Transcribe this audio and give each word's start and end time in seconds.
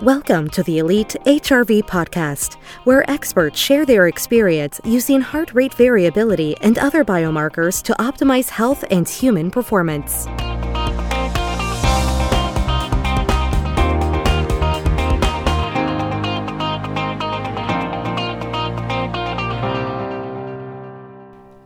Welcome 0.00 0.48
to 0.50 0.64
the 0.64 0.78
Elite 0.78 1.14
HRV 1.26 1.82
podcast, 1.82 2.54
where 2.84 3.08
experts 3.08 3.60
share 3.60 3.86
their 3.86 4.08
experience 4.08 4.80
using 4.84 5.20
heart 5.20 5.52
rate 5.54 5.74
variability 5.74 6.56
and 6.60 6.76
other 6.78 7.04
biomarkers 7.04 7.80
to 7.84 7.92
optimize 8.00 8.48
health 8.48 8.84
and 8.90 9.08
human 9.08 9.50
performance. 9.50 10.26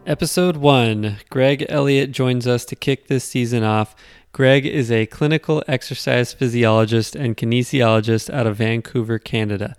Episode 0.07 0.57
1 0.59 1.19
Greg 1.31 1.65
Elliott 1.69 2.13
joins 2.13 2.47
us 2.47 2.65
to 2.67 2.77
kick 2.77 3.07
this 3.07 3.25
season 3.25 3.63
off. 3.63 3.97
Greg 4.37 4.67
is 4.67 4.93
a 4.93 5.07
clinical 5.07 5.65
exercise 5.67 6.35
physiologist 6.35 7.17
and 7.17 7.39
kinesiologist 7.39 8.29
out 8.29 8.47
of 8.47 8.59
Vancouver, 8.59 9.19
Canada. 9.19 9.75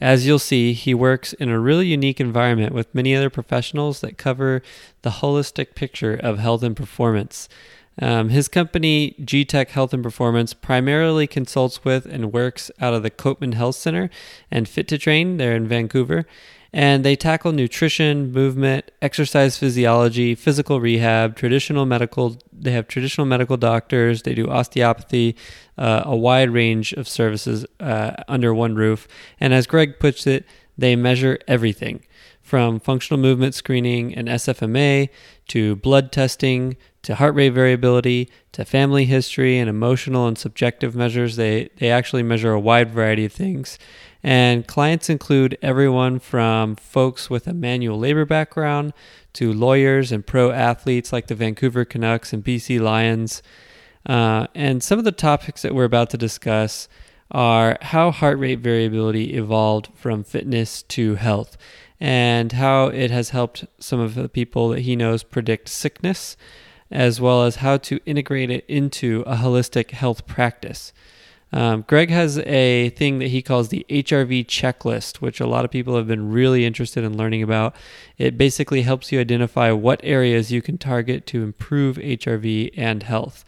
As 0.00 0.24
you'll 0.24 0.38
see, 0.38 0.74
he 0.74 0.94
works 0.94 1.32
in 1.32 1.48
a 1.48 1.58
really 1.58 1.88
unique 1.88 2.20
environment 2.20 2.72
with 2.72 2.94
many 2.94 3.16
other 3.16 3.30
professionals 3.30 4.00
that 4.02 4.16
cover 4.16 4.62
the 5.02 5.10
holistic 5.10 5.74
picture 5.74 6.14
of 6.14 6.38
health 6.38 6.62
and 6.62 6.76
performance. 6.76 7.48
Um, 8.00 8.28
his 8.28 8.46
company, 8.46 9.16
G 9.24 9.44
Tech 9.44 9.70
Health 9.70 9.92
and 9.92 10.04
Performance, 10.04 10.54
primarily 10.54 11.26
consults 11.26 11.84
with 11.84 12.06
and 12.06 12.32
works 12.32 12.70
out 12.80 12.94
of 12.94 13.02
the 13.02 13.10
Copeman 13.10 13.54
Health 13.54 13.74
Center 13.74 14.08
and 14.52 14.68
Fit 14.68 14.86
to 14.86 14.98
Train 14.98 15.36
there 15.38 15.56
in 15.56 15.66
Vancouver 15.66 16.26
and 16.76 17.06
they 17.06 17.16
tackle 17.16 17.52
nutrition, 17.52 18.30
movement, 18.32 18.90
exercise 19.00 19.56
physiology, 19.56 20.34
physical 20.34 20.78
rehab, 20.78 21.34
traditional 21.34 21.86
medical. 21.86 22.36
They 22.52 22.72
have 22.72 22.86
traditional 22.86 23.26
medical 23.26 23.56
doctors. 23.56 24.22
They 24.22 24.34
do 24.34 24.50
osteopathy, 24.50 25.36
uh, 25.78 26.02
a 26.04 26.14
wide 26.14 26.50
range 26.50 26.92
of 26.92 27.08
services 27.08 27.64
uh, 27.80 28.12
under 28.28 28.52
one 28.52 28.74
roof. 28.74 29.08
And 29.40 29.54
as 29.54 29.66
Greg 29.66 29.98
puts 29.98 30.26
it, 30.26 30.44
they 30.76 30.96
measure 30.96 31.38
everything 31.48 32.04
from 32.42 32.78
functional 32.78 33.18
movement 33.18 33.54
screening 33.54 34.14
and 34.14 34.28
SFMA 34.28 35.08
to 35.48 35.76
blood 35.76 36.12
testing 36.12 36.76
to 37.00 37.14
heart 37.14 37.34
rate 37.34 37.54
variability 37.54 38.28
to 38.52 38.66
family 38.66 39.06
history 39.06 39.58
and 39.58 39.70
emotional 39.70 40.26
and 40.26 40.36
subjective 40.36 40.94
measures. 40.94 41.36
They, 41.36 41.70
they 41.78 41.90
actually 41.90 42.22
measure 42.22 42.52
a 42.52 42.60
wide 42.60 42.90
variety 42.90 43.24
of 43.24 43.32
things. 43.32 43.78
And 44.22 44.66
clients 44.66 45.08
include 45.08 45.56
everyone 45.62 46.18
from 46.18 46.76
folks 46.76 47.30
with 47.30 47.46
a 47.46 47.54
manual 47.54 47.98
labor 47.98 48.24
background 48.24 48.92
to 49.34 49.52
lawyers 49.52 50.10
and 50.10 50.26
pro 50.26 50.50
athletes 50.50 51.12
like 51.12 51.26
the 51.26 51.34
Vancouver 51.34 51.84
Canucks 51.84 52.32
and 52.32 52.44
BC 52.44 52.80
Lions. 52.80 53.42
Uh, 54.04 54.46
and 54.54 54.82
some 54.82 54.98
of 54.98 55.04
the 55.04 55.12
topics 55.12 55.62
that 55.62 55.74
we're 55.74 55.84
about 55.84 56.10
to 56.10 56.16
discuss 56.16 56.88
are 57.30 57.76
how 57.82 58.10
heart 58.10 58.38
rate 58.38 58.60
variability 58.60 59.34
evolved 59.34 59.88
from 59.94 60.22
fitness 60.22 60.82
to 60.82 61.16
health 61.16 61.56
and 61.98 62.52
how 62.52 62.86
it 62.86 63.10
has 63.10 63.30
helped 63.30 63.64
some 63.78 64.00
of 64.00 64.14
the 64.14 64.28
people 64.28 64.68
that 64.68 64.80
he 64.80 64.94
knows 64.94 65.22
predict 65.22 65.68
sickness, 65.68 66.36
as 66.90 67.20
well 67.20 67.44
as 67.44 67.56
how 67.56 67.76
to 67.78 67.98
integrate 68.04 68.50
it 68.50 68.64
into 68.68 69.24
a 69.26 69.36
holistic 69.36 69.92
health 69.92 70.26
practice. 70.26 70.92
Um, 71.52 71.84
Greg 71.86 72.10
has 72.10 72.38
a 72.40 72.90
thing 72.90 73.18
that 73.20 73.28
he 73.28 73.40
calls 73.40 73.68
the 73.68 73.86
HRV 73.88 74.46
checklist, 74.46 75.16
which 75.16 75.40
a 75.40 75.46
lot 75.46 75.64
of 75.64 75.70
people 75.70 75.96
have 75.96 76.06
been 76.06 76.30
really 76.30 76.64
interested 76.64 77.04
in 77.04 77.16
learning 77.16 77.42
about. 77.42 77.74
It 78.18 78.36
basically 78.36 78.82
helps 78.82 79.12
you 79.12 79.20
identify 79.20 79.70
what 79.70 80.00
areas 80.02 80.50
you 80.50 80.60
can 80.60 80.76
target 80.76 81.26
to 81.28 81.42
improve 81.42 81.96
HRV 81.96 82.72
and 82.76 83.02
health. 83.02 83.44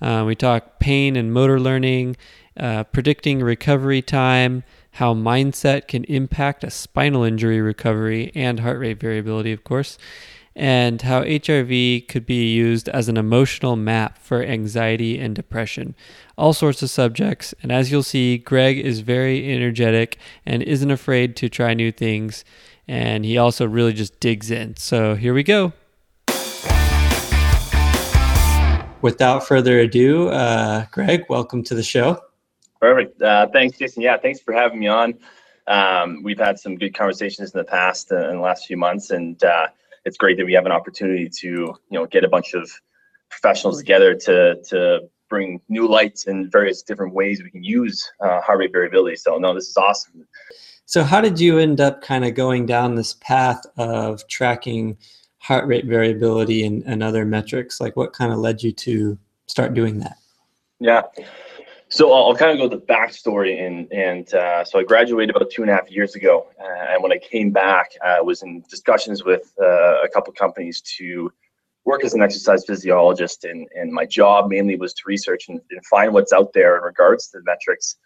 Uh, 0.00 0.24
we 0.26 0.34
talk 0.34 0.78
pain 0.78 1.16
and 1.16 1.32
motor 1.32 1.60
learning, 1.60 2.16
uh, 2.56 2.84
predicting 2.84 3.40
recovery 3.40 4.02
time, 4.02 4.64
how 4.92 5.14
mindset 5.14 5.88
can 5.88 6.04
impact 6.04 6.64
a 6.64 6.70
spinal 6.70 7.22
injury 7.22 7.60
recovery, 7.60 8.32
and 8.34 8.60
heart 8.60 8.78
rate 8.78 8.98
variability, 8.98 9.52
of 9.52 9.62
course 9.62 9.98
and 10.56 11.02
how 11.02 11.22
HRV 11.22 12.08
could 12.08 12.24
be 12.24 12.50
used 12.54 12.88
as 12.88 13.10
an 13.10 13.18
emotional 13.18 13.76
map 13.76 14.16
for 14.16 14.42
anxiety 14.42 15.18
and 15.18 15.36
depression. 15.36 15.94
All 16.38 16.54
sorts 16.54 16.82
of 16.82 16.88
subjects, 16.88 17.54
and 17.62 17.70
as 17.70 17.92
you'll 17.92 18.02
see, 18.02 18.38
Greg 18.38 18.78
is 18.78 19.00
very 19.00 19.52
energetic 19.52 20.16
and 20.46 20.62
isn't 20.62 20.90
afraid 20.90 21.36
to 21.36 21.50
try 21.50 21.74
new 21.74 21.92
things, 21.92 22.42
and 22.88 23.26
he 23.26 23.36
also 23.36 23.66
really 23.66 23.92
just 23.92 24.18
digs 24.18 24.50
in. 24.50 24.76
So 24.76 25.14
here 25.14 25.34
we 25.34 25.42
go. 25.42 25.74
Without 29.02 29.46
further 29.46 29.80
ado, 29.80 30.28
uh, 30.30 30.86
Greg, 30.90 31.26
welcome 31.28 31.62
to 31.64 31.74
the 31.74 31.82
show. 31.82 32.18
Perfect. 32.80 33.20
Uh, 33.20 33.46
thanks, 33.52 33.76
Jason. 33.76 34.02
Yeah, 34.02 34.16
thanks 34.16 34.40
for 34.40 34.54
having 34.54 34.78
me 34.78 34.86
on. 34.86 35.18
Um, 35.66 36.22
we've 36.22 36.38
had 36.38 36.58
some 36.58 36.76
good 36.76 36.94
conversations 36.94 37.52
in 37.52 37.58
the 37.58 37.64
past 37.64 38.10
uh, 38.10 38.30
in 38.30 38.36
the 38.36 38.42
last 38.42 38.66
few 38.66 38.78
months, 38.78 39.10
and 39.10 39.42
uh, 39.44 39.68
it's 40.06 40.16
great 40.16 40.38
that 40.38 40.46
we 40.46 40.54
have 40.54 40.64
an 40.64 40.72
opportunity 40.72 41.28
to 41.28 41.48
you 41.48 41.76
know 41.90 42.06
get 42.06 42.24
a 42.24 42.28
bunch 42.28 42.54
of 42.54 42.70
professionals 43.28 43.78
together 43.78 44.14
to 44.14 44.56
to 44.62 45.00
bring 45.28 45.60
new 45.68 45.88
lights 45.88 46.28
and 46.28 46.50
various 46.50 46.82
different 46.82 47.12
ways 47.12 47.42
we 47.42 47.50
can 47.50 47.64
use 47.64 48.08
uh, 48.20 48.40
heart 48.40 48.60
rate 48.60 48.72
variability. 48.72 49.16
So 49.16 49.36
no, 49.38 49.52
this 49.52 49.68
is 49.68 49.76
awesome. 49.76 50.26
So 50.84 51.02
how 51.02 51.20
did 51.20 51.40
you 51.40 51.58
end 51.58 51.80
up 51.80 52.00
kind 52.00 52.24
of 52.24 52.34
going 52.34 52.64
down 52.64 52.94
this 52.94 53.14
path 53.14 53.60
of 53.76 54.26
tracking 54.28 54.96
heart 55.38 55.66
rate 55.66 55.86
variability 55.86 56.64
and, 56.64 56.84
and 56.86 57.02
other 57.02 57.24
metrics? 57.24 57.80
Like 57.80 57.96
what 57.96 58.12
kind 58.12 58.32
of 58.32 58.38
led 58.38 58.62
you 58.62 58.70
to 58.70 59.18
start 59.46 59.74
doing 59.74 59.98
that? 59.98 60.16
Yeah. 60.78 61.02
So 61.96 62.12
I'll, 62.12 62.26
I'll, 62.26 62.36
kind 62.36 62.50
of 62.50 62.58
go 62.58 62.76
the 62.76 62.82
backstory 62.82 63.66
and 63.66 63.90
and 63.90 64.34
uh, 64.34 64.64
so 64.66 64.78
I 64.78 64.82
graduated 64.82 65.34
about 65.34 65.50
two 65.50 65.62
and 65.62 65.70
a 65.70 65.74
half 65.74 65.90
years 65.90 66.14
ago, 66.14 66.46
uh, 66.60 66.92
and 66.92 67.02
when 67.02 67.10
I 67.10 67.16
came 67.16 67.52
back, 67.52 67.92
I 68.04 68.20
was 68.20 68.42
in 68.42 68.62
discussions 68.68 69.24
with 69.24 69.50
uh, 69.58 70.02
a 70.02 70.08
couple 70.12 70.30
companies 70.34 70.82
to 70.98 71.32
work 71.86 72.04
as 72.04 72.12
an 72.12 72.20
exercise 72.20 72.66
physiologist, 72.66 73.44
and 73.44 73.66
and 73.74 73.90
my 73.90 74.04
job 74.04 74.50
mainly 74.50 74.76
was 74.76 74.92
to 74.92 75.04
research 75.06 75.48
and, 75.48 75.58
and 75.70 75.82
find 75.86 76.12
what's 76.12 76.34
out 76.34 76.52
there 76.52 76.76
in 76.76 76.82
regards 76.82 77.28
to 77.28 77.38
the 77.38 77.44
metrics 77.44 77.96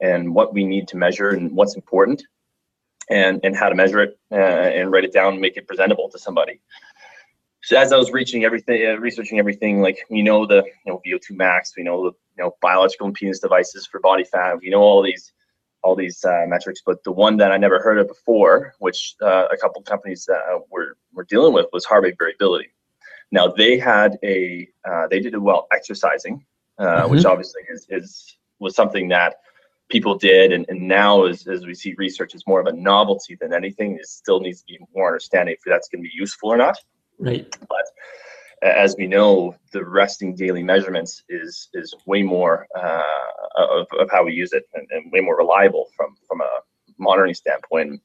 and 0.00 0.34
what 0.34 0.54
we 0.54 0.64
need 0.64 0.88
to 0.88 0.96
measure 0.96 1.28
and 1.28 1.54
what's 1.54 1.76
important, 1.76 2.22
and 3.10 3.40
and 3.44 3.54
how 3.54 3.68
to 3.68 3.74
measure 3.74 4.00
it 4.00 4.18
uh, 4.32 4.36
and 4.78 4.90
write 4.90 5.04
it 5.04 5.12
down 5.12 5.34
and 5.34 5.42
make 5.42 5.58
it 5.58 5.66
presentable 5.66 6.08
to 6.08 6.18
somebody. 6.18 6.62
So 7.62 7.76
as 7.76 7.92
I 7.92 7.98
was 7.98 8.10
reaching 8.10 8.44
everything, 8.44 8.86
uh, 8.86 8.96
researching 8.96 9.38
everything, 9.38 9.82
like 9.82 9.98
we 10.08 10.22
know 10.22 10.46
the 10.46 10.64
you 10.86 10.92
know 10.92 11.02
VO2 11.06 11.36
max, 11.36 11.74
we 11.76 11.82
know 11.82 12.04
the 12.04 12.12
you 12.36 12.44
know 12.44 12.56
biological 12.60 13.10
impedance 13.10 13.40
devices 13.40 13.86
for 13.86 14.00
body 14.00 14.24
fat, 14.24 14.58
we 14.60 14.70
know 14.70 14.80
all 14.80 15.02
these 15.02 15.32
all 15.82 15.94
these 15.94 16.24
uh, 16.24 16.46
metrics, 16.48 16.80
but 16.84 17.04
the 17.04 17.12
one 17.12 17.36
that 17.36 17.52
I 17.52 17.58
never 17.58 17.78
heard 17.78 17.98
of 17.98 18.08
before, 18.08 18.74
which 18.78 19.16
uh, 19.20 19.48
a 19.52 19.56
couple 19.56 19.82
companies 19.82 20.28
uh, 20.28 20.58
were 20.70 20.96
were 21.12 21.24
dealing 21.24 21.52
with, 21.52 21.66
was 21.72 21.84
heart 21.84 22.04
rate 22.04 22.16
variability. 22.18 22.70
Now 23.30 23.48
they 23.48 23.78
had 23.78 24.18
a 24.24 24.68
uh, 24.88 25.06
they 25.08 25.20
did 25.20 25.34
it 25.34 25.38
while 25.38 25.66
exercising, 25.72 26.44
uh, 26.78 26.84
mm-hmm. 26.84 27.10
which 27.10 27.24
obviously 27.24 27.62
is, 27.68 27.86
is 27.90 28.36
was 28.58 28.74
something 28.74 29.08
that 29.08 29.36
people 29.90 30.16
did, 30.16 30.52
and, 30.52 30.64
and 30.68 30.80
now 30.88 31.24
as, 31.24 31.46
as 31.46 31.66
we 31.66 31.74
see 31.74 31.94
research 31.98 32.34
is 32.34 32.46
more 32.46 32.60
of 32.60 32.66
a 32.66 32.72
novelty 32.72 33.36
than 33.38 33.52
anything. 33.52 33.96
It 33.96 34.06
still 34.06 34.40
needs 34.40 34.60
to 34.60 34.66
be 34.66 34.78
more 34.94 35.08
understanding 35.08 35.54
if 35.54 35.60
that's 35.66 35.88
going 35.88 36.02
to 36.02 36.08
be 36.08 36.14
useful 36.14 36.48
or 36.48 36.56
not. 36.56 36.78
Right. 37.18 37.54
But 37.68 37.84
as 38.64 38.96
we 38.96 39.06
know, 39.06 39.54
the 39.72 39.84
resting 39.84 40.34
daily 40.34 40.62
measurements 40.62 41.22
is 41.28 41.68
is 41.74 41.94
way 42.06 42.22
more 42.22 42.66
uh, 42.76 43.02
of, 43.56 43.86
of 43.98 44.10
how 44.10 44.24
we 44.24 44.32
use 44.32 44.52
it 44.52 44.64
and, 44.74 44.86
and, 44.90 45.12
way 45.12 45.20
more 45.20 45.36
reliable 45.36 45.88
from 45.96 46.16
from 46.26 46.40
a 46.40 46.60
monitoring 46.98 47.34
standpoint. 47.34 48.00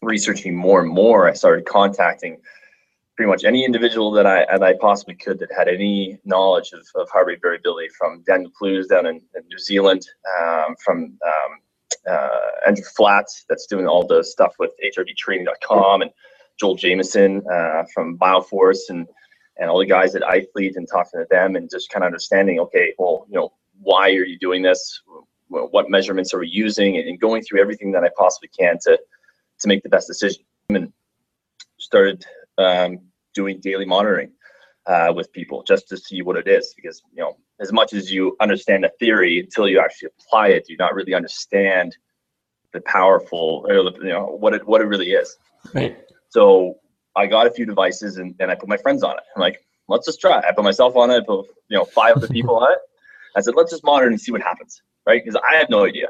Researching 0.00 0.56
more 0.56 0.80
and 0.80 0.90
more, 0.90 1.28
I 1.28 1.32
started 1.32 1.64
contacting 1.66 2.38
pretty 3.16 3.30
much 3.30 3.44
any 3.44 3.64
individual 3.64 4.10
that 4.12 4.26
I 4.26 4.46
that 4.50 4.62
I 4.62 4.74
possibly 4.80 5.14
could 5.14 5.38
that 5.40 5.50
had 5.56 5.68
any 5.68 6.18
knowledge 6.24 6.72
of, 6.72 6.80
of 6.96 7.08
heart 7.10 7.26
rate 7.26 7.40
variability, 7.42 7.88
from 7.96 8.22
Daniel 8.26 8.50
Plews 8.58 8.88
down 8.88 9.06
in, 9.06 9.16
in 9.36 9.46
New 9.48 9.58
Zealand, 9.58 10.04
um, 10.40 10.74
from 10.84 11.18
um, 11.24 11.58
uh, 12.10 12.50
Andrew 12.66 12.84
Flatt 12.96 13.26
that's 13.48 13.66
doing 13.66 13.86
all 13.86 14.06
the 14.06 14.24
stuff 14.24 14.54
with 14.58 14.72
HRVtraining.com 14.84 16.02
and 16.02 16.10
Joel 16.58 16.74
Jamieson 16.76 17.42
uh, 17.52 17.84
from 17.94 18.18
Bioforce 18.18 18.88
and 18.88 19.06
and 19.58 19.68
all 19.70 19.78
the 19.78 19.86
guys 19.86 20.14
at 20.14 20.22
ithlete 20.22 20.76
and 20.76 20.88
talking 20.88 21.20
to 21.20 21.26
them 21.30 21.56
and 21.56 21.70
just 21.70 21.90
kind 21.90 22.02
of 22.04 22.06
understanding, 22.06 22.58
okay, 22.60 22.94
well, 22.98 23.26
you 23.28 23.36
know, 23.36 23.52
why 23.80 24.10
are 24.10 24.24
you 24.24 24.38
doing 24.38 24.62
this? 24.62 25.02
What 25.48 25.90
measurements 25.90 26.32
are 26.32 26.38
we 26.38 26.48
using? 26.48 26.96
And 26.96 27.20
going 27.20 27.42
through 27.42 27.60
everything 27.60 27.92
that 27.92 28.04
I 28.04 28.10
possibly 28.16 28.48
can 28.58 28.78
to 28.82 28.98
to 29.60 29.68
make 29.68 29.82
the 29.82 29.88
best 29.88 30.08
decision. 30.08 30.44
And 30.70 30.92
started 31.78 32.24
um, 32.58 33.00
doing 33.34 33.60
daily 33.60 33.84
monitoring 33.84 34.32
uh, 34.86 35.12
with 35.14 35.32
people 35.32 35.62
just 35.62 35.88
to 35.88 35.96
see 35.96 36.22
what 36.22 36.36
it 36.36 36.48
is, 36.48 36.72
because 36.74 37.02
you 37.14 37.22
know, 37.22 37.36
as 37.60 37.72
much 37.72 37.92
as 37.92 38.12
you 38.12 38.36
understand 38.40 38.84
the 38.84 38.90
theory, 38.98 39.40
until 39.40 39.68
you 39.68 39.78
actually 39.80 40.08
apply 40.18 40.48
it, 40.48 40.68
you 40.68 40.76
not 40.78 40.94
really 40.94 41.14
understand 41.14 41.96
the 42.72 42.80
powerful, 42.82 43.66
you 43.68 44.08
know, 44.08 44.26
what 44.26 44.54
it 44.54 44.66
what 44.66 44.80
it 44.80 44.86
really 44.86 45.10
is. 45.10 45.36
Right. 45.74 45.98
So 46.30 46.78
I 47.16 47.26
got 47.26 47.46
a 47.46 47.50
few 47.50 47.66
devices 47.66 48.16
and, 48.18 48.34
and 48.40 48.50
I 48.50 48.54
put 48.54 48.68
my 48.68 48.76
friends 48.76 49.02
on 49.02 49.12
it. 49.12 49.22
I'm 49.34 49.40
like, 49.40 49.64
let's 49.88 50.06
just 50.06 50.20
try. 50.20 50.38
I 50.38 50.52
put 50.52 50.64
myself 50.64 50.96
on 50.96 51.10
it, 51.10 51.16
I 51.16 51.20
put 51.26 51.46
you 51.68 51.78
know 51.78 51.84
five 51.84 52.16
other 52.16 52.28
people 52.28 52.56
on 52.56 52.72
it. 52.72 52.78
I 53.36 53.40
said, 53.40 53.54
let's 53.56 53.70
just 53.70 53.84
monitor 53.84 54.08
and 54.08 54.20
see 54.20 54.32
what 54.32 54.42
happens, 54.42 54.82
right? 55.06 55.22
Because 55.24 55.40
I 55.50 55.56
have 55.56 55.70
no 55.70 55.84
idea. 55.86 56.08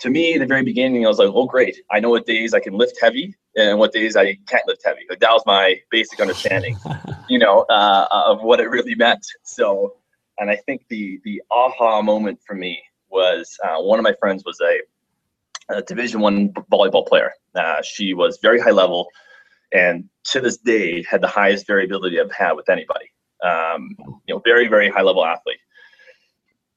to 0.00 0.10
me, 0.10 0.34
at 0.34 0.40
the 0.40 0.46
very 0.46 0.62
beginning, 0.62 1.04
I 1.04 1.08
was 1.08 1.18
like, 1.18 1.30
oh, 1.32 1.46
great. 1.46 1.76
I 1.90 2.00
know 2.00 2.10
what 2.10 2.26
days 2.26 2.52
I 2.54 2.60
can 2.60 2.74
lift 2.74 2.98
heavy 3.00 3.34
and 3.56 3.78
what 3.78 3.92
days 3.92 4.16
I 4.16 4.36
can't 4.48 4.66
lift 4.66 4.82
heavy. 4.84 5.02
Like 5.08 5.20
that 5.20 5.30
was 5.30 5.42
my 5.46 5.76
basic 5.90 6.20
understanding, 6.20 6.76
you 7.28 7.38
know, 7.38 7.60
uh, 7.70 8.06
of 8.10 8.42
what 8.42 8.60
it 8.60 8.68
really 8.68 8.94
meant. 8.94 9.24
So, 9.44 9.94
and 10.38 10.50
I 10.50 10.56
think 10.56 10.82
the 10.88 11.20
the 11.24 11.40
aha 11.50 12.02
moment 12.02 12.40
for 12.44 12.54
me 12.54 12.82
was 13.08 13.56
uh, 13.64 13.80
one 13.80 13.98
of 13.98 14.02
my 14.02 14.14
friends 14.18 14.42
was 14.44 14.60
a, 14.60 15.76
a 15.76 15.82
Division 15.82 16.20
One 16.20 16.50
volleyball 16.72 17.06
player. 17.06 17.32
Uh, 17.54 17.80
she 17.82 18.14
was 18.14 18.38
very 18.42 18.60
high 18.60 18.72
level, 18.72 19.06
and 19.72 20.08
to 20.32 20.40
this 20.40 20.56
day 20.58 21.02
had 21.02 21.20
the 21.20 21.28
highest 21.28 21.66
variability 21.66 22.20
I've 22.20 22.32
had 22.32 22.52
with 22.52 22.68
anybody. 22.68 23.10
Um, 23.42 23.96
you 24.26 24.34
know, 24.34 24.40
very 24.44 24.68
very 24.68 24.88
high 24.88 25.02
level 25.02 25.24
athlete. 25.24 25.58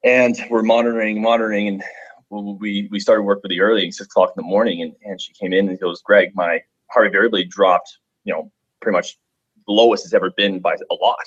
And 0.03 0.37
we're 0.49 0.63
monitoring, 0.63 1.21
monitoring, 1.21 1.67
and 1.67 1.83
we 2.29 2.87
we 2.91 2.99
started 2.99 3.23
work 3.23 3.41
pretty 3.41 3.59
early, 3.59 3.89
six 3.91 4.07
o'clock 4.07 4.33
in 4.35 4.43
the 4.43 4.47
morning, 4.47 4.81
and, 4.81 4.93
and 5.03 5.19
she 5.19 5.33
came 5.33 5.53
in 5.53 5.69
and 5.69 5.79
goes, 5.79 6.01
Greg, 6.01 6.31
my 6.35 6.61
heart 6.91 7.11
variability 7.11 7.47
dropped, 7.47 7.97
you 8.23 8.33
know, 8.33 8.51
pretty 8.81 8.95
much 8.95 9.17
the 9.65 9.73
lowest 9.73 10.05
it's 10.05 10.13
ever 10.13 10.31
been 10.31 10.59
by 10.59 10.73
a 10.73 10.95
lot. 10.95 11.25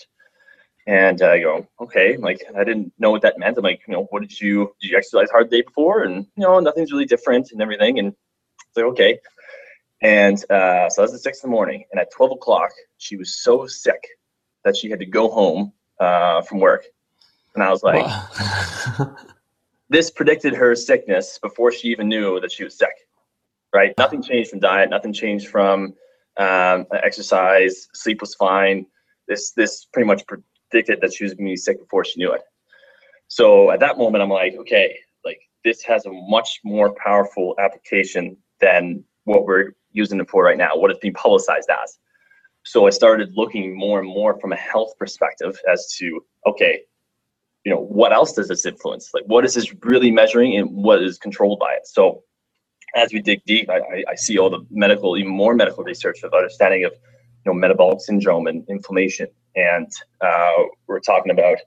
And 0.86 1.20
uh, 1.22 1.30
I 1.30 1.40
go, 1.40 1.68
okay, 1.80 2.16
like 2.16 2.42
I 2.56 2.64
didn't 2.64 2.92
know 2.98 3.10
what 3.10 3.22
that 3.22 3.38
meant. 3.38 3.58
I'm 3.58 3.64
like, 3.64 3.82
you 3.86 3.92
know, 3.92 4.04
what 4.10 4.20
did 4.20 4.40
you 4.40 4.74
did 4.80 4.90
you 4.90 4.96
exercise 4.96 5.30
hard 5.30 5.50
the 5.50 5.58
day 5.58 5.62
before? 5.62 6.02
And 6.02 6.26
you 6.36 6.42
know, 6.42 6.58
nothing's 6.60 6.92
really 6.92 7.04
different 7.04 7.52
and 7.52 7.60
everything. 7.60 7.98
And 7.98 8.08
it's 8.08 8.76
like, 8.76 8.86
okay. 8.86 9.18
And 10.02 10.38
uh, 10.50 10.88
so 10.88 11.02
that 11.02 11.10
was 11.10 11.14
at 11.14 11.20
six 11.20 11.42
in 11.42 11.50
the 11.50 11.54
morning. 11.54 11.84
And 11.90 12.00
at 12.00 12.10
twelve 12.10 12.32
o'clock, 12.32 12.70
she 12.98 13.16
was 13.16 13.42
so 13.42 13.66
sick 13.66 14.06
that 14.64 14.76
she 14.76 14.90
had 14.90 14.98
to 15.00 15.06
go 15.06 15.28
home 15.28 15.72
uh, 15.98 16.42
from 16.42 16.60
work. 16.60 16.84
And 17.54 17.64
I 17.64 17.70
was 17.70 17.82
like, 17.82 18.06
this 19.88 20.10
predicted 20.10 20.54
her 20.54 20.74
sickness 20.74 21.38
before 21.38 21.72
she 21.72 21.88
even 21.88 22.08
knew 22.08 22.40
that 22.40 22.52
she 22.52 22.64
was 22.64 22.78
sick, 22.78 22.94
right? 23.74 23.92
Nothing 23.98 24.22
changed 24.22 24.50
from 24.50 24.60
diet, 24.60 24.88
nothing 24.90 25.12
changed 25.12 25.48
from 25.48 25.94
um, 26.36 26.86
exercise, 26.92 27.88
sleep 27.92 28.20
was 28.20 28.34
fine. 28.34 28.86
This 29.28 29.52
this 29.52 29.86
pretty 29.92 30.06
much 30.06 30.22
predicted 30.26 31.00
that 31.00 31.12
she 31.12 31.24
was 31.24 31.34
going 31.34 31.46
to 31.46 31.52
be 31.52 31.56
sick 31.56 31.78
before 31.78 32.04
she 32.04 32.18
knew 32.18 32.32
it. 32.32 32.42
So 33.28 33.70
at 33.70 33.80
that 33.80 33.98
moment, 33.98 34.22
I'm 34.22 34.30
like, 34.30 34.54
okay, 34.54 34.96
like 35.24 35.40
this 35.64 35.82
has 35.82 36.06
a 36.06 36.12
much 36.12 36.60
more 36.64 36.94
powerful 36.94 37.54
application 37.58 38.36
than 38.60 39.04
what 39.24 39.44
we're 39.44 39.72
using 39.92 40.20
it 40.20 40.28
for 40.28 40.44
right 40.44 40.58
now, 40.58 40.76
what 40.76 40.90
it's 40.90 41.00
being 41.00 41.14
publicized 41.14 41.68
as. 41.82 41.98
So 42.64 42.86
I 42.86 42.90
started 42.90 43.32
looking 43.36 43.76
more 43.76 43.98
and 43.98 44.08
more 44.08 44.38
from 44.38 44.52
a 44.52 44.56
health 44.56 44.92
perspective 44.98 45.58
as 45.70 45.94
to, 45.98 46.24
okay, 46.46 46.82
you 47.64 47.72
know 47.72 47.80
what 47.80 48.12
else 48.12 48.32
does 48.32 48.48
this 48.48 48.64
influence? 48.66 49.10
Like 49.12 49.24
what 49.26 49.44
is 49.44 49.54
this 49.54 49.74
really 49.82 50.10
measuring 50.10 50.56
and 50.56 50.70
what 50.70 51.02
is 51.02 51.18
controlled 51.18 51.58
by 51.58 51.72
it? 51.72 51.86
So 51.86 52.22
as 52.96 53.12
we 53.12 53.20
dig 53.20 53.40
deep 53.44 53.70
i, 53.70 54.02
I 54.08 54.16
see 54.16 54.36
all 54.36 54.50
the 54.50 54.66
medical 54.68 55.16
even 55.16 55.30
more 55.30 55.54
medical 55.54 55.84
research 55.84 56.24
of 56.24 56.34
understanding 56.34 56.84
of 56.84 56.92
you 57.44 57.52
know 57.52 57.58
metabolic 57.58 58.00
syndrome 58.00 58.46
and 58.46 58.64
inflammation. 58.68 59.28
And 59.56 59.90
uh, 60.20 60.64
we're 60.86 61.00
talking 61.00 61.32
about 61.32 61.58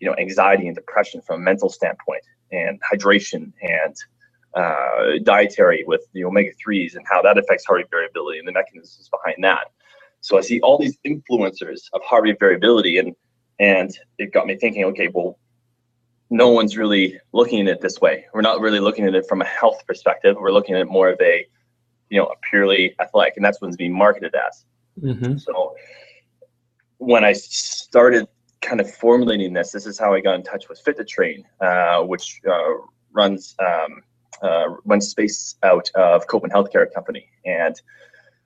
you 0.00 0.08
know 0.08 0.16
anxiety 0.18 0.66
and 0.66 0.74
depression 0.74 1.20
from 1.22 1.40
a 1.40 1.44
mental 1.44 1.68
standpoint 1.68 2.22
and 2.50 2.80
hydration 2.90 3.52
and 3.62 3.94
uh, 4.58 5.18
dietary 5.22 5.84
with 5.86 6.02
the 6.12 6.24
omega 6.24 6.50
3s 6.66 6.96
and 6.96 7.04
how 7.10 7.22
that 7.22 7.38
affects 7.38 7.64
heart 7.66 7.78
rate 7.78 7.90
variability 7.90 8.38
and 8.38 8.48
the 8.48 8.52
mechanisms 8.52 9.08
behind 9.08 9.42
that 9.42 9.70
so 10.20 10.36
i 10.36 10.40
see 10.40 10.60
all 10.60 10.78
these 10.78 10.98
influencers 11.06 11.88
of 11.92 12.02
heart 12.02 12.24
rate 12.24 12.38
variability 12.38 12.98
and 12.98 13.14
and 13.58 13.96
it 14.18 14.32
got 14.32 14.46
me 14.46 14.56
thinking, 14.56 14.84
okay, 14.84 15.08
well, 15.12 15.38
no 16.30 16.50
one's 16.50 16.76
really 16.76 17.18
looking 17.32 17.60
at 17.62 17.68
it 17.68 17.80
this 17.80 18.00
way. 18.00 18.26
We're 18.32 18.42
not 18.42 18.60
really 18.60 18.80
looking 18.80 19.06
at 19.06 19.14
it 19.14 19.26
from 19.28 19.40
a 19.40 19.46
health 19.46 19.84
perspective. 19.86 20.36
We're 20.38 20.52
looking 20.52 20.74
at 20.74 20.82
it 20.82 20.88
more 20.88 21.08
of 21.08 21.20
a, 21.20 21.46
you 22.10 22.18
know, 22.18 22.26
a 22.26 22.36
purely 22.48 22.94
athletic, 23.00 23.34
and 23.36 23.44
that's 23.44 23.60
what 23.60 23.68
it's 23.68 23.76
being 23.76 23.96
marketed 23.96 24.34
as. 24.34 24.64
Mm-hmm. 25.00 25.38
So 25.38 25.74
when 26.98 27.24
I 27.24 27.32
started 27.32 28.28
kind 28.60 28.80
of 28.80 28.92
formulating 28.94 29.52
this, 29.52 29.72
this 29.72 29.86
is 29.86 29.98
how 29.98 30.12
I 30.12 30.20
got 30.20 30.34
in 30.34 30.42
touch 30.42 30.68
with 30.68 30.80
Fit 30.80 30.96
to 30.98 31.04
Train, 31.04 31.44
uh, 31.60 32.02
which 32.02 32.40
uh, 32.48 32.74
runs 33.12 33.54
um, 33.60 34.02
uh, 34.42 35.00
space 35.00 35.56
out 35.62 35.90
of 35.94 36.26
Copeman 36.26 36.50
Healthcare 36.50 36.92
Company, 36.92 37.28
and 37.44 37.80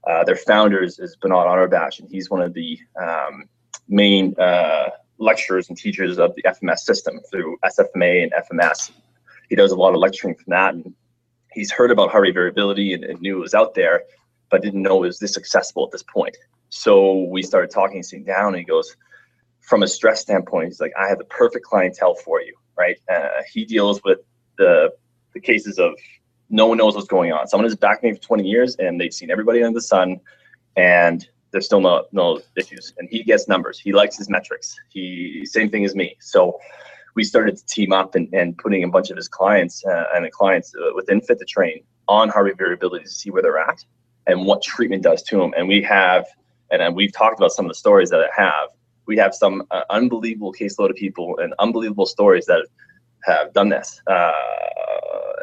uh, 0.08 0.24
their 0.24 0.36
founder 0.36 0.82
is, 0.82 0.98
Bernard 1.20 1.46
Anorbash, 1.46 2.00
and 2.00 2.08
he's 2.10 2.30
one 2.30 2.42
of 2.42 2.54
the 2.54 2.78
um, 3.00 3.44
main 3.88 4.34
uh, 4.38 4.90
lecturers 5.18 5.68
and 5.68 5.78
teachers 5.78 6.18
of 6.18 6.34
the 6.34 6.42
FMS 6.42 6.80
system 6.80 7.20
through 7.30 7.56
SFMA 7.64 8.24
and 8.24 8.32
FMS. 8.32 8.90
He 9.48 9.54
does 9.54 9.70
a 9.70 9.76
lot 9.76 9.94
of 9.94 10.00
lecturing 10.00 10.34
from 10.34 10.50
that, 10.50 10.74
and 10.74 10.94
he's 11.52 11.70
heard 11.70 11.90
about 11.90 12.14
rate 12.14 12.34
variability 12.34 12.94
and, 12.94 13.04
and 13.04 13.20
knew 13.20 13.36
it 13.36 13.40
was 13.40 13.54
out 13.54 13.74
there, 13.74 14.02
but 14.50 14.62
didn't 14.62 14.82
know 14.82 15.04
it 15.04 15.06
was 15.06 15.18
this 15.18 15.36
accessible 15.36 15.84
at 15.84 15.92
this 15.92 16.02
point. 16.02 16.36
So 16.70 17.24
we 17.24 17.42
started 17.42 17.70
talking, 17.70 18.02
sitting 18.02 18.24
down, 18.24 18.48
and 18.48 18.56
he 18.56 18.64
goes, 18.64 18.96
from 19.60 19.82
a 19.82 19.86
stress 19.86 20.20
standpoint, 20.22 20.68
he's 20.68 20.80
like, 20.80 20.92
I 20.98 21.08
have 21.08 21.18
the 21.18 21.24
perfect 21.24 21.64
clientele 21.64 22.14
for 22.14 22.40
you, 22.40 22.54
right? 22.76 22.96
Uh, 23.12 23.42
he 23.52 23.64
deals 23.64 24.00
with 24.04 24.18
the 24.58 24.90
the 25.34 25.40
cases 25.40 25.78
of 25.78 25.94
no 26.50 26.66
one 26.66 26.78
knows 26.78 26.94
what's 26.94 27.08
going 27.08 27.32
on. 27.32 27.46
Someone 27.46 27.64
has 27.64 27.76
backed 27.76 28.02
me 28.04 28.12
for 28.12 28.20
20 28.20 28.46
years, 28.46 28.76
and 28.76 29.00
they've 29.00 29.12
seen 29.12 29.30
everybody 29.30 29.62
under 29.62 29.76
the 29.76 29.82
sun, 29.82 30.20
and 30.76 31.26
there's 31.50 31.66
still 31.66 31.80
no 31.80 32.06
no 32.12 32.40
issues. 32.56 32.92
And 32.98 33.08
he 33.10 33.22
gets 33.22 33.48
numbers. 33.48 33.78
He 33.78 33.92
likes 33.92 34.16
his 34.16 34.28
metrics. 34.28 34.76
He 34.88 35.44
same 35.46 35.70
thing 35.70 35.84
as 35.84 35.94
me. 35.94 36.16
So 36.20 36.58
we 37.14 37.24
started 37.24 37.56
to 37.56 37.66
team 37.66 37.92
up 37.92 38.14
and, 38.14 38.32
and 38.32 38.56
putting 38.56 38.84
a 38.84 38.88
bunch 38.88 39.10
of 39.10 39.16
his 39.16 39.28
clients 39.28 39.84
uh, 39.84 40.04
and 40.14 40.24
the 40.24 40.30
clients 40.30 40.74
uh, 40.74 40.94
within 40.94 41.20
Fit 41.20 41.38
to 41.38 41.44
Train 41.44 41.84
on 42.08 42.30
rate 42.30 42.58
variability 42.58 43.04
to 43.04 43.10
see 43.10 43.30
where 43.30 43.42
they're 43.42 43.58
at 43.58 43.84
and 44.26 44.44
what 44.46 44.62
treatment 44.62 45.02
does 45.02 45.22
to 45.24 45.38
them. 45.38 45.52
And 45.56 45.68
we 45.68 45.82
have, 45.82 46.26
and 46.70 46.94
we've 46.94 47.12
talked 47.12 47.38
about 47.38 47.52
some 47.52 47.66
of 47.66 47.70
the 47.70 47.74
stories 47.74 48.10
that 48.10 48.20
I 48.20 48.28
have. 48.40 48.68
We 49.06 49.16
have 49.18 49.34
some 49.34 49.64
uh, 49.70 49.82
unbelievable 49.90 50.52
caseload 50.52 50.90
of 50.90 50.96
people 50.96 51.38
and 51.38 51.54
unbelievable 51.58 52.06
stories 52.06 52.46
that 52.46 52.66
have 53.24 53.52
done 53.52 53.68
this. 53.68 54.00
Uh, 54.06 54.32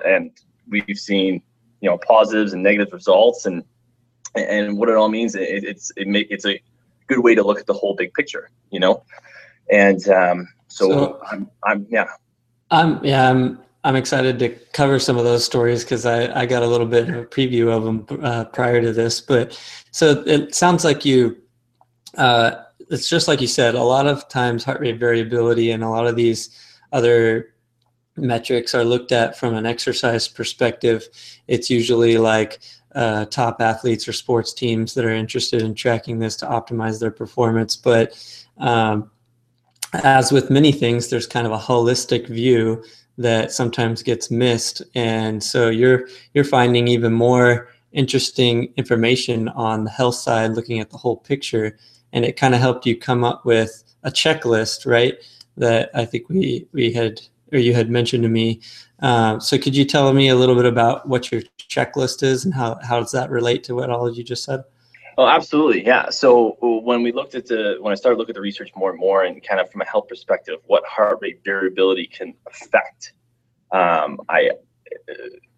and 0.06 0.32
we've 0.68 0.98
seen, 0.98 1.42
you 1.82 1.90
know, 1.90 1.98
positives 1.98 2.54
and 2.54 2.64
negative 2.64 2.94
results 2.94 3.46
and 3.46 3.64
and 4.36 4.78
what 4.78 4.90
it 4.90 4.96
all 4.96 5.10
means 5.10 5.34
it, 5.34 5.64
it's 5.64 5.92
it 5.98 6.08
make 6.08 6.28
it's 6.30 6.46
a 6.46 6.62
good 7.08 7.20
way 7.20 7.34
to 7.34 7.42
look 7.42 7.60
at 7.60 7.66
the 7.66 7.74
whole 7.74 7.96
big 7.96 8.14
picture 8.14 8.52
you 8.72 8.80
know? 8.80 9.04
And 9.72 10.08
um, 10.10 10.48
so, 10.68 10.90
so 10.90 11.22
I'm, 11.32 11.50
I'm 11.64 11.88
yeah. 11.90 12.06
I'm 12.72 13.04
yeah 13.04 13.28
i'm 13.30 13.60
i'm 13.84 13.96
excited 13.96 14.38
to 14.38 14.50
cover 14.74 15.00
some 15.00 15.18
of 15.18 15.24
those 15.24 15.44
stories 15.44 15.84
because 15.84 16.06
i 16.06 16.40
i 16.40 16.46
got 16.46 16.62
a 16.62 16.68
little 16.68 16.86
bit 16.86 17.10
of 17.10 17.16
a 17.16 17.26
preview 17.26 17.76
of 17.76 17.84
them 17.84 18.24
uh, 18.24 18.46
prior 18.46 18.80
to 18.82 18.94
this. 18.94 19.22
But 19.22 19.60
so 19.92 20.24
it 20.28 20.54
sounds 20.54 20.84
like 20.84 21.04
you 21.04 21.38
uh, 22.18 22.64
it's 22.92 23.10
just 23.10 23.28
like 23.28 23.42
you 23.42 23.48
said 23.48 23.76
a 23.76 23.84
lot 23.84 24.08
of 24.08 24.28
times 24.30 24.64
heart 24.64 24.82
rate 24.82 25.00
variability 25.00 25.72
and 25.72 25.84
a 25.84 25.90
lot 25.90 26.06
of 26.06 26.16
these 26.16 26.50
other 26.92 27.54
metrics 28.22 28.76
are 28.76 28.84
looked 28.84 29.12
at 29.12 29.38
from 29.38 29.56
an 29.56 29.66
exercise 29.66 30.28
perspective 30.28 31.08
it's 31.48 31.70
usually 31.70 32.18
like 32.18 32.60
uh, 32.96 33.26
top 33.26 33.62
athletes 33.62 34.08
or 34.08 34.14
sports 34.14 34.54
teams 34.54 34.94
that 34.94 35.06
are 35.06 35.12
interested 35.12 35.62
in 35.62 35.76
tracking 35.76 36.20
this 36.20 36.36
to 36.38 36.46
optimize 36.46 37.00
their 37.00 37.12
performance. 37.12 37.76
But 37.76 38.18
um, 38.58 39.12
as 39.94 40.32
with 40.32 40.50
many 40.50 40.72
things, 40.72 41.10
there's 41.10 41.28
kind 41.28 41.46
of 41.46 41.54
a 41.54 41.58
holistic 41.58 42.28
view 42.28 42.84
that 43.18 43.52
sometimes 43.52 44.02
gets 44.02 44.32
missed, 44.32 44.82
and 44.96 45.44
so 45.44 45.70
you're 45.70 46.08
you're 46.34 46.46
finding 46.46 46.88
even 46.88 47.12
more 47.12 47.70
interesting 47.92 48.72
information 48.78 49.50
on 49.50 49.84
the 49.84 49.90
health 49.90 50.16
side, 50.16 50.52
looking 50.52 50.80
at 50.80 50.90
the 50.90 50.98
whole 50.98 51.18
picture, 51.18 51.78
and 52.14 52.24
it 52.24 52.38
kind 52.38 52.56
of 52.56 52.62
helped 52.62 52.86
you 52.86 52.98
come 52.98 53.26
up 53.26 53.46
with 53.46 53.84
a 54.04 54.12
checklist, 54.12 54.86
right? 54.86 55.18
That 55.58 55.90
I 55.94 56.06
think 56.06 56.30
we 56.30 56.66
we 56.72 56.94
had 56.94 57.20
or 57.52 57.60
you 57.60 57.74
had 57.74 57.90
mentioned 57.90 58.24
to 58.24 58.30
me. 58.30 58.62
Uh, 59.02 59.40
so 59.40 59.58
could 59.58 59.76
you 59.76 59.86
tell 59.86 60.12
me 60.14 60.30
a 60.30 60.36
little 60.36 60.56
bit 60.56 60.66
about 60.66 61.08
what 61.08 61.32
your 61.32 61.42
checklist 61.70 62.24
is 62.24 62.46
and 62.46 62.54
how, 62.54 62.80
how 62.84 63.00
does 63.00 63.12
that 63.12 63.30
relate 63.30 63.64
to 63.66 63.76
what 63.76 63.90
all 63.90 64.08
of 64.08 64.16
you 64.16 64.24
just 64.24 64.44
said? 64.44 64.64
Oh, 65.18 65.28
absolutely. 65.28 65.86
Yeah. 65.86 66.10
So 66.10 66.56
when 66.62 67.04
we 67.04 67.12
looked 67.12 67.36
at 67.36 67.46
the, 67.46 67.78
when 67.82 67.92
I 67.92 67.96
started 67.96 68.18
looking 68.18 68.32
at 68.32 68.36
the 68.36 68.42
research 68.42 68.72
more 68.76 68.90
and 68.90 69.00
more 69.00 69.24
and 69.24 69.44
kind 69.44 69.60
of 69.60 69.70
from 69.70 69.82
a 69.82 69.86
health 69.86 70.08
perspective, 70.08 70.60
what 70.68 70.86
heart 70.86 71.20
rate 71.22 71.42
variability 71.44 72.08
can 72.08 72.34
affect, 72.48 73.14
um, 73.72 74.22
I, 74.30 74.52
uh, 75.10 75.14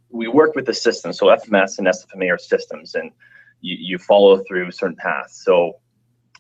we 0.10 0.28
work 0.28 0.56
with 0.56 0.66
the 0.66 0.74
system. 0.74 1.14
So 1.14 1.28
FMS 1.28 1.78
and 1.78 1.88
SFMA 1.88 2.34
are 2.34 2.38
systems 2.40 2.96
and 2.96 3.12
you, 3.62 3.78
you 3.80 3.98
follow 3.98 4.44
through 4.48 4.72
certain 4.72 4.96
paths. 4.96 5.44
So 5.46 5.74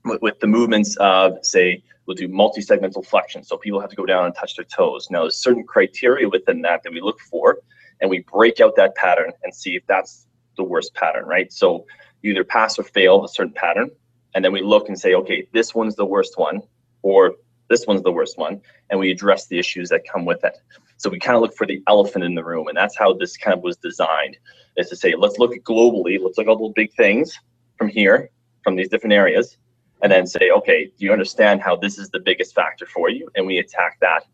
with, 0.05 0.21
with 0.21 0.39
the 0.39 0.47
movements 0.47 0.95
of 0.97 1.37
say, 1.43 1.83
we'll 2.05 2.15
do 2.15 2.27
multi-segmental 2.27 3.05
flexion. 3.05 3.43
So 3.43 3.57
people 3.57 3.79
have 3.79 3.89
to 3.89 3.95
go 3.95 4.05
down 4.05 4.25
and 4.25 4.35
touch 4.35 4.55
their 4.55 4.65
toes. 4.65 5.09
Now 5.09 5.21
there's 5.21 5.37
certain 5.37 5.63
criteria 5.65 6.27
within 6.27 6.61
that 6.63 6.83
that 6.83 6.91
we 6.91 7.01
look 7.01 7.19
for 7.19 7.59
and 8.01 8.09
we 8.09 8.19
break 8.19 8.59
out 8.59 8.75
that 8.75 8.95
pattern 8.95 9.31
and 9.43 9.53
see 9.53 9.75
if 9.75 9.85
that's 9.87 10.27
the 10.57 10.63
worst 10.63 10.93
pattern, 10.95 11.25
right? 11.25 11.51
So 11.53 11.85
you 12.21 12.31
either 12.31 12.43
pass 12.43 12.77
or 12.77 12.83
fail 12.83 13.23
a 13.23 13.29
certain 13.29 13.53
pattern, 13.53 13.89
and 14.35 14.43
then 14.43 14.51
we 14.51 14.61
look 14.61 14.89
and 14.89 14.99
say, 14.99 15.13
okay, 15.15 15.47
this 15.53 15.73
one's 15.73 15.95
the 15.95 16.05
worst 16.05 16.37
one, 16.37 16.61
or 17.01 17.35
this 17.69 17.85
one's 17.87 18.03
the 18.03 18.11
worst 18.11 18.37
one, 18.37 18.61
and 18.89 18.99
we 18.99 19.11
address 19.11 19.47
the 19.47 19.57
issues 19.57 19.89
that 19.89 20.01
come 20.11 20.25
with 20.25 20.43
it. 20.43 20.57
So 20.97 21.09
we 21.09 21.19
kind 21.19 21.35
of 21.35 21.41
look 21.41 21.55
for 21.55 21.65
the 21.65 21.81
elephant 21.87 22.23
in 22.23 22.35
the 22.35 22.43
room, 22.43 22.67
and 22.67 22.77
that's 22.77 22.97
how 22.97 23.13
this 23.13 23.37
kind 23.37 23.57
of 23.57 23.63
was 23.63 23.77
designed. 23.77 24.37
Is 24.77 24.89
to 24.89 24.95
say, 24.95 25.15
let's 25.15 25.39
look 25.39 25.51
globally, 25.63 26.19
let's 26.21 26.37
look 26.37 26.47
at 26.47 26.49
all 26.49 26.69
the 26.69 26.73
big 26.75 26.93
things 26.93 27.37
from 27.77 27.87
here, 27.87 28.29
from 28.63 28.75
these 28.75 28.89
different 28.89 29.13
areas, 29.13 29.57
and 30.01 30.11
then 30.11 30.25
say, 30.25 30.49
okay, 30.51 30.85
do 30.85 31.05
you 31.05 31.11
understand 31.11 31.61
how 31.61 31.75
this 31.75 31.97
is 31.97 32.09
the 32.09 32.19
biggest 32.19 32.55
factor 32.55 32.85
for 32.85 33.09
you? 33.09 33.29
And 33.35 33.45
we 33.45 33.59
attack 33.59 33.97
that. 34.01 34.25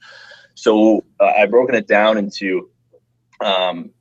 So 0.56 1.04
uh, 1.20 1.34
I've 1.38 1.52
broken 1.52 1.76
it 1.76 1.88
down 1.88 2.18
into 2.18 2.70
um, 3.42 3.92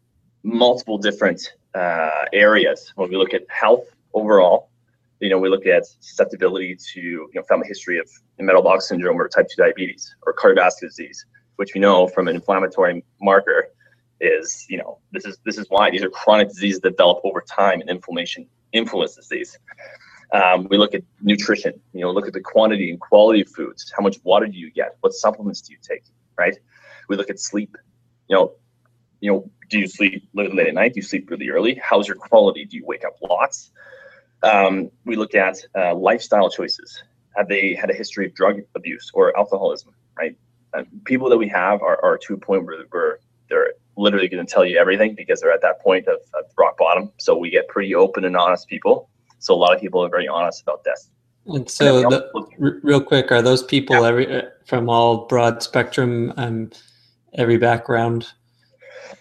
multiple 0.42 0.98
different 0.98 1.54
uh, 1.74 2.24
areas. 2.32 2.92
When 2.96 3.10
we 3.10 3.16
look 3.16 3.34
at 3.34 3.42
health 3.48 3.84
overall, 4.14 4.70
you 5.20 5.30
know, 5.30 5.38
we 5.38 5.48
look 5.48 5.66
at 5.66 5.86
susceptibility 6.00 6.76
to 6.92 7.00
you 7.00 7.30
know 7.34 7.42
family 7.48 7.66
history 7.66 7.98
of 7.98 8.08
metabolic 8.38 8.82
syndrome 8.82 9.20
or 9.20 9.28
type 9.28 9.48
2 9.48 9.62
diabetes 9.62 10.14
or 10.26 10.34
cardiovascular 10.34 10.88
disease, 10.88 11.24
which 11.56 11.72
we 11.74 11.80
know 11.80 12.06
from 12.06 12.28
an 12.28 12.34
inflammatory 12.34 13.04
marker 13.20 13.68
is 14.20 14.64
you 14.70 14.78
know 14.78 14.98
this 15.12 15.26
is 15.26 15.38
this 15.44 15.58
is 15.58 15.66
why 15.68 15.90
these 15.90 16.02
are 16.02 16.08
chronic 16.10 16.48
diseases 16.48 16.80
that 16.80 16.90
develop 16.90 17.20
over 17.24 17.42
time 17.42 17.80
and 17.80 17.90
inflammation 17.90 18.46
influences 18.72 19.28
these. 19.28 19.58
Um, 20.32 20.66
we 20.70 20.76
look 20.76 20.94
at 20.94 21.02
nutrition. 21.20 21.80
You 21.92 22.02
know, 22.02 22.10
look 22.10 22.26
at 22.26 22.32
the 22.32 22.40
quantity 22.40 22.90
and 22.90 23.00
quality 23.00 23.42
of 23.42 23.48
foods. 23.48 23.92
How 23.96 24.02
much 24.02 24.18
water 24.24 24.46
do 24.46 24.58
you 24.58 24.70
get? 24.70 24.96
What 25.00 25.12
supplements 25.12 25.60
do 25.60 25.72
you 25.72 25.78
take? 25.82 26.04
Right. 26.38 26.56
We 27.08 27.16
look 27.16 27.30
at 27.30 27.40
sleep. 27.40 27.76
You 28.28 28.36
know, 28.36 28.52
you 29.20 29.32
know, 29.32 29.50
do 29.70 29.78
you 29.78 29.86
sleep 29.86 30.28
late 30.34 30.68
at 30.68 30.74
night? 30.74 30.94
Do 30.94 30.98
you 30.98 31.02
sleep 31.02 31.30
really 31.30 31.48
early? 31.48 31.80
How's 31.82 32.06
your 32.06 32.16
quality? 32.16 32.64
Do 32.64 32.76
you 32.76 32.84
wake 32.84 33.04
up 33.04 33.16
lots? 33.22 33.70
Um, 34.42 34.90
we 35.04 35.16
look 35.16 35.34
at 35.34 35.56
uh, 35.76 35.94
lifestyle 35.94 36.50
choices. 36.50 37.02
Have 37.36 37.48
they 37.48 37.74
had 37.74 37.90
a 37.90 37.94
history 37.94 38.26
of 38.26 38.34
drug 38.34 38.60
abuse 38.74 39.10
or 39.14 39.36
alcoholism? 39.36 39.94
Right. 40.18 40.36
People 41.04 41.30
that 41.30 41.38
we 41.38 41.48
have 41.48 41.80
are, 41.82 42.02
are 42.04 42.18
to 42.18 42.34
a 42.34 42.36
point 42.36 42.66
where, 42.66 42.84
where 42.90 43.18
they're 43.48 43.72
literally 43.96 44.28
going 44.28 44.44
to 44.44 44.52
tell 44.52 44.64
you 44.64 44.78
everything 44.78 45.14
because 45.14 45.40
they're 45.40 45.52
at 45.52 45.62
that 45.62 45.80
point 45.80 46.06
of, 46.06 46.18
of 46.34 46.44
rock 46.58 46.76
bottom. 46.76 47.12
So 47.18 47.36
we 47.36 47.50
get 47.50 47.68
pretty 47.68 47.94
open 47.94 48.24
and 48.24 48.36
honest 48.36 48.68
people. 48.68 49.08
So 49.38 49.54
a 49.54 49.56
lot 49.56 49.74
of 49.74 49.80
people 49.80 50.04
are 50.04 50.08
very 50.08 50.28
honest 50.28 50.62
about 50.62 50.84
this. 50.84 51.10
And 51.46 51.70
so, 51.70 52.02
and 52.02 52.12
the, 52.12 52.30
r- 52.60 52.80
real 52.82 53.00
quick, 53.00 53.30
are 53.30 53.42
those 53.42 53.62
people 53.62 53.96
yeah. 53.96 54.08
every 54.08 54.42
uh, 54.42 54.42
from 54.64 54.88
all 54.88 55.26
broad 55.26 55.62
spectrum, 55.62 56.32
um, 56.36 56.70
every 57.34 57.56
background? 57.56 58.26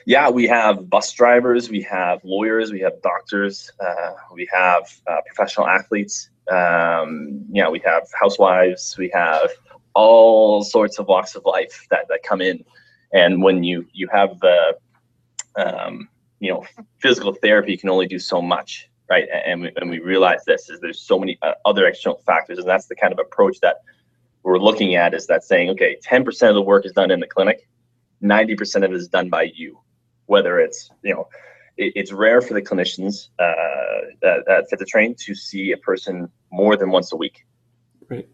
Yeah, 0.07 0.29
we 0.29 0.47
have 0.47 0.89
bus 0.89 1.11
drivers, 1.13 1.69
we 1.69 1.81
have 1.83 2.23
lawyers, 2.23 2.71
we 2.71 2.79
have 2.79 2.99
doctors, 3.03 3.71
uh, 3.79 4.13
we 4.33 4.47
have 4.51 4.83
uh, 5.07 5.21
professional 5.27 5.67
athletes. 5.67 6.29
Um, 6.51 7.45
yeah, 7.51 7.69
we 7.69 7.79
have 7.85 8.07
housewives, 8.19 8.95
we 8.97 9.11
have 9.13 9.49
all 9.93 10.63
sorts 10.63 10.99
of 10.99 11.07
walks 11.07 11.35
of 11.35 11.43
life 11.45 11.87
that, 11.89 12.07
that 12.09 12.21
come 12.23 12.41
in 12.41 12.63
and 13.15 13.41
when 13.41 13.63
you 13.63 13.87
you 13.93 14.07
have 14.11 14.39
the 14.39 14.77
um, 15.55 16.07
you 16.39 16.51
know 16.51 16.63
physical 16.99 17.33
therapy 17.33 17.77
can 17.77 17.89
only 17.89 18.07
do 18.07 18.19
so 18.19 18.41
much 18.41 18.89
right? 19.09 19.27
And 19.45 19.61
we, 19.61 19.71
and 19.75 19.89
we 19.89 19.99
realize 19.99 20.45
this 20.45 20.69
is 20.69 20.79
there's 20.79 21.01
so 21.01 21.19
many 21.19 21.37
uh, 21.41 21.53
other 21.65 21.85
external 21.85 22.17
factors 22.25 22.59
and 22.59 22.67
that's 22.67 22.87
the 22.87 22.95
kind 22.95 23.13
of 23.13 23.19
approach 23.19 23.59
that 23.61 23.77
we're 24.43 24.59
looking 24.59 24.95
at 24.95 25.13
is 25.13 25.25
that 25.27 25.43
saying 25.43 25.69
okay 25.71 25.97
10% 26.07 26.49
of 26.49 26.55
the 26.55 26.61
work 26.61 26.85
is 26.85 26.91
done 26.91 27.11
in 27.11 27.19
the 27.19 27.27
clinic 27.27 27.67
90% 28.25 28.77
of 28.83 28.91
it 28.91 28.95
is 28.95 29.07
done 29.07 29.29
by 29.29 29.43
you. 29.53 29.79
Whether 30.27 30.59
it's 30.59 30.89
you 31.03 31.13
know 31.13 31.27
it, 31.77 31.93
it's 31.95 32.11
rare 32.11 32.41
for 32.41 32.53
the 32.53 32.61
clinicians 32.61 33.29
uh, 33.39 34.27
at, 34.27 34.47
at 34.47 34.69
fit 34.69 34.79
to 34.79 34.85
train 34.85 35.15
to 35.25 35.35
see 35.35 35.71
a 35.71 35.77
person 35.77 36.29
more 36.51 36.75
than 36.75 36.89
once 36.89 37.13
a 37.13 37.15
week. 37.15 37.45
Right. 38.09 38.27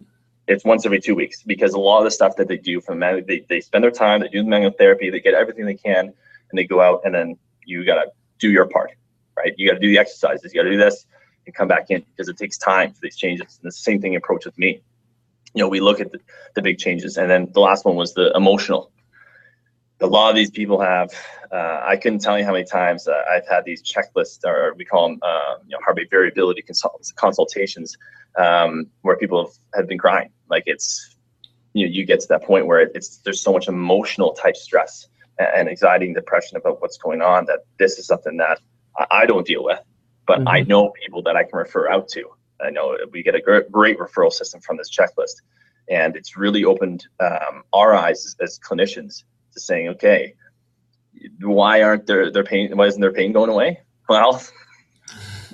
It's 0.47 0.65
once 0.65 0.85
every 0.85 0.99
two 0.99 1.15
weeks 1.15 1.43
because 1.43 1.73
a 1.73 1.79
lot 1.79 1.99
of 1.99 2.05
the 2.05 2.11
stuff 2.11 2.35
that 2.37 2.47
they 2.47 2.57
do 2.57 2.81
from 2.81 2.99
manual, 2.99 3.25
they, 3.27 3.45
they 3.47 3.61
spend 3.61 3.83
their 3.83 3.91
time, 3.91 4.21
they 4.21 4.27
do 4.27 4.43
the 4.43 4.49
manual 4.49 4.71
therapy, 4.71 5.09
they 5.09 5.19
get 5.19 5.33
everything 5.33 5.65
they 5.65 5.75
can, 5.75 6.05
and 6.07 6.57
they 6.57 6.65
go 6.65 6.81
out 6.81 7.01
and 7.05 7.13
then 7.13 7.37
you 7.65 7.85
gotta 7.85 8.11
do 8.39 8.49
your 8.49 8.65
part, 8.65 8.91
right? 9.35 9.53
You 9.57 9.67
gotta 9.67 9.79
do 9.79 9.89
the 9.89 9.97
exercises, 9.97 10.53
you 10.53 10.59
gotta 10.59 10.71
do 10.71 10.77
this 10.77 11.05
and 11.45 11.55
come 11.55 11.67
back 11.67 11.89
in 11.89 12.03
because 12.15 12.29
it 12.29 12.37
takes 12.37 12.57
time 12.57 12.93
for 12.93 12.99
these 13.01 13.17
changes. 13.17 13.59
And 13.61 13.67
the 13.67 13.71
same 13.71 14.01
thing 14.01 14.15
approach 14.15 14.45
with 14.45 14.57
me. 14.57 14.81
You 15.53 15.63
know, 15.63 15.67
we 15.67 15.79
look 15.79 15.99
at 15.99 16.11
the, 16.11 16.19
the 16.55 16.61
big 16.61 16.77
changes. 16.77 17.17
And 17.17 17.29
then 17.29 17.49
the 17.53 17.59
last 17.59 17.85
one 17.85 17.95
was 17.95 18.13
the 18.13 18.31
emotional. 18.35 18.91
A 19.99 20.07
lot 20.07 20.29
of 20.29 20.35
these 20.35 20.49
people 20.49 20.79
have, 20.79 21.11
uh, 21.51 21.81
I 21.83 21.95
couldn't 21.97 22.19
tell 22.19 22.37
you 22.37 22.45
how 22.45 22.53
many 22.53 22.65
times 22.65 23.07
uh, 23.07 23.21
I've 23.29 23.47
had 23.47 23.65
these 23.65 23.83
checklists, 23.83 24.43
or 24.45 24.73
we 24.75 24.85
call 24.85 25.09
them, 25.09 25.19
uh, 25.21 25.55
you 25.65 25.71
know, 25.71 25.79
heart 25.83 25.97
rate 25.97 26.09
variability 26.09 26.61
consult- 26.63 27.11
consultations, 27.15 27.95
um, 28.37 28.87
where 29.01 29.17
people 29.17 29.45
have, 29.45 29.53
have 29.75 29.87
been 29.87 29.99
crying. 29.99 30.31
Like 30.49 30.63
it's, 30.65 31.15
you 31.73 31.85
know, 31.85 31.91
you 31.91 32.05
get 32.05 32.19
to 32.21 32.27
that 32.29 32.43
point 32.43 32.65
where 32.65 32.79
it's 32.79 33.17
there's 33.17 33.41
so 33.41 33.53
much 33.53 33.67
emotional 33.67 34.33
type 34.33 34.55
stress 34.55 35.07
and 35.37 35.69
anxiety 35.69 36.05
and 36.05 36.15
depression 36.15 36.57
about 36.57 36.81
what's 36.81 36.97
going 36.97 37.21
on 37.21 37.45
that 37.45 37.59
this 37.77 37.97
is 37.97 38.07
something 38.07 38.37
that 38.37 38.59
I 39.09 39.25
don't 39.25 39.45
deal 39.45 39.63
with, 39.63 39.79
but 40.27 40.39
mm-hmm. 40.39 40.47
I 40.47 40.61
know 40.61 40.91
people 41.01 41.21
that 41.23 41.35
I 41.35 41.43
can 41.43 41.57
refer 41.57 41.89
out 41.89 42.07
to. 42.09 42.25
I 42.63 42.69
know 42.69 42.97
we 43.11 43.23
get 43.23 43.35
a 43.35 43.41
great, 43.41 43.71
great 43.71 43.97
referral 43.97 44.31
system 44.31 44.61
from 44.61 44.77
this 44.77 44.89
checklist, 44.89 45.41
and 45.89 46.15
it's 46.15 46.37
really 46.37 46.63
opened 46.63 47.07
um, 47.19 47.63
our 47.73 47.93
eyes 47.93 48.25
as, 48.25 48.35
as, 48.41 48.59
clinicians 48.59 49.23
to 49.53 49.59
saying, 49.59 49.89
okay, 49.89 50.35
why 51.39 51.81
aren't 51.81 52.05
their 52.05 52.31
their 52.31 52.43
pain? 52.43 52.75
Why 52.75 52.87
isn't 52.87 53.01
their 53.01 53.13
pain 53.13 53.31
going 53.31 53.49
away? 53.49 53.81
Well, 54.09 54.43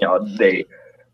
you 0.02 0.08
know, 0.08 0.26
they 0.38 0.66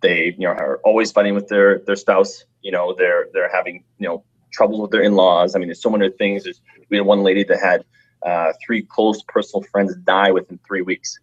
they 0.02 0.34
you 0.38 0.48
know 0.48 0.52
are 0.52 0.80
always 0.86 1.12
fighting 1.12 1.36
with 1.36 1.50
their 1.50 1.80
their 1.80 1.98
spouse. 1.98 2.46
You 2.62 2.72
know 2.72 2.96
they're 2.98 3.28
they're 3.34 3.52
having 3.52 3.84
you 3.98 4.08
know 4.08 4.24
troubles 4.54 4.80
with 4.80 4.92
their 4.92 5.02
in-laws. 5.02 5.54
I 5.54 5.60
mean, 5.60 5.68
there's 5.68 5.82
so 5.82 5.90
many 5.90 6.10
things. 6.12 6.46
There's, 6.46 6.62
we 6.90 6.98
had 6.98 7.06
one 7.06 7.22
lady 7.22 7.44
that 7.44 7.60
had 7.60 7.84
uh, 8.26 8.54
three 8.66 8.84
close 8.84 9.22
personal 9.24 9.64
friends 9.72 9.96
die 10.06 10.32
within 10.32 10.60
three 10.66 10.82
weeks. 10.82 11.20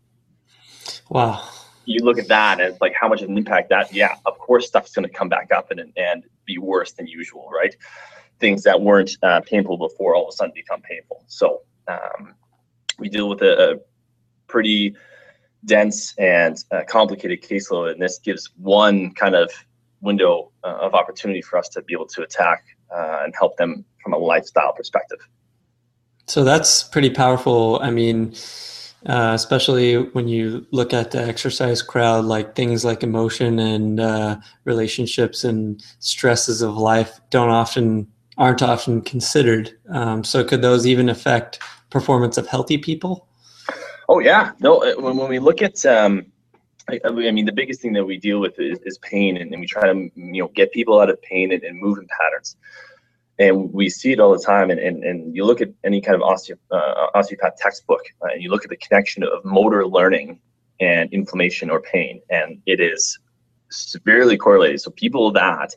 Wow. 1.10 1.42
You 1.84 2.04
look 2.04 2.18
at 2.18 2.28
that 2.28 2.60
and 2.60 2.70
it's 2.72 2.80
like 2.80 2.94
how 2.94 3.08
much 3.08 3.20
of 3.20 3.28
an 3.28 3.36
impact 3.36 3.68
that. 3.70 3.92
Yeah, 3.92 4.14
of 4.24 4.38
course, 4.38 4.68
stuff's 4.68 4.92
going 4.92 5.06
to 5.06 5.12
come 5.12 5.28
back 5.28 5.50
up 5.52 5.70
and 5.70 5.92
and 5.96 6.24
be 6.46 6.56
worse 6.56 6.92
than 6.92 7.06
usual, 7.06 7.50
right? 7.52 7.74
Things 8.38 8.62
that 8.62 8.80
weren't 8.80 9.10
uh, 9.22 9.40
painful 9.40 9.76
before 9.76 10.14
all 10.14 10.28
of 10.28 10.28
a 10.28 10.32
sudden 10.32 10.52
become 10.54 10.80
painful. 10.80 11.24
So 11.26 11.62
um, 11.88 12.34
we 12.98 13.08
deal 13.08 13.28
with 13.28 13.42
a, 13.42 13.72
a 13.72 13.76
pretty 14.46 14.94
dense 15.64 16.14
and 16.16 16.56
uh, 16.70 16.82
complicated 16.88 17.42
caseload, 17.42 17.92
and 17.92 18.00
this 18.00 18.18
gives 18.18 18.50
one 18.56 19.12
kind 19.14 19.34
of 19.34 19.50
window 20.00 20.52
uh, 20.64 20.78
of 20.80 20.94
opportunity 20.94 21.42
for 21.42 21.58
us 21.58 21.68
to 21.70 21.82
be 21.82 21.92
able 21.92 22.06
to 22.06 22.22
attack 22.22 22.64
uh, 22.94 23.18
and 23.24 23.34
help 23.36 23.56
them 23.56 23.84
from 24.02 24.12
a 24.12 24.18
lifestyle 24.18 24.72
perspective. 24.72 25.18
So 26.26 26.44
that's 26.44 26.84
pretty 26.84 27.10
powerful. 27.10 27.80
I 27.82 27.90
mean, 27.90 28.32
uh, 29.06 29.32
especially 29.34 29.96
when 29.96 30.28
you 30.28 30.66
look 30.70 30.92
at 30.92 31.10
the 31.10 31.22
exercise 31.22 31.82
crowd, 31.82 32.24
like 32.24 32.54
things 32.54 32.84
like 32.84 33.02
emotion 33.02 33.58
and 33.58 34.00
uh, 34.00 34.36
relationships 34.64 35.44
and 35.44 35.82
stresses 36.00 36.60
of 36.60 36.76
life 36.76 37.20
don't 37.30 37.48
often 37.48 38.06
aren't 38.36 38.62
often 38.62 39.02
considered. 39.02 39.76
Um, 39.90 40.24
so 40.24 40.42
could 40.42 40.62
those 40.62 40.86
even 40.86 41.08
affect 41.08 41.60
performance 41.90 42.38
of 42.38 42.46
healthy 42.46 42.78
people? 42.78 43.26
Oh 44.08 44.18
yeah, 44.18 44.52
no. 44.60 44.82
Uh, 44.82 45.00
when, 45.00 45.16
when 45.16 45.28
we 45.28 45.38
look 45.38 45.62
at, 45.62 45.84
um, 45.86 46.26
I, 46.88 47.00
I, 47.04 47.30
mean, 47.30 47.44
the 47.44 47.52
biggest 47.52 47.80
thing 47.80 47.92
that 47.92 48.04
we 48.04 48.16
deal 48.16 48.40
with 48.40 48.58
is, 48.58 48.78
is 48.84 48.98
pain, 48.98 49.36
and, 49.36 49.52
and, 49.52 49.60
we 49.60 49.66
try 49.66 49.92
to 49.92 50.10
you 50.14 50.42
know 50.42 50.48
get 50.48 50.72
people 50.72 51.00
out 51.00 51.10
of 51.10 51.20
pain 51.22 51.52
and, 51.52 51.62
and 51.62 51.78
movement 51.78 52.10
patterns. 52.10 52.56
And 53.40 53.72
we 53.72 53.88
see 53.88 54.12
it 54.12 54.20
all 54.20 54.32
the 54.36 54.44
time. 54.44 54.70
And, 54.70 54.78
and, 54.78 55.02
and 55.02 55.34
you 55.34 55.44
look 55.44 55.60
at 55.60 55.70
any 55.82 56.00
kind 56.00 56.14
of 56.14 56.22
uh, 56.22 57.06
osteopath 57.14 57.56
textbook, 57.56 58.02
uh, 58.22 58.28
and 58.32 58.42
you 58.42 58.50
look 58.50 58.64
at 58.64 58.70
the 58.70 58.76
connection 58.76 59.24
of 59.24 59.44
motor 59.44 59.86
learning 59.86 60.38
and 60.78 61.12
inflammation 61.12 61.70
or 61.70 61.80
pain, 61.80 62.20
and 62.30 62.60
it 62.66 62.80
is 62.80 63.18
severely 63.70 64.36
correlated. 64.36 64.80
So 64.80 64.90
people 64.90 65.32
that 65.32 65.74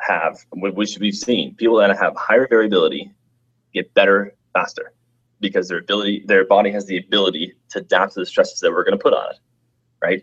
have, 0.00 0.38
which 0.54 0.98
we've 1.00 1.14
seen, 1.14 1.56
people 1.56 1.76
that 1.78 1.96
have 1.98 2.14
higher 2.16 2.46
variability 2.48 3.12
get 3.74 3.92
better 3.94 4.34
faster 4.52 4.92
because 5.40 5.68
their 5.68 5.78
ability, 5.78 6.24
their 6.26 6.44
body 6.46 6.70
has 6.70 6.86
the 6.86 6.98
ability 6.98 7.54
to 7.70 7.80
adapt 7.80 8.14
to 8.14 8.20
the 8.20 8.26
stresses 8.26 8.60
that 8.60 8.70
we're 8.70 8.84
going 8.84 8.96
to 8.96 9.02
put 9.02 9.12
on 9.12 9.30
it, 9.30 9.38
right? 10.00 10.22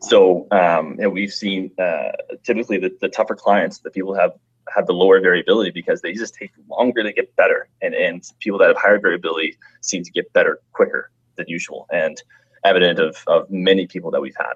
So, 0.00 0.48
um, 0.50 0.96
and 1.00 1.12
we've 1.12 1.32
seen 1.32 1.70
uh, 1.78 2.10
typically 2.42 2.78
the, 2.78 2.96
the 3.00 3.08
tougher 3.08 3.36
clients, 3.36 3.78
the 3.78 3.90
people 3.90 4.14
have 4.14 4.32
have 4.74 4.86
the 4.86 4.92
lower 4.92 5.20
variability 5.20 5.70
because 5.70 6.00
they 6.00 6.12
just 6.12 6.34
take 6.34 6.50
longer 6.68 7.02
to 7.02 7.12
get 7.12 7.34
better, 7.36 7.68
and 7.80 7.94
and 7.94 8.22
people 8.40 8.58
that 8.58 8.68
have 8.68 8.76
higher 8.76 8.98
variability 8.98 9.56
seem 9.80 10.02
to 10.02 10.10
get 10.10 10.32
better 10.32 10.60
quicker 10.72 11.10
than 11.36 11.46
usual, 11.48 11.86
and 11.92 12.22
evident 12.64 12.98
of 12.98 13.16
of 13.26 13.50
many 13.50 13.86
people 13.86 14.10
that 14.10 14.20
we've 14.20 14.36
had. 14.36 14.54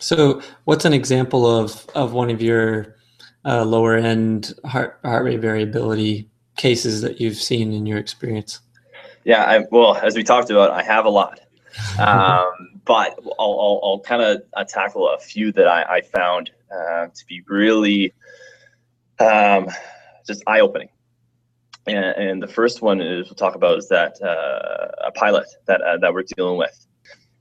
So, 0.00 0.42
what's 0.64 0.84
an 0.84 0.92
example 0.92 1.46
of 1.46 1.86
of 1.94 2.12
one 2.12 2.30
of 2.30 2.42
your 2.42 2.96
uh, 3.44 3.64
lower 3.64 3.96
end 3.96 4.54
heart 4.64 4.98
heart 5.04 5.24
rate 5.24 5.40
variability 5.40 6.28
cases 6.56 7.02
that 7.02 7.20
you've 7.20 7.36
seen 7.36 7.72
in 7.72 7.86
your 7.86 7.98
experience? 7.98 8.60
Yeah, 9.24 9.44
I, 9.44 9.64
well, 9.70 9.96
as 9.96 10.14
we 10.14 10.22
talked 10.22 10.50
about, 10.50 10.70
I 10.70 10.82
have 10.82 11.06
a 11.06 11.10
lot, 11.10 11.40
um, 11.98 12.80
but 12.84 13.18
I'll, 13.38 13.60
I'll, 13.60 13.80
I'll 13.82 14.00
kind 14.00 14.22
of 14.22 14.68
tackle 14.68 15.08
a 15.08 15.18
few 15.18 15.50
that 15.52 15.66
I, 15.66 15.82
I 15.96 16.00
found 16.02 16.50
uh, 16.70 17.06
to 17.06 17.26
be 17.26 17.40
really 17.46 18.12
um, 19.20 19.68
just 20.26 20.42
eye-opening. 20.46 20.88
and, 21.86 21.96
and 21.96 22.42
the 22.42 22.48
first 22.48 22.82
one 22.82 23.00
is 23.00 23.26
we'll 23.26 23.34
talk 23.34 23.54
about 23.54 23.78
is 23.78 23.88
that 23.88 24.20
uh, 24.22 25.06
a 25.06 25.12
pilot 25.12 25.46
that 25.66 25.80
uh, 25.82 25.98
that 25.98 26.12
we're 26.12 26.24
dealing 26.36 26.58
with. 26.58 26.86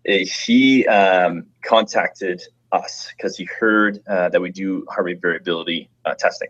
Uh, 0.08 0.25
he 0.46 0.86
um, 0.88 1.46
contacted 1.63 2.42
us 2.74 3.10
because 3.15 3.38
he 3.38 3.46
heard 3.46 4.00
uh, 4.08 4.30
that 4.30 4.42
we 4.42 4.51
do 4.51 4.86
heart 4.89 5.06
rate 5.06 5.22
variability 5.22 5.89
uh, 6.06 6.13
testing. 6.15 6.50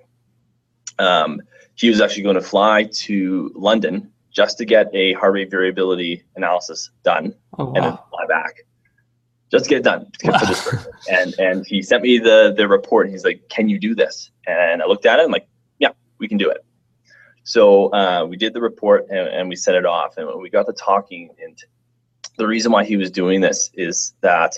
Um, 0.97 1.41
he 1.75 1.89
was 1.89 2.01
actually 2.01 2.23
going 2.23 2.35
to 2.35 2.41
fly 2.41 2.89
to 2.91 3.51
London 3.55 4.11
just 4.31 4.57
to 4.57 4.65
get 4.65 4.89
a 4.93 5.13
heart 5.13 5.33
rate 5.33 5.51
variability 5.51 6.23
analysis 6.35 6.89
done 7.03 7.35
Oh, 7.59 7.67
and 7.73 7.83
then 7.83 7.97
fly 8.09 8.25
back 8.27 8.65
just 9.53 9.69
get 9.69 9.79
it 9.79 9.83
done 9.83 10.07
for 10.21 10.31
this. 10.31 10.87
And 11.11 11.35
and 11.37 11.65
he 11.67 11.81
sent 11.81 12.01
me 12.01 12.17
the 12.17 12.53
the 12.55 12.67
report. 12.67 13.05
And 13.05 13.13
he's 13.13 13.25
like, 13.25 13.47
"Can 13.49 13.67
you 13.69 13.77
do 13.77 13.93
this?" 13.93 14.31
And 14.47 14.81
I 14.81 14.85
looked 14.85 15.05
at 15.05 15.19
it. 15.19 15.23
I'm 15.23 15.31
like, 15.31 15.47
"Yeah, 15.79 15.89
we 16.17 16.27
can 16.27 16.37
do 16.37 16.49
it." 16.49 16.65
So 17.43 17.93
uh, 17.93 18.25
we 18.25 18.37
did 18.37 18.53
the 18.53 18.61
report 18.61 19.05
and, 19.09 19.27
and 19.27 19.49
we 19.49 19.57
set 19.57 19.75
it 19.75 19.85
off. 19.85 20.17
And 20.17 20.27
we 20.41 20.49
got 20.49 20.65
to 20.67 20.73
talking. 20.73 21.29
And 21.43 21.57
the 22.37 22.47
reason 22.47 22.71
why 22.71 22.85
he 22.85 22.95
was 22.95 23.11
doing 23.11 23.41
this 23.41 23.69
is 23.73 24.13
that 24.21 24.57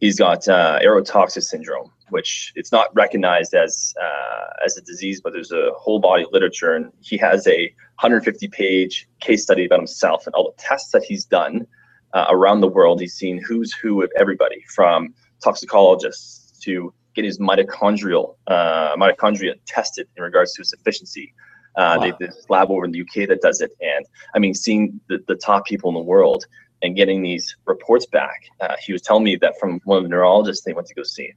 he's 0.00 0.18
got 0.18 0.48
uh, 0.48 0.78
aerotoxic 0.82 1.42
syndrome, 1.42 1.92
which 2.08 2.52
it's 2.56 2.72
not 2.72 2.88
recognized 2.94 3.52
as 3.54 3.94
uh, 4.02 4.64
as 4.64 4.78
a 4.78 4.82
disease, 4.82 5.20
but 5.20 5.34
there's 5.34 5.52
a 5.52 5.72
whole 5.76 5.98
body 5.98 6.24
of 6.24 6.30
literature, 6.32 6.72
and 6.72 6.90
he 7.00 7.18
has 7.18 7.46
a 7.46 7.66
150 8.00 8.48
page 8.48 9.06
case 9.20 9.42
study 9.42 9.66
about 9.66 9.78
himself 9.78 10.26
and 10.26 10.34
all 10.34 10.44
the 10.44 10.62
tests 10.62 10.90
that 10.92 11.04
he's 11.04 11.26
done 11.26 11.66
uh, 12.14 12.26
around 12.30 12.60
the 12.60 12.68
world. 12.68 13.00
He's 13.00 13.14
seen 13.14 13.38
who's 13.38 13.72
who 13.72 14.02
of 14.02 14.10
everybody 14.16 14.64
from 14.74 15.14
toxicologists 15.42 16.58
to 16.60 16.92
get 17.14 17.24
his 17.24 17.38
mitochondrial 17.38 18.36
uh, 18.46 18.96
mitochondria 18.96 19.54
tested 19.66 20.08
in 20.16 20.22
regards 20.22 20.52
to 20.54 20.62
his 20.62 20.72
efficiency. 20.72 21.32
Uh, 21.76 21.96
Wow. 21.98 22.16
they, 22.18 22.26
this 22.26 22.46
lab 22.48 22.70
over 22.70 22.86
in 22.86 22.90
the 22.90 23.02
UK 23.02 23.28
that 23.28 23.42
does 23.42 23.60
it, 23.60 23.70
and 23.82 24.06
I 24.34 24.38
mean, 24.38 24.54
seeing 24.54 24.98
the, 25.08 25.18
the 25.28 25.34
top 25.34 25.66
people 25.66 25.90
in 25.90 25.94
the 25.94 26.00
world 26.00 26.46
and 26.82 26.96
getting 26.96 27.22
these 27.22 27.56
reports 27.66 28.06
back. 28.06 28.44
Uh, 28.60 28.76
he 28.80 28.92
was 28.92 29.02
telling 29.02 29.24
me 29.24 29.36
that 29.36 29.58
from 29.58 29.80
one 29.84 29.98
of 29.98 30.04
the 30.04 30.08
neurologists 30.08 30.64
they 30.64 30.72
went 30.72 30.86
to 30.86 30.94
go 30.94 31.02
see, 31.02 31.32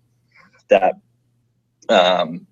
that 0.70 0.96
um, 1.90 2.46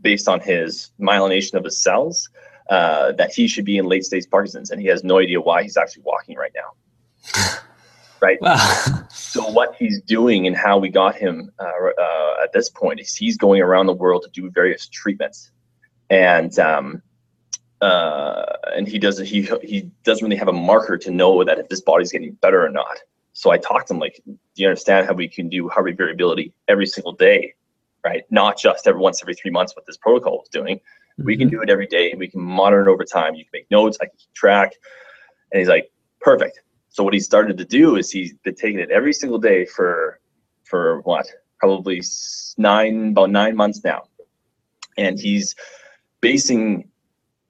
based 0.00 0.28
on 0.28 0.40
his 0.40 0.90
myelination 1.00 1.54
of 1.54 1.64
his 1.64 1.82
cells, 1.82 2.28
uh, 2.70 3.12
that 3.12 3.32
he 3.32 3.48
should 3.48 3.64
be 3.64 3.78
in 3.78 3.86
late 3.86 4.04
stage 4.04 4.24
Parkinson's, 4.30 4.70
and 4.70 4.80
he 4.80 4.86
has 4.88 5.04
no 5.04 5.18
idea 5.18 5.40
why 5.40 5.62
he's 5.62 5.76
actually 5.76 6.02
walking 6.04 6.36
right 6.36 6.52
now. 6.54 6.70
Right. 8.20 8.40
Wow. 8.40 9.06
So 9.10 9.48
what 9.50 9.74
he's 9.78 10.00
doing 10.02 10.46
and 10.46 10.56
how 10.56 10.78
we 10.78 10.88
got 10.88 11.14
him 11.14 11.50
uh, 11.58 11.64
uh, 11.64 12.34
at 12.42 12.52
this 12.52 12.68
point 12.68 13.00
is 13.00 13.14
he's 13.14 13.36
going 13.36 13.60
around 13.60 13.86
the 13.86 13.92
world 13.92 14.22
to 14.24 14.30
do 14.30 14.50
various 14.50 14.88
treatments, 14.88 15.50
and 16.10 16.58
um, 16.58 17.02
uh, 17.80 18.44
and 18.74 18.88
he 18.88 18.98
doesn't 18.98 19.26
he 19.26 19.48
he 19.62 19.90
doesn't 20.04 20.24
really 20.24 20.36
have 20.36 20.48
a 20.48 20.52
marker 20.52 20.96
to 20.98 21.10
know 21.10 21.44
that 21.44 21.58
if 21.58 21.68
this 21.68 21.80
body's 21.80 22.12
getting 22.12 22.32
better 22.32 22.64
or 22.64 22.70
not. 22.70 22.98
So 23.34 23.50
I 23.50 23.58
talked 23.58 23.88
to 23.88 23.94
him 23.94 24.00
like, 24.00 24.20
do 24.26 24.36
you 24.56 24.66
understand 24.66 25.06
how 25.06 25.12
we 25.12 25.28
can 25.28 25.48
do 25.48 25.68
heart 25.68 25.84
rate 25.84 25.96
variability 25.96 26.52
every 26.66 26.86
single 26.86 27.12
day, 27.12 27.54
right? 28.04 28.24
Not 28.30 28.58
just 28.58 28.88
every 28.88 29.00
once 29.00 29.22
every 29.22 29.34
three 29.34 29.52
months 29.52 29.76
what 29.76 29.86
this 29.86 29.96
protocol 29.96 30.42
is 30.42 30.48
doing. 30.48 30.80
We 31.18 31.36
can 31.36 31.48
do 31.48 31.62
it 31.62 31.70
every 31.70 31.86
day. 31.86 32.14
We 32.16 32.28
can 32.28 32.40
monitor 32.40 32.82
it 32.82 32.88
over 32.88 33.04
time. 33.04 33.34
You 33.34 33.44
can 33.44 33.50
make 33.52 33.70
notes. 33.70 33.98
I 34.00 34.06
can 34.06 34.16
keep 34.18 34.32
track. 34.34 34.72
And 35.50 35.58
he's 35.58 35.68
like, 35.68 35.90
perfect. 36.20 36.60
So 36.88 37.04
what 37.04 37.14
he 37.14 37.20
started 37.20 37.58
to 37.58 37.64
do 37.64 37.96
is 37.96 38.10
he's 38.10 38.34
been 38.34 38.54
taking 38.54 38.80
it 38.80 38.90
every 38.90 39.12
single 39.12 39.38
day 39.38 39.64
for 39.64 40.20
for 40.64 41.00
what 41.02 41.26
probably 41.58 42.02
nine 42.56 43.10
about 43.10 43.30
nine 43.30 43.56
months 43.56 43.82
now, 43.84 44.04
and 44.96 45.18
he's 45.18 45.54
basing 46.20 46.90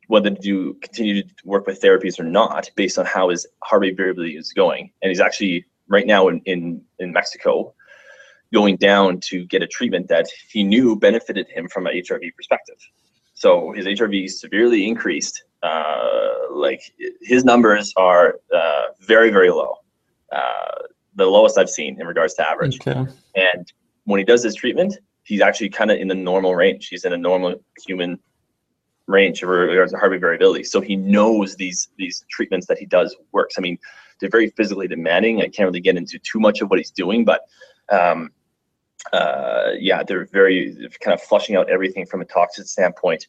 whether 0.08 0.30
to 0.30 0.40
do 0.40 0.74
continue 0.74 1.22
to 1.22 1.34
work 1.44 1.66
with 1.66 1.80
therapies 1.80 2.18
or 2.18 2.24
not 2.24 2.70
based 2.76 2.98
on 2.98 3.04
how 3.06 3.28
his 3.28 3.46
heart 3.62 3.82
rate 3.82 3.96
variability 3.96 4.36
is 4.36 4.52
going. 4.52 4.90
And 5.02 5.10
he's 5.10 5.20
actually 5.20 5.66
right 5.88 6.06
now 6.06 6.28
in 6.28 6.40
in, 6.46 6.82
in 6.98 7.12
Mexico 7.12 7.74
going 8.52 8.76
down 8.76 9.20
to 9.20 9.44
get 9.44 9.62
a 9.62 9.66
treatment 9.66 10.08
that 10.08 10.26
he 10.48 10.62
knew 10.62 10.96
benefited 10.96 11.46
him 11.48 11.68
from 11.68 11.86
an 11.86 11.92
HRV 11.94 12.34
perspective. 12.34 12.76
So 13.34 13.72
his 13.72 13.86
HRV 13.86 14.30
severely 14.30 14.86
increased. 14.86 15.44
Uh, 15.62 16.34
like 16.52 16.80
his 17.20 17.44
numbers 17.44 17.92
are 17.96 18.36
uh, 18.54 18.82
very, 19.00 19.30
very 19.30 19.50
low. 19.50 19.74
Uh, 20.32 20.82
the 21.16 21.26
lowest 21.26 21.58
I've 21.58 21.70
seen 21.70 22.00
in 22.00 22.06
regards 22.06 22.34
to 22.34 22.48
average. 22.48 22.78
Okay. 22.80 23.10
And 23.34 23.72
when 24.04 24.18
he 24.18 24.24
does 24.24 24.42
his 24.42 24.54
treatment, 24.54 24.96
he's 25.24 25.40
actually 25.40 25.68
kind 25.68 25.90
of 25.90 25.98
in 25.98 26.08
the 26.08 26.14
normal 26.14 26.54
range. 26.54 26.88
He's 26.88 27.04
in 27.04 27.12
a 27.12 27.16
normal 27.16 27.56
human 27.86 28.18
range 29.06 29.42
in 29.42 29.48
regards 29.48 29.92
to 29.92 29.98
heart 29.98 30.12
rate 30.12 30.20
variability. 30.20 30.64
So 30.64 30.80
he 30.80 30.94
knows 30.94 31.56
these 31.56 31.88
these 31.96 32.24
treatments 32.30 32.66
that 32.66 32.78
he 32.78 32.86
does 32.86 33.16
works. 33.32 33.56
I 33.58 33.60
mean, 33.60 33.78
they're 34.20 34.30
very 34.30 34.50
physically 34.50 34.86
demanding. 34.86 35.40
I 35.40 35.48
can't 35.48 35.66
really 35.66 35.80
get 35.80 35.96
into 35.96 36.18
too 36.18 36.38
much 36.38 36.60
of 36.60 36.70
what 36.70 36.78
he's 36.78 36.90
doing, 36.90 37.24
but 37.24 37.42
um, 37.90 38.30
uh, 39.12 39.70
yeah, 39.78 40.02
they're 40.02 40.26
very 40.26 40.88
kind 41.00 41.14
of 41.14 41.22
flushing 41.22 41.56
out 41.56 41.68
everything 41.70 42.06
from 42.06 42.20
a 42.20 42.24
toxic 42.24 42.66
standpoint. 42.66 43.26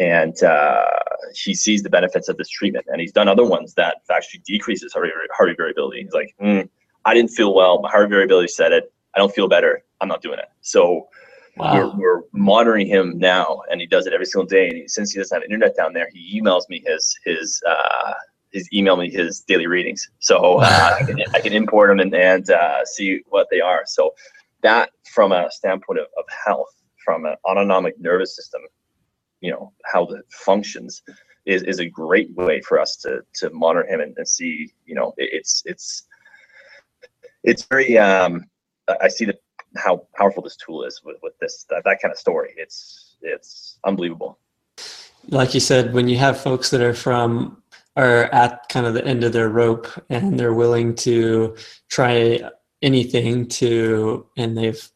And 0.00 0.42
uh, 0.42 0.86
he 1.34 1.54
sees 1.54 1.82
the 1.82 1.90
benefits 1.90 2.28
of 2.28 2.36
this 2.38 2.48
treatment, 2.48 2.86
and 2.88 3.00
he's 3.00 3.12
done 3.12 3.28
other 3.28 3.44
ones 3.44 3.74
that 3.74 3.98
actually 4.10 4.40
decreases 4.46 4.92
heart 4.94 5.08
heart 5.36 5.56
variability. 5.56 6.02
He's 6.02 6.12
like, 6.12 6.34
"Hmm, 6.40 6.62
I 7.04 7.14
didn't 7.14 7.30
feel 7.30 7.54
well. 7.54 7.80
My 7.82 7.90
heart 7.90 8.08
variability 8.10 8.48
said 8.48 8.72
it. 8.72 8.92
I 9.14 9.18
don't 9.18 9.32
feel 9.32 9.46
better. 9.46 9.82
I'm 10.00 10.08
not 10.08 10.22
doing 10.22 10.38
it. 10.38 10.48
So 10.62 11.08
Wow. 11.56 11.92
we're, 11.96 11.98
we're 11.98 12.22
monitoring 12.32 12.86
him 12.86 13.18
now, 13.18 13.60
and 13.70 13.80
he 13.80 13.86
does 13.86 14.06
it 14.06 14.12
every 14.14 14.24
single 14.24 14.46
day. 14.46 14.68
And 14.68 14.76
he, 14.78 14.88
since 14.88 15.10
he 15.12 15.18
doesn't 15.18 15.34
have 15.36 15.42
internet 15.42 15.76
down 15.76 15.92
there, 15.92 16.08
he 16.14 16.40
emails 16.40 16.62
me 16.70 16.82
his 16.86 17.14
his 17.26 17.60
uh, 17.68 18.12
his 18.52 18.66
email 18.72 18.96
me 18.96 19.10
his 19.10 19.40
daily 19.40 19.66
readings, 19.66 20.08
so 20.20 20.56
uh, 20.60 20.96
I, 21.00 21.04
can, 21.04 21.20
I 21.34 21.40
can 21.40 21.52
import 21.52 21.90
them 21.90 22.00
and, 22.00 22.14
and 22.14 22.48
uh, 22.50 22.84
see 22.84 23.20
what 23.28 23.48
they 23.50 23.60
are. 23.60 23.82
So 23.86 24.14
that, 24.62 24.90
from 25.12 25.32
a 25.32 25.50
standpoint 25.50 25.98
of, 26.00 26.06
of 26.16 26.24
health, 26.46 26.72
from 27.04 27.26
an 27.26 27.36
autonomic 27.44 28.00
nervous 28.00 28.34
system, 28.34 28.62
you 29.40 29.50
know 29.50 29.72
how 29.84 30.04
it 30.06 30.24
functions, 30.30 31.02
is, 31.46 31.62
is 31.62 31.78
a 31.80 31.86
great 31.86 32.30
way 32.34 32.60
for 32.60 32.78
us 32.78 32.96
to 32.96 33.22
to 33.34 33.50
monitor 33.50 33.86
him 33.86 34.00
and, 34.00 34.16
and 34.16 34.28
see. 34.28 34.72
You 34.86 34.94
know, 34.94 35.14
it, 35.16 35.30
it's 35.32 35.62
it's 35.66 36.04
it's 37.44 37.64
very. 37.64 37.98
Um, 37.98 38.44
I- 38.88 38.96
I 39.02 39.08
see 39.08 39.24
the 39.24 39.38
how 39.76 40.06
powerful 40.16 40.42
this 40.42 40.56
tool 40.56 40.82
is 40.82 41.00
with, 41.04 41.16
with 41.22 41.38
this 41.40 41.64
that, 41.70 41.84
that 41.84 42.00
kind 42.02 42.10
of 42.12 42.18
story. 42.18 42.54
It's 42.56 43.16
it's 43.22 43.78
unbelievable. 43.84 44.38
like 45.28 45.54
you 45.54 45.60
said, 45.60 45.92
when 45.92 46.08
you 46.08 46.16
have 46.18 46.40
folks 46.40 46.70
that 46.70 46.80
are 46.80 46.94
from 46.94 47.62
are 47.96 48.24
at 48.32 48.68
kind 48.68 48.86
of 48.86 48.94
the 48.94 49.04
end 49.04 49.24
of 49.24 49.32
their 49.32 49.48
rope 49.48 49.86
and 50.08 50.38
they're 50.38 50.54
willing 50.54 50.94
to 50.94 51.56
try 51.88 52.40
anything 52.82 53.46
to, 53.46 54.26
and 54.36 54.56
they've 54.56 54.88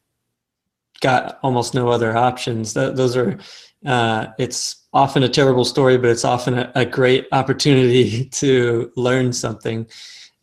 got 1.01 1.39
almost 1.43 1.73
no 1.73 1.89
other 1.89 2.15
options. 2.17 2.73
That 2.73 2.95
those 2.95 3.15
are, 3.15 3.37
uh, 3.85 4.33
it's 4.37 4.87
often 4.93 5.23
a 5.23 5.29
terrible 5.29 5.65
story, 5.65 5.97
but 5.97 6.09
it's 6.09 6.25
often 6.25 6.57
a, 6.57 6.71
a 6.75 6.85
great 6.85 7.27
opportunity 7.31 8.25
to 8.31 8.91
learn 8.95 9.33
something. 9.33 9.87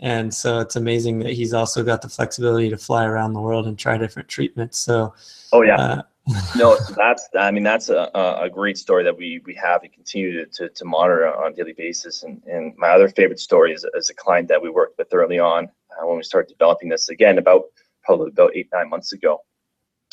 And 0.01 0.35
so 0.35 0.59
it's 0.59 0.77
amazing 0.77 1.21
that 1.21 1.33
he's 1.33 1.55
also 1.55 1.85
got 1.85 2.03
the 2.03 2.09
flexibility 2.09 2.69
to 2.71 2.77
fly 2.77 3.05
around 3.05 3.35
the 3.35 3.41
world 3.41 3.67
and 3.67 3.79
try 3.79 3.97
different 3.97 4.29
treatments. 4.29 4.79
So, 4.79 5.15
Oh 5.53 5.63
yeah, 5.63 5.77
uh, 5.77 6.03
no, 6.57 6.77
that's 6.97 7.29
I 7.37 7.51
mean 7.51 7.63
that's 7.63 7.89
a, 7.89 8.11
a 8.41 8.49
great 8.49 8.79
story 8.79 9.03
that 9.05 9.17
we 9.17 9.41
we 9.45 9.55
have 9.55 9.83
and 9.83 9.93
continue 9.93 10.33
to, 10.33 10.47
to, 10.47 10.69
to 10.69 10.85
monitor 10.85 11.35
on 11.35 11.53
a 11.53 11.55
daily 11.55 11.73
basis. 11.73 12.23
And 12.23 12.43
and 12.47 12.77
my 12.77 12.89
other 12.89 13.09
favorite 13.09 13.41
story 13.41 13.73
is, 13.73 13.85
is 13.95 14.11
a 14.11 14.15
client 14.15 14.49
that 14.49 14.63
we 14.63 14.71
worked 14.71 14.99
with 14.99 15.13
early 15.13 15.39
on 15.39 15.65
uh, 15.67 16.07
when 16.07 16.17
we 16.17 16.23
started 16.23 16.49
developing 16.49 16.89
this 16.89 17.09
again 17.09 17.39
about 17.39 17.65
probably 18.05 18.29
about 18.29 18.53
eight 18.55 18.69
nine 18.73 18.89
months 18.89 19.13
ago, 19.13 19.41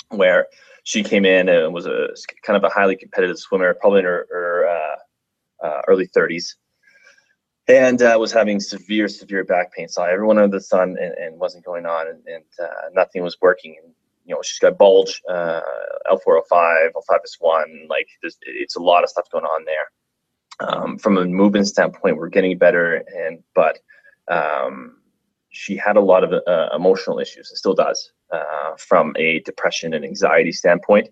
where 0.09 0.47
she 0.83 1.03
came 1.03 1.25
in 1.25 1.49
and 1.49 1.73
was 1.73 1.85
a 1.85 2.09
kind 2.43 2.57
of 2.57 2.63
a 2.63 2.73
highly 2.73 2.95
competitive 2.95 3.37
swimmer, 3.37 3.73
probably 3.73 3.99
in 3.99 4.05
her, 4.05 4.27
her 4.31 4.67
uh, 4.67 5.65
uh, 5.65 5.81
early 5.87 6.07
30s, 6.07 6.55
and 7.67 8.01
uh, 8.01 8.15
was 8.19 8.31
having 8.31 8.59
severe 8.59 9.07
severe 9.07 9.43
back 9.43 9.71
pain. 9.73 9.87
Saw 9.87 10.05
everyone 10.05 10.37
under 10.37 10.57
the 10.57 10.63
sun 10.63 10.97
and, 10.99 11.13
and 11.13 11.39
wasn't 11.39 11.65
going 11.65 11.85
on, 11.85 12.07
and, 12.07 12.25
and 12.27 12.43
uh, 12.61 12.89
nothing 12.93 13.23
was 13.23 13.37
working. 13.41 13.75
And 13.83 13.93
you 14.25 14.35
know, 14.35 14.41
she's 14.41 14.59
got 14.59 14.77
bulge, 14.77 15.21
uh, 15.29 15.61
L405, 16.11 16.91
L5S1, 16.93 17.89
like 17.89 18.07
it's 18.21 18.75
a 18.75 18.81
lot 18.81 19.03
of 19.03 19.09
stuff 19.09 19.25
going 19.31 19.45
on 19.45 19.65
there. 19.65 19.91
Um, 20.61 20.97
from 20.97 21.17
a 21.17 21.25
movement 21.25 21.67
standpoint, 21.67 22.17
we're 22.17 22.29
getting 22.29 22.57
better, 22.57 23.03
and 23.15 23.41
but 23.55 23.79
um, 24.29 24.97
she 25.49 25.75
had 25.75 25.97
a 25.97 26.01
lot 26.01 26.23
of 26.23 26.33
uh, 26.45 26.69
emotional 26.75 27.19
issues, 27.19 27.49
and 27.49 27.57
still 27.57 27.73
does, 27.73 28.11
uh, 28.31 28.75
from 28.77 29.15
a 29.17 29.39
depression 29.41 29.93
and 29.93 30.05
anxiety 30.05 30.51
standpoint. 30.51 31.09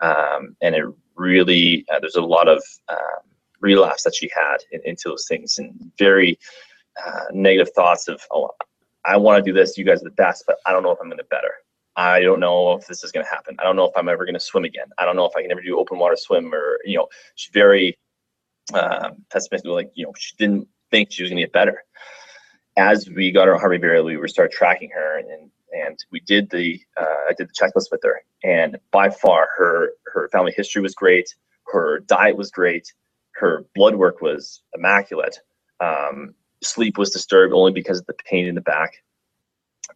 Um, 0.00 0.56
and 0.60 0.74
it 0.74 0.84
really, 1.14 1.84
uh, 1.92 2.00
there's 2.00 2.16
a 2.16 2.22
lot 2.22 2.48
of 2.48 2.62
um, 2.88 3.22
relapse 3.60 4.02
that 4.04 4.14
she 4.14 4.30
had 4.34 4.58
in, 4.72 4.80
into 4.84 5.08
those 5.08 5.26
things, 5.28 5.58
and 5.58 5.92
very 5.98 6.38
uh, 7.04 7.24
negative 7.32 7.72
thoughts 7.74 8.08
of, 8.08 8.20
oh, 8.30 8.50
I 9.04 9.16
want 9.16 9.44
to 9.44 9.50
do 9.50 9.56
this. 9.56 9.76
You 9.76 9.84
guys 9.84 10.00
are 10.00 10.04
the 10.04 10.10
best, 10.10 10.44
but 10.46 10.56
I 10.66 10.72
don't 10.72 10.82
know 10.82 10.90
if 10.90 10.98
I'm 11.00 11.08
going 11.08 11.18
to 11.18 11.24
better. 11.24 11.52
I 11.96 12.20
don't 12.20 12.40
know 12.40 12.72
if 12.72 12.86
this 12.86 13.04
is 13.04 13.12
going 13.12 13.24
to 13.24 13.30
happen. 13.30 13.56
I 13.60 13.62
don't 13.62 13.76
know 13.76 13.84
if 13.84 13.96
I'm 13.96 14.08
ever 14.08 14.24
going 14.24 14.34
to 14.34 14.40
swim 14.40 14.64
again. 14.64 14.86
I 14.98 15.04
don't 15.04 15.14
know 15.14 15.26
if 15.26 15.36
I 15.36 15.42
can 15.42 15.52
ever 15.52 15.60
do 15.60 15.78
open 15.78 15.98
water 15.98 16.16
swim 16.16 16.52
or, 16.52 16.80
you 16.84 16.96
know, 16.96 17.06
she's 17.36 17.52
very 17.52 17.96
um, 18.72 19.24
pessimistic, 19.30 19.70
like 19.70 19.90
you 19.94 20.06
know 20.06 20.12
she 20.16 20.34
didn't 20.36 20.66
think 20.90 21.12
she 21.12 21.22
was 21.22 21.30
going 21.30 21.38
to 21.38 21.42
get 21.42 21.52
better. 21.52 21.84
As 22.76 23.08
we 23.08 23.30
got 23.30 23.46
her 23.46 23.58
heart 23.58 23.70
rate 23.70 23.80
variability, 23.80 24.16
we 24.16 24.20
were 24.20 24.28
start 24.28 24.52
tracking 24.52 24.90
her, 24.90 25.18
and 25.18 25.50
and 25.74 25.98
we 26.12 26.20
did 26.20 26.50
the 26.50 26.80
uh, 27.00 27.28
I 27.28 27.32
did 27.36 27.48
the 27.48 27.52
checklist 27.52 27.90
with 27.90 28.00
her, 28.04 28.22
and 28.42 28.78
by 28.90 29.10
far 29.10 29.48
her 29.56 29.90
her 30.12 30.28
family 30.30 30.52
history 30.56 30.82
was 30.82 30.94
great, 30.94 31.34
her 31.66 32.00
diet 32.00 32.36
was 32.36 32.50
great, 32.50 32.92
her 33.32 33.64
blood 33.74 33.96
work 33.96 34.20
was 34.20 34.62
immaculate. 34.74 35.38
Um, 35.80 36.34
sleep 36.62 36.98
was 36.98 37.10
disturbed 37.10 37.52
only 37.52 37.72
because 37.72 37.98
of 38.00 38.06
the 38.06 38.14
pain 38.30 38.46
in 38.46 38.54
the 38.54 38.60
back. 38.60 38.92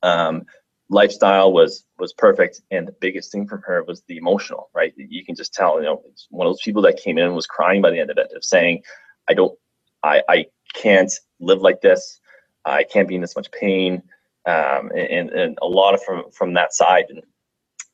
Um, 0.03 0.45
lifestyle 0.91 1.53
was 1.53 1.85
was 1.99 2.13
perfect, 2.13 2.61
and 2.71 2.87
the 2.87 2.97
biggest 3.01 3.33
thing 3.33 3.47
from 3.47 3.63
her 3.63 3.85
was 3.85 4.03
the 4.09 4.17
emotional. 4.17 4.71
Right, 4.75 4.93
you 4.97 5.25
can 5.25 5.35
just 5.35 5.55
tell. 5.55 5.79
You 5.79 5.85
know, 5.85 6.03
one 6.31 6.47
of 6.47 6.53
those 6.53 6.63
people 6.63 6.83
that 6.83 7.01
came 7.03 7.19
in 7.19 7.25
and 7.25 7.35
was 7.35 7.47
crying 7.47 7.83
by 7.83 7.91
the 7.91 8.01
end 8.01 8.11
of 8.11 8.19
it, 8.19 8.33
of 8.35 8.45
saying, 8.45 8.83
"I 9.29 9.35
don't, 9.35 9.57
I, 10.03 10.23
I 10.29 10.47
can't 10.75 11.13
live 11.41 11.61
like 11.61 11.81
this. 11.81 12.21
I 12.65 12.85
can't 12.85 13.09
be 13.09 13.15
in 13.15 13.21
this 13.21 13.37
much 13.37 13.51
pain." 13.53 14.03
Um, 14.49 14.91
and, 14.97 15.31
and 15.31 15.59
a 15.61 15.67
lot 15.67 15.95
of 15.95 16.03
from 16.03 16.31
from 16.31 16.55
that 16.55 16.73
side, 16.73 17.07
and 17.11 17.23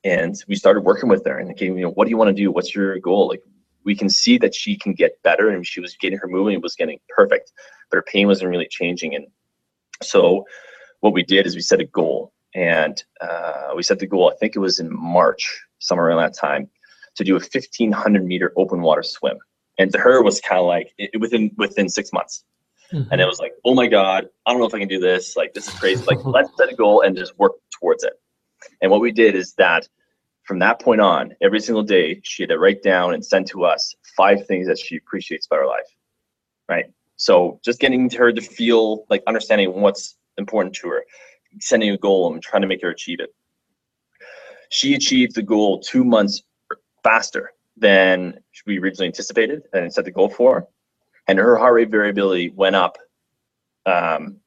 and 0.05 0.37
we 0.49 0.55
started 0.55 0.81
working 0.81 1.09
with 1.09 1.25
her 1.27 1.38
and 1.38 1.57
came, 1.57 1.77
you 1.77 1.85
know, 1.85 1.90
what 1.90 2.05
do 2.05 2.11
you 2.11 2.17
want 2.17 2.29
to 2.29 2.43
do? 2.43 2.53
What's 2.53 2.75
your 2.75 2.99
goal? 3.01 3.29
Like 3.29 3.43
we 3.85 3.95
can 3.95 4.09
see 4.09 4.38
that 4.38 4.55
she 4.55 4.77
can 4.77 4.95
get 4.95 5.23
better 5.23 5.51
and 5.51 5.67
she 5.67 5.81
was 5.81 5.95
getting 5.97 6.19
her 6.19 6.27
movement 6.27 6.62
was 6.62 6.75
getting 6.75 6.99
perfect 7.09 7.53
but 7.90 7.97
her 7.97 8.03
pain 8.03 8.27
wasn't 8.27 8.51
really 8.51 8.69
changing 8.69 9.14
and 9.14 9.27
so 10.03 10.45
what 11.01 11.12
we 11.12 11.23
did 11.23 11.47
is 11.47 11.55
we 11.55 11.61
set 11.61 11.81
a 11.81 11.85
goal 11.85 12.33
and 12.55 13.05
uh, 13.21 13.71
we 13.77 13.83
set 13.83 13.99
the 13.99 14.07
goal 14.07 14.31
i 14.31 14.37
think 14.37 14.57
it 14.57 14.61
was 14.61 14.81
in 14.81 14.88
march 14.93 15.62
somewhere 15.79 16.09
around 16.09 16.19
that 16.19 16.37
time 16.37 16.69
to 17.14 17.25
do 17.25 17.37
a 17.37 17.38
1500 17.38 18.25
meter 18.25 18.53
open 18.57 18.83
water 18.83 19.03
swim 19.03 19.38
and 19.79 19.93
to 19.93 19.99
her 19.99 20.23
was 20.23 20.40
kind 20.40 20.61
of 20.61 20.67
like 20.67 20.93
it, 20.99 21.21
within 21.21 21.51
within 21.57 21.88
six 21.88 22.12
months 22.12 22.45
mm-hmm. 22.92 23.11
and 23.11 23.20
it 23.20 23.27
was 23.27 23.38
like 23.38 23.53
oh 23.64 23.75
my 23.75 23.87
god 23.87 24.29
i 24.47 24.51
don't 24.51 24.61
know 24.61 24.66
if 24.66 24.75
i 24.75 24.79
can 24.79 24.88
do 24.88 25.01
this 25.01 25.37
like 25.37 25.53
this 25.55 25.68
is 25.68 25.75
crazy 25.75 26.05
like 26.05 26.25
let's 26.25 26.51
set 26.57 26.73
a 26.73 26.75
goal 26.75 27.03
and 27.03 27.16
just 27.16 27.38
work 27.38 27.53
towards 27.70 28.05
it 28.05 28.14
and 28.83 28.90
what 28.90 29.01
we 29.01 29.12
did 29.12 29.35
is 29.35 29.55
that 29.55 29.88
from 30.44 30.59
that 30.59 30.81
point 30.81 31.01
on, 31.01 31.35
every 31.42 31.61
single 31.61 31.83
day, 31.83 32.20
she 32.23 32.42
had 32.42 32.51
to 32.51 32.59
write 32.59 32.83
down 32.83 33.14
and 33.14 33.25
send 33.25 33.47
to 33.49 33.64
us 33.64 33.94
five 34.16 34.47
things 34.47 34.66
that 34.66 34.79
she 34.79 34.97
appreciates 34.97 35.47
about 35.47 35.61
her 35.61 35.66
life. 35.66 35.87
Right. 36.68 36.87
So 37.16 37.61
just 37.64 37.81
getting 37.81 38.11
her 38.11 38.33
to 38.33 38.40
feel 38.40 39.05
like 39.09 39.23
understanding 39.27 39.73
what's 39.81 40.16
important 40.37 40.75
to 40.77 40.88
her, 40.88 41.05
setting 41.61 41.90
a 41.90 41.99
goal 41.99 42.33
and 42.33 42.42
trying 42.42 42.62
to 42.62 42.68
make 42.68 42.83
her 42.83 42.90
achieve 42.90 43.20
it. 43.20 43.35
She 44.70 44.94
achieved 44.94 45.35
the 45.35 45.42
goal 45.42 45.81
two 45.81 46.05
months 46.05 46.42
faster 47.03 47.53
than 47.77 48.38
we 48.66 48.79
originally 48.79 49.07
anticipated 49.07 49.62
and 49.73 49.92
set 49.92 50.05
the 50.05 50.11
goal 50.11 50.29
for. 50.29 50.68
And 51.27 51.39
her 51.39 51.57
heart 51.57 51.75
rate 51.75 51.91
variability 51.91 52.51
went 52.51 52.77
up 52.77 52.99
um, 53.87 54.41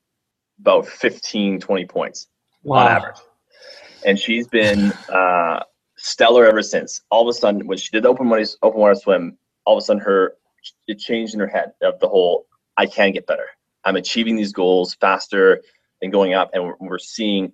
about 0.59 0.87
15, 0.87 1.59
20 1.59 1.85
points 1.85 2.27
wow. 2.63 2.77
on 2.77 2.87
average. 2.87 3.17
And 4.05 4.19
she's 4.19 4.47
been 4.47 4.91
uh, 5.11 5.63
stellar 5.97 6.45
ever 6.45 6.61
since. 6.61 7.01
All 7.09 7.27
of 7.27 7.35
a 7.35 7.37
sudden, 7.37 7.65
when 7.67 7.77
she 7.77 7.89
did 7.91 8.03
the 8.03 8.09
open 8.09 8.29
water, 8.29 8.45
open 8.61 8.79
water 8.79 8.95
swim, 8.95 9.37
all 9.65 9.77
of 9.77 9.81
a 9.81 9.85
sudden 9.85 10.01
her 10.01 10.35
it 10.87 10.99
changed 10.99 11.33
in 11.33 11.39
her 11.39 11.47
head 11.47 11.73
of 11.81 11.99
the 11.99 12.07
whole 12.07 12.45
I 12.77 12.85
can 12.85 13.11
get 13.11 13.27
better. 13.27 13.47
I'm 13.83 13.95
achieving 13.95 14.35
these 14.35 14.51
goals 14.51 14.95
faster 14.95 15.61
and 16.01 16.11
going 16.11 16.33
up, 16.33 16.51
and 16.53 16.63
we're, 16.63 16.75
we're 16.79 16.99
seeing. 16.99 17.51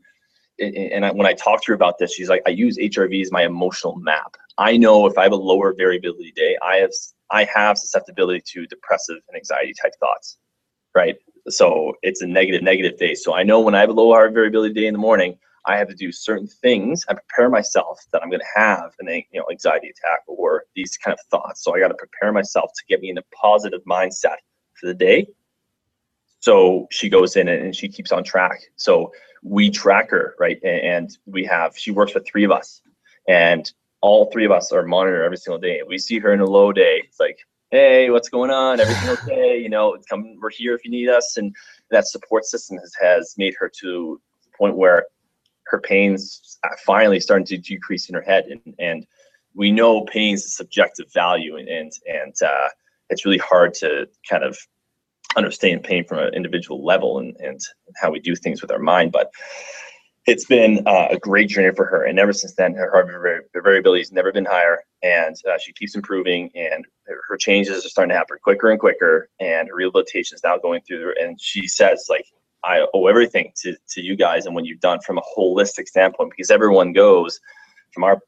And 0.59 1.03
I, 1.05 1.11
when 1.11 1.25
I 1.25 1.33
talk 1.33 1.63
to 1.63 1.71
her 1.71 1.73
about 1.73 1.97
this, 1.97 2.13
she's 2.13 2.29
like, 2.29 2.43
"I 2.45 2.51
use 2.51 2.77
HRV 2.77 3.21
as 3.21 3.31
my 3.31 3.43
emotional 3.43 3.95
map. 3.95 4.37
I 4.57 4.77
know 4.77 5.07
if 5.07 5.17
I 5.17 5.23
have 5.23 5.31
a 5.31 5.37
lower 5.37 5.73
variability 5.73 6.31
day, 6.35 6.57
I 6.61 6.77
have 6.77 6.91
I 7.31 7.45
have 7.45 7.77
susceptibility 7.77 8.41
to 8.45 8.67
depressive 8.67 9.17
and 9.27 9.35
anxiety 9.35 9.73
type 9.81 9.93
thoughts, 9.99 10.37
right? 10.93 11.15
So 11.49 11.93
it's 12.03 12.21
a 12.21 12.27
negative 12.27 12.61
negative 12.61 12.97
day. 12.97 13.15
So 13.15 13.33
I 13.33 13.43
know 13.43 13.59
when 13.61 13.75
I 13.75 13.79
have 13.79 13.89
a 13.89 13.93
low 13.93 14.11
heart 14.11 14.33
variability 14.33 14.73
day 14.73 14.87
in 14.87 14.93
the 14.93 14.99
morning, 14.99 15.37
I 15.65 15.77
have 15.77 15.87
to 15.89 15.95
do 15.95 16.11
certain 16.11 16.47
things. 16.47 17.05
I 17.09 17.13
prepare 17.13 17.49
myself 17.49 17.99
that 18.11 18.21
I'm 18.21 18.29
going 18.29 18.41
to 18.41 18.59
have 18.59 18.91
an 18.99 19.07
you 19.07 19.39
know 19.39 19.45
anxiety 19.49 19.89
attack 19.89 20.19
or 20.27 20.65
these 20.75 20.97
kind 20.97 21.17
of 21.17 21.25
thoughts. 21.31 21.63
So 21.63 21.75
I 21.75 21.79
got 21.79 21.89
to 21.89 21.95
prepare 21.95 22.31
myself 22.31 22.71
to 22.75 22.83
get 22.87 23.01
me 23.01 23.09
in 23.09 23.17
a 23.17 23.23
positive 23.33 23.81
mindset 23.89 24.37
for 24.75 24.87
the 24.87 24.93
day. 24.93 25.27
So 26.39 26.87
she 26.91 27.09
goes 27.09 27.37
in 27.37 27.47
and 27.47 27.75
she 27.75 27.87
keeps 27.87 28.11
on 28.11 28.23
track. 28.23 28.59
So 28.75 29.11
we 29.41 29.69
track 29.69 30.09
her 30.11 30.35
right, 30.39 30.59
and 30.63 31.17
we 31.25 31.45
have 31.45 31.77
she 31.77 31.91
works 31.91 32.13
with 32.13 32.25
three 32.27 32.43
of 32.43 32.51
us, 32.51 32.81
and 33.27 33.71
all 34.03 34.29
three 34.31 34.45
of 34.45 34.51
us 34.51 34.73
are 34.73 34.85
monitored 34.85 35.23
every 35.23 35.37
single 35.37 35.57
day. 35.57 35.81
We 35.87 35.97
see 35.97 36.19
her 36.19 36.33
in 36.33 36.41
a 36.41 36.45
low 36.45 36.73
day. 36.73 37.01
It's 37.05 37.21
like, 37.21 37.39
hey, 37.71 38.09
what's 38.09 38.27
going 38.27 38.51
on? 38.51 38.81
Everything 38.81 39.09
okay? 39.23 39.57
You 39.57 39.69
know, 39.69 39.97
come. 40.09 40.35
We're 40.41 40.49
here 40.51 40.75
if 40.75 40.83
you 40.83 40.91
need 40.91 41.07
us, 41.07 41.37
and 41.37 41.55
that 41.89 42.07
support 42.07 42.43
system 42.43 42.77
has, 42.77 42.93
has 43.01 43.33
made 43.37 43.55
her 43.57 43.71
to 43.79 44.19
the 44.43 44.57
point 44.57 44.75
where 44.75 45.05
her 45.67 45.79
pains 45.79 46.59
finally 46.85 47.21
starting 47.21 47.45
to 47.45 47.57
decrease 47.57 48.09
in 48.09 48.15
her 48.15 48.21
head 48.21 48.45
and, 48.45 48.75
and 48.77 49.07
we 49.55 49.71
know 49.71 50.03
pain's 50.05 50.45
a 50.45 50.49
subjective 50.49 51.11
value 51.13 51.55
and 51.55 51.69
and, 51.69 51.91
and 52.05 52.33
uh, 52.45 52.67
it's 53.09 53.25
really 53.25 53.37
hard 53.37 53.73
to 53.73 54.07
kind 54.29 54.43
of 54.43 54.57
understand 55.37 55.81
pain 55.83 56.03
from 56.05 56.19
an 56.19 56.33
individual 56.33 56.83
level 56.83 57.19
and, 57.19 57.35
and 57.37 57.59
how 57.95 58.11
we 58.11 58.19
do 58.19 58.35
things 58.35 58.61
with 58.61 58.71
our 58.71 58.79
mind 58.79 59.11
but 59.11 59.31
it's 60.25 60.45
been 60.45 60.81
uh, 60.87 61.07
a 61.11 61.17
great 61.17 61.49
journey 61.49 61.73
for 61.75 61.85
her 61.85 62.05
and 62.05 62.17
ever 62.19 62.33
since 62.33 62.55
then 62.55 62.73
her 62.73 62.89
heart 62.91 63.07
variability 63.53 64.01
has 64.01 64.11
never 64.11 64.31
been 64.31 64.45
higher 64.45 64.83
and 65.01 65.35
uh, 65.49 65.57
she 65.57 65.73
keeps 65.73 65.95
improving 65.95 66.49
and 66.55 66.85
her 67.05 67.37
changes 67.37 67.85
are 67.85 67.89
starting 67.89 68.09
to 68.09 68.15
happen 68.15 68.37
quicker 68.43 68.71
and 68.71 68.79
quicker 68.79 69.29
and 69.39 69.67
her 69.67 69.75
rehabilitation 69.75 70.35
is 70.35 70.43
now 70.43 70.57
going 70.57 70.81
through 70.87 71.13
and 71.21 71.39
she 71.39 71.67
says 71.67 72.07
like 72.09 72.25
I 72.65 72.85
owe 72.93 73.07
everything 73.07 73.51
to, 73.57 73.75
to 73.89 74.01
you 74.01 74.15
guys 74.15 74.45
and 74.45 74.55
what 74.55 74.65
you've 74.65 74.79
done 74.79 74.99
from 75.05 75.17
a 75.17 75.21
holistic 75.37 75.87
standpoint 75.87 76.31
because 76.31 76.49
everyone 76.49 76.93
goes 76.93 77.39
from 77.93 78.05
our 78.05 78.19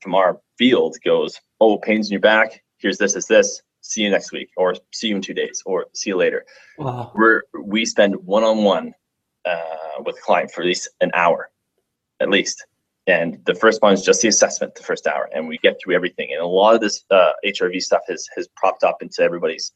from 0.00 0.14
our 0.14 0.40
field 0.58 0.96
goes, 1.04 1.38
oh, 1.60 1.78
pains 1.78 2.08
in 2.08 2.12
your 2.12 2.20
back. 2.20 2.62
Here's 2.78 2.98
this, 2.98 3.16
is 3.16 3.26
this. 3.26 3.62
See 3.82 4.02
you 4.02 4.10
next 4.10 4.32
week, 4.32 4.50
or 4.56 4.74
see 4.92 5.08
you 5.08 5.16
in 5.16 5.22
two 5.22 5.34
days, 5.34 5.62
or 5.64 5.86
see 5.94 6.10
you 6.10 6.16
later. 6.16 6.44
Wow. 6.78 7.12
We're 7.14 7.42
we 7.64 7.86
spend 7.86 8.14
one 8.16 8.44
on 8.44 8.62
one 8.62 8.92
with 10.04 10.16
a 10.16 10.20
client 10.20 10.50
for 10.50 10.62
at 10.62 10.66
least 10.66 10.88
an 11.00 11.10
hour, 11.14 11.50
at 12.20 12.30
least. 12.30 12.66
And 13.06 13.38
the 13.46 13.54
first 13.54 13.82
one 13.82 13.92
is 13.92 14.02
just 14.02 14.22
the 14.22 14.28
assessment, 14.28 14.74
the 14.74 14.82
first 14.82 15.06
hour, 15.06 15.28
and 15.34 15.48
we 15.48 15.58
get 15.58 15.78
through 15.82 15.94
everything. 15.94 16.28
And 16.32 16.40
a 16.40 16.46
lot 16.46 16.74
of 16.74 16.80
this 16.80 17.04
uh, 17.10 17.32
HRV 17.44 17.80
stuff 17.82 18.02
has 18.08 18.28
has 18.36 18.48
propped 18.56 18.84
up 18.84 19.02
into 19.02 19.22
everybody's 19.22 19.72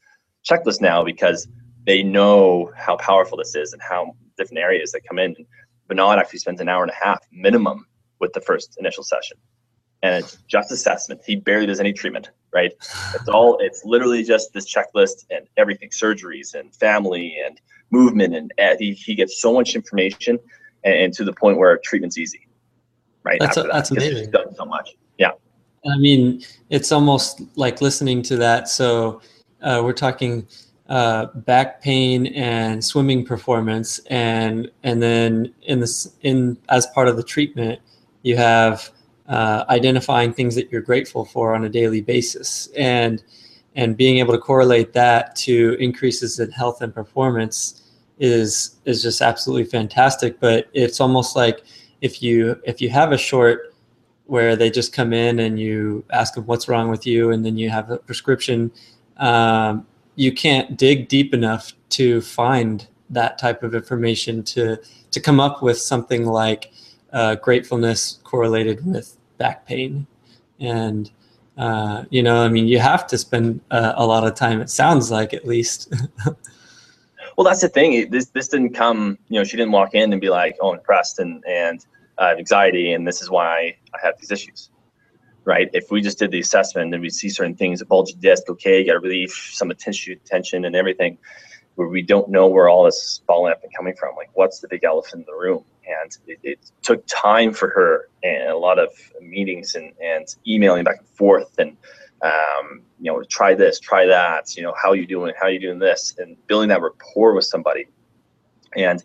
checklist 0.49 0.79
now 0.81 1.03
because 1.03 1.47
they 1.85 2.03
know 2.03 2.71
how 2.75 2.95
powerful 2.97 3.37
this 3.37 3.55
is 3.55 3.73
and 3.73 3.81
how 3.81 4.15
different 4.37 4.59
areas 4.59 4.91
that 4.91 5.01
come 5.07 5.19
in. 5.19 5.35
But 5.87 5.97
Bernard 5.97 6.19
actually 6.19 6.39
spends 6.39 6.61
an 6.61 6.69
hour 6.69 6.83
and 6.83 6.91
a 6.91 7.05
half 7.05 7.19
minimum 7.31 7.85
with 8.19 8.33
the 8.33 8.41
first 8.41 8.77
initial 8.79 9.03
session. 9.03 9.37
And 10.05 10.23
it's 10.23 10.37
just 10.47 10.71
assessment. 10.71 11.21
He 11.25 11.35
barely 11.35 11.65
does 11.65 11.79
any 11.79 11.91
treatment, 11.91 12.29
right? 12.53 12.71
It's 13.15 13.27
all, 13.27 13.57
it's 13.59 13.83
literally 13.85 14.23
just 14.23 14.53
this 14.53 14.71
checklist 14.71 15.25
and 15.31 15.47
everything 15.57 15.89
surgeries 15.89 16.53
and 16.53 16.75
family 16.75 17.35
and 17.43 17.59
movement. 17.89 18.35
And, 18.35 18.79
he, 18.79 18.93
he 18.93 19.15
gets 19.15 19.41
so 19.41 19.51
much 19.51 19.73
information 19.73 20.37
and, 20.83 20.95
and, 20.95 21.13
to 21.15 21.23
the 21.23 21.33
point 21.33 21.57
where 21.57 21.75
treatment's 21.77 22.19
easy, 22.19 22.47
right? 23.23 23.39
That's, 23.39 23.57
a, 23.57 23.63
that, 23.63 23.71
that's 23.71 23.89
amazing. 23.89 24.29
done 24.29 24.53
so 24.53 24.65
much. 24.65 24.95
Yeah. 25.17 25.31
I 25.91 25.97
mean, 25.97 26.43
it's 26.69 26.91
almost 26.91 27.41
like 27.55 27.81
listening 27.81 28.21
to 28.23 28.37
that. 28.37 28.69
So 28.69 29.21
uh, 29.63 29.81
we're 29.83 29.93
talking 29.93 30.47
uh, 30.87 31.25
back 31.33 31.81
pain 31.81 32.27
and 32.27 32.85
swimming 32.85 33.25
performance, 33.25 33.97
and 34.11 34.69
and 34.83 35.01
then 35.01 35.51
in 35.63 35.79
this 35.79 36.15
in 36.21 36.59
as 36.69 36.85
part 36.87 37.07
of 37.07 37.17
the 37.17 37.23
treatment, 37.23 37.79
you 38.21 38.37
have 38.37 38.91
uh, 39.27 39.65
identifying 39.69 40.33
things 40.33 40.55
that 40.55 40.71
you're 40.71 40.81
grateful 40.81 41.25
for 41.25 41.55
on 41.55 41.65
a 41.65 41.69
daily 41.69 42.01
basis, 42.01 42.67
and 42.77 43.23
and 43.75 43.97
being 43.97 44.19
able 44.19 44.33
to 44.33 44.39
correlate 44.39 44.93
that 44.93 45.35
to 45.35 45.75
increases 45.79 46.39
in 46.39 46.49
health 46.51 46.81
and 46.81 46.93
performance 46.93 47.81
is 48.19 48.77
is 48.85 49.01
just 49.01 49.21
absolutely 49.21 49.65
fantastic. 49.65 50.39
But 50.39 50.69
it's 50.73 51.01
almost 51.01 51.35
like 51.35 51.63
if 52.01 52.21
you 52.21 52.59
if 52.63 52.81
you 52.81 52.89
have 52.89 53.11
a 53.11 53.17
short 53.17 53.73
where 54.27 54.55
they 54.55 54.71
just 54.71 54.91
come 54.91 55.13
in 55.13 55.39
and 55.39 55.59
you 55.59 56.03
ask 56.09 56.33
them 56.33 56.45
what's 56.45 56.67
wrong 56.67 56.89
with 56.89 57.05
you, 57.05 57.31
and 57.31 57.45
then 57.45 57.57
you 57.57 57.69
have 57.69 57.91
a 57.91 57.97
prescription. 57.97 58.71
Um, 59.17 59.85
you 60.15 60.33
can't 60.33 60.77
dig 60.77 61.09
deep 61.09 61.33
enough 61.33 61.73
to 61.89 62.21
find 62.21 62.87
that 63.09 63.37
type 63.37 63.63
of 63.63 63.75
information 63.75 64.43
to 64.43 64.77
to 65.11 65.19
come 65.19 65.39
up 65.39 65.61
with 65.61 65.77
something 65.77 66.25
like 66.25 66.71
uh, 67.15 67.35
gratefulness 67.35 68.19
correlated 68.23 68.85
with 68.85 69.17
back 69.37 69.65
pain 69.65 70.05
and 70.59 71.11
uh, 71.57 72.03
you 72.09 72.21
know 72.21 72.43
i 72.43 72.47
mean 72.47 72.67
you 72.67 72.77
have 72.77 73.07
to 73.07 73.17
spend 73.17 73.59
uh, 73.71 73.93
a 73.95 74.05
lot 74.05 74.25
of 74.27 74.35
time 74.35 74.61
it 74.61 74.69
sounds 74.69 75.09
like 75.09 75.33
at 75.33 75.47
least 75.47 75.91
well 77.37 77.45
that's 77.45 77.61
the 77.61 77.69
thing 77.69 78.09
this 78.11 78.27
this 78.27 78.47
didn't 78.49 78.73
come 78.73 79.17
you 79.29 79.39
know 79.39 79.43
she 79.43 79.57
didn't 79.57 79.71
walk 79.71 79.95
in 79.95 80.11
and 80.11 80.21
be 80.21 80.29
like 80.29 80.55
oh 80.61 80.71
I'm 80.71 80.77
depressed 80.77 81.19
and 81.19 81.43
and 81.47 81.83
uh, 82.17 82.35
anxiety 82.37 82.93
and 82.93 83.07
this 83.07 83.21
is 83.21 83.29
why 83.29 83.75
i 83.93 83.97
have 84.05 84.17
these 84.19 84.31
issues 84.31 84.69
right? 85.45 85.69
If 85.73 85.91
we 85.91 86.01
just 86.01 86.19
did 86.19 86.31
the 86.31 86.39
assessment 86.39 86.93
and 86.93 87.01
we 87.01 87.09
see 87.09 87.29
certain 87.29 87.55
things, 87.55 87.79
a 87.79 87.85
bulgy 87.85 88.15
disc, 88.15 88.49
okay, 88.49 88.79
you 88.79 88.87
got 88.87 89.01
relief, 89.01 89.51
some 89.53 89.71
tissue 89.77 90.15
tension 90.25 90.65
and 90.65 90.75
everything, 90.75 91.17
where 91.75 91.87
we 91.87 92.01
don't 92.01 92.29
know 92.29 92.47
where 92.47 92.67
all 92.67 92.83
this 92.83 93.21
falling 93.27 93.53
up 93.53 93.63
and 93.63 93.71
coming 93.73 93.95
from. 93.95 94.15
Like, 94.15 94.29
what's 94.33 94.59
the 94.59 94.67
big 94.67 94.83
elephant 94.83 95.21
in 95.21 95.25
the 95.27 95.39
room? 95.39 95.63
And 95.87 96.17
it, 96.27 96.39
it, 96.43 96.71
took 96.81 97.03
time 97.07 97.53
for 97.53 97.69
her 97.69 98.09
and 98.23 98.49
a 98.49 98.57
lot 98.57 98.79
of 98.79 98.89
meetings 99.21 99.75
and, 99.75 99.93
and 100.01 100.27
emailing 100.47 100.83
back 100.83 100.99
and 100.99 101.07
forth 101.09 101.57
and, 101.57 101.77
um, 102.21 102.81
you 102.99 103.11
know, 103.11 103.23
try 103.23 103.55
this, 103.55 103.79
try 103.79 104.05
that, 104.05 104.55
you 104.55 104.63
know, 104.63 104.73
how 104.81 104.89
are 104.89 104.95
you 104.95 105.05
doing, 105.05 105.33
how 105.39 105.47
are 105.47 105.51
you 105.51 105.59
doing 105.59 105.79
this, 105.79 106.15
and 106.17 106.35
building 106.47 106.69
that 106.69 106.81
rapport 106.81 107.33
with 107.33 107.45
somebody. 107.45 107.85
And 108.75 109.03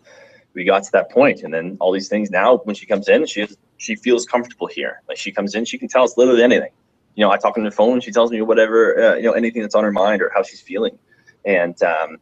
we 0.53 0.63
got 0.63 0.83
to 0.83 0.91
that 0.93 1.11
point, 1.11 1.43
and 1.43 1.53
then 1.53 1.77
all 1.79 1.91
these 1.91 2.09
things. 2.09 2.29
Now, 2.29 2.57
when 2.57 2.75
she 2.75 2.85
comes 2.85 3.07
in, 3.07 3.25
she 3.25 3.47
she 3.77 3.95
feels 3.95 4.25
comfortable 4.25 4.67
here. 4.67 5.01
Like 5.07 5.17
she 5.17 5.31
comes 5.31 5.55
in, 5.55 5.65
she 5.65 5.77
can 5.77 5.87
tell 5.87 6.03
us 6.03 6.17
literally 6.17 6.43
anything. 6.43 6.71
You 7.15 7.25
know, 7.25 7.31
I 7.31 7.37
talk 7.37 7.57
on 7.57 7.63
the 7.63 7.71
phone, 7.71 7.99
she 7.99 8.11
tells 8.11 8.31
me 8.31 8.41
whatever, 8.41 9.13
uh, 9.13 9.15
you 9.15 9.23
know, 9.23 9.31
anything 9.33 9.61
that's 9.61 9.75
on 9.75 9.83
her 9.83 9.91
mind 9.91 10.21
or 10.21 10.31
how 10.33 10.43
she's 10.43 10.61
feeling. 10.61 10.97
And 11.45 11.81
um, 11.83 12.17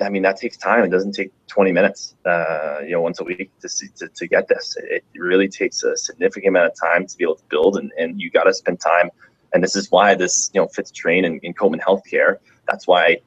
I 0.00 0.08
mean, 0.08 0.22
that 0.22 0.36
takes 0.36 0.56
time. 0.56 0.84
It 0.84 0.90
doesn't 0.90 1.12
take 1.12 1.30
20 1.46 1.72
minutes, 1.72 2.16
uh, 2.24 2.78
you 2.82 2.90
know, 2.90 3.00
once 3.00 3.20
a 3.20 3.24
week 3.24 3.50
to, 3.60 3.68
see, 3.68 3.88
to, 3.96 4.08
to 4.08 4.26
get 4.26 4.48
this. 4.48 4.76
It 4.80 5.04
really 5.14 5.48
takes 5.48 5.82
a 5.84 5.96
significant 5.96 6.48
amount 6.48 6.66
of 6.66 6.80
time 6.80 7.06
to 7.06 7.16
be 7.16 7.24
able 7.24 7.36
to 7.36 7.44
build, 7.48 7.76
and, 7.76 7.92
and 7.98 8.20
you 8.20 8.30
got 8.30 8.44
to 8.44 8.54
spend 8.54 8.80
time. 8.80 9.10
And 9.52 9.62
this 9.62 9.76
is 9.76 9.90
why 9.90 10.14
this, 10.14 10.50
you 10.52 10.60
know, 10.60 10.66
fits 10.68 10.90
train 10.90 11.24
in, 11.24 11.38
in 11.40 11.54
Copeman 11.54 11.80
Healthcare. 11.80 12.38
That's 12.66 12.88
why 12.88 13.18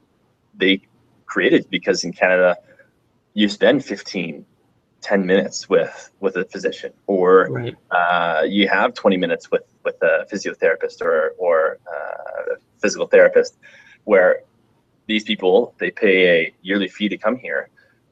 they 0.54 0.82
created 1.26 1.70
because 1.70 2.04
in 2.04 2.12
Canada, 2.12 2.56
you 3.32 3.48
spend 3.48 3.84
15, 3.84 4.44
10 5.00 5.26
minutes 5.26 5.68
with 5.68 6.10
with 6.20 6.36
a 6.36 6.44
physician 6.46 6.92
or 7.06 7.46
right. 7.50 7.76
uh, 7.92 8.42
you 8.42 8.68
have 8.68 8.94
20 8.94 9.16
minutes 9.16 9.50
with 9.50 9.62
with 9.84 9.94
a 10.02 10.26
physiotherapist 10.30 11.00
or 11.00 11.34
or 11.38 11.78
uh, 11.86 12.56
physical 12.82 13.06
therapist 13.06 13.56
where 14.04 14.42
these 15.08 15.24
people 15.24 15.74
they 15.78 15.90
pay 15.90 16.28
a 16.28 16.54
yearly 16.62 16.86
fee 16.86 17.08
to 17.08 17.16
come 17.16 17.36
here 17.36 17.68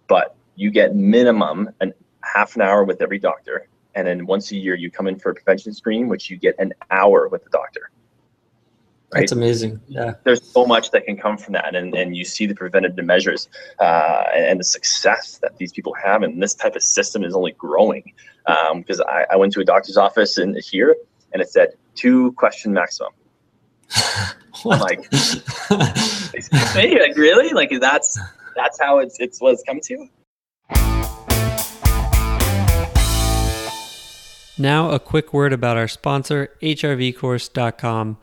but 0.09 0.35
you 0.57 0.71
get 0.71 0.97
minimum 0.97 1.71
an 1.81 1.93
half 2.23 2.57
an 2.57 2.63
hour 2.63 2.83
with 2.83 3.01
every 3.01 3.19
doctor 3.19 3.69
and 3.95 4.07
then 4.07 4.27
once 4.27 4.51
a 4.51 4.57
year 4.57 4.75
you 4.75 4.91
come 4.91 5.07
in 5.07 5.17
for 5.17 5.31
a 5.31 5.35
prevention 5.35 5.73
screen 5.73 6.09
which 6.09 6.29
you 6.31 6.37
get 6.37 6.57
an 6.59 6.73
hour 6.91 7.29
with 7.29 7.45
the 7.45 7.51
doctor 7.51 7.91
Right? 9.15 9.21
That's 9.21 9.33
amazing. 9.33 9.81
Yeah. 9.87 10.15
There's 10.25 10.43
so 10.43 10.67
much 10.67 10.91
that 10.91 11.05
can 11.05 11.17
come 11.17 11.39
from 11.39 11.53
that. 11.53 11.77
And, 11.77 11.95
and 11.95 12.17
you 12.17 12.25
see 12.25 12.45
the 12.45 12.55
preventative 12.55 13.05
measures 13.05 13.49
uh, 13.79 14.25
and 14.35 14.59
the 14.59 14.65
success 14.65 15.39
that 15.43 15.57
these 15.59 15.73
people 15.73 15.95
have. 15.95 16.23
And 16.23 16.43
this 16.43 16.55
type 16.55 16.75
of 16.75 16.83
system 16.83 17.23
is 17.23 17.33
only 17.35 17.53
growing. 17.53 18.13
Because 18.75 19.01
um, 19.01 19.07
I, 19.09 19.27
I 19.31 19.37
went 19.37 19.53
to 19.53 19.61
a 19.61 19.65
doctor's 19.65 19.97
office 19.97 20.39
in 20.39 20.57
here 20.61 20.97
and 21.33 21.41
it 21.41 21.49
said 21.49 21.75
two 21.95 22.33
question 22.33 22.73
maximum. 22.73 23.13
I'm 23.95 24.35
like, 24.81 25.11
like, 25.71 27.17
really? 27.17 27.53
Like 27.53 27.73
that's 27.81 28.19
that's 28.55 28.81
how 28.81 28.99
it's 28.99 29.19
it's 29.21 29.41
what 29.41 29.55
it's 29.55 29.63
come 29.63 29.81
to. 29.81 30.09
Now, 34.59 34.91
a 34.91 34.99
quick 34.99 35.35
word 35.35 35.53
about 35.53 35.77
our 35.77 35.89
sponsor, 35.89 36.49
HRVcourse.com. 36.63 38.17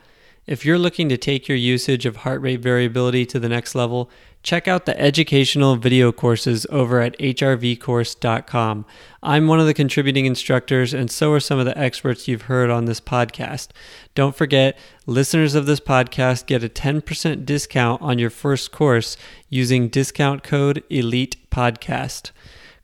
If 0.48 0.66
you're 0.66 0.80
looking 0.80 1.08
to 1.10 1.18
take 1.18 1.48
your 1.48 1.58
usage 1.58 2.06
of 2.08 2.18
heart 2.18 2.42
rate 2.42 2.60
variability 2.60 3.26
to 3.28 3.40
the 3.40 3.48
next 3.48 3.76
level, 3.76 4.10
check 4.44 4.68
out 4.68 4.86
the 4.86 5.00
educational 5.00 5.78
video 5.78 6.12
courses 6.12 6.68
over 6.70 7.02
at 7.02 7.18
hrvcourse.com. 7.18 8.86
I'm 9.24 9.48
one 9.48 9.60
of 9.60 9.66
the 9.66 9.74
contributing 9.74 10.26
instructors, 10.26 10.94
and 10.94 11.10
so 11.10 11.32
are 11.32 11.40
some 11.40 11.60
of 11.60 11.66
the 11.66 11.78
experts 11.78 12.28
you've 12.28 12.44
heard 12.44 12.70
on 12.70 12.86
this 12.86 13.00
podcast. 13.00 13.70
Don't 14.14 14.36
forget, 14.36 14.78
listeners 15.08 15.56
of 15.56 15.66
this 15.66 15.80
podcast 15.80 16.46
get 16.46 16.64
a 16.64 16.70
10% 16.70 17.46
discount 17.46 18.02
on 18.02 18.20
your 18.20 18.30
first 18.30 18.72
course 18.72 19.18
using 19.50 19.88
discount 19.88 20.44
code 20.44 20.84
ELITE 20.92 21.38
PODCAST. 21.50 22.32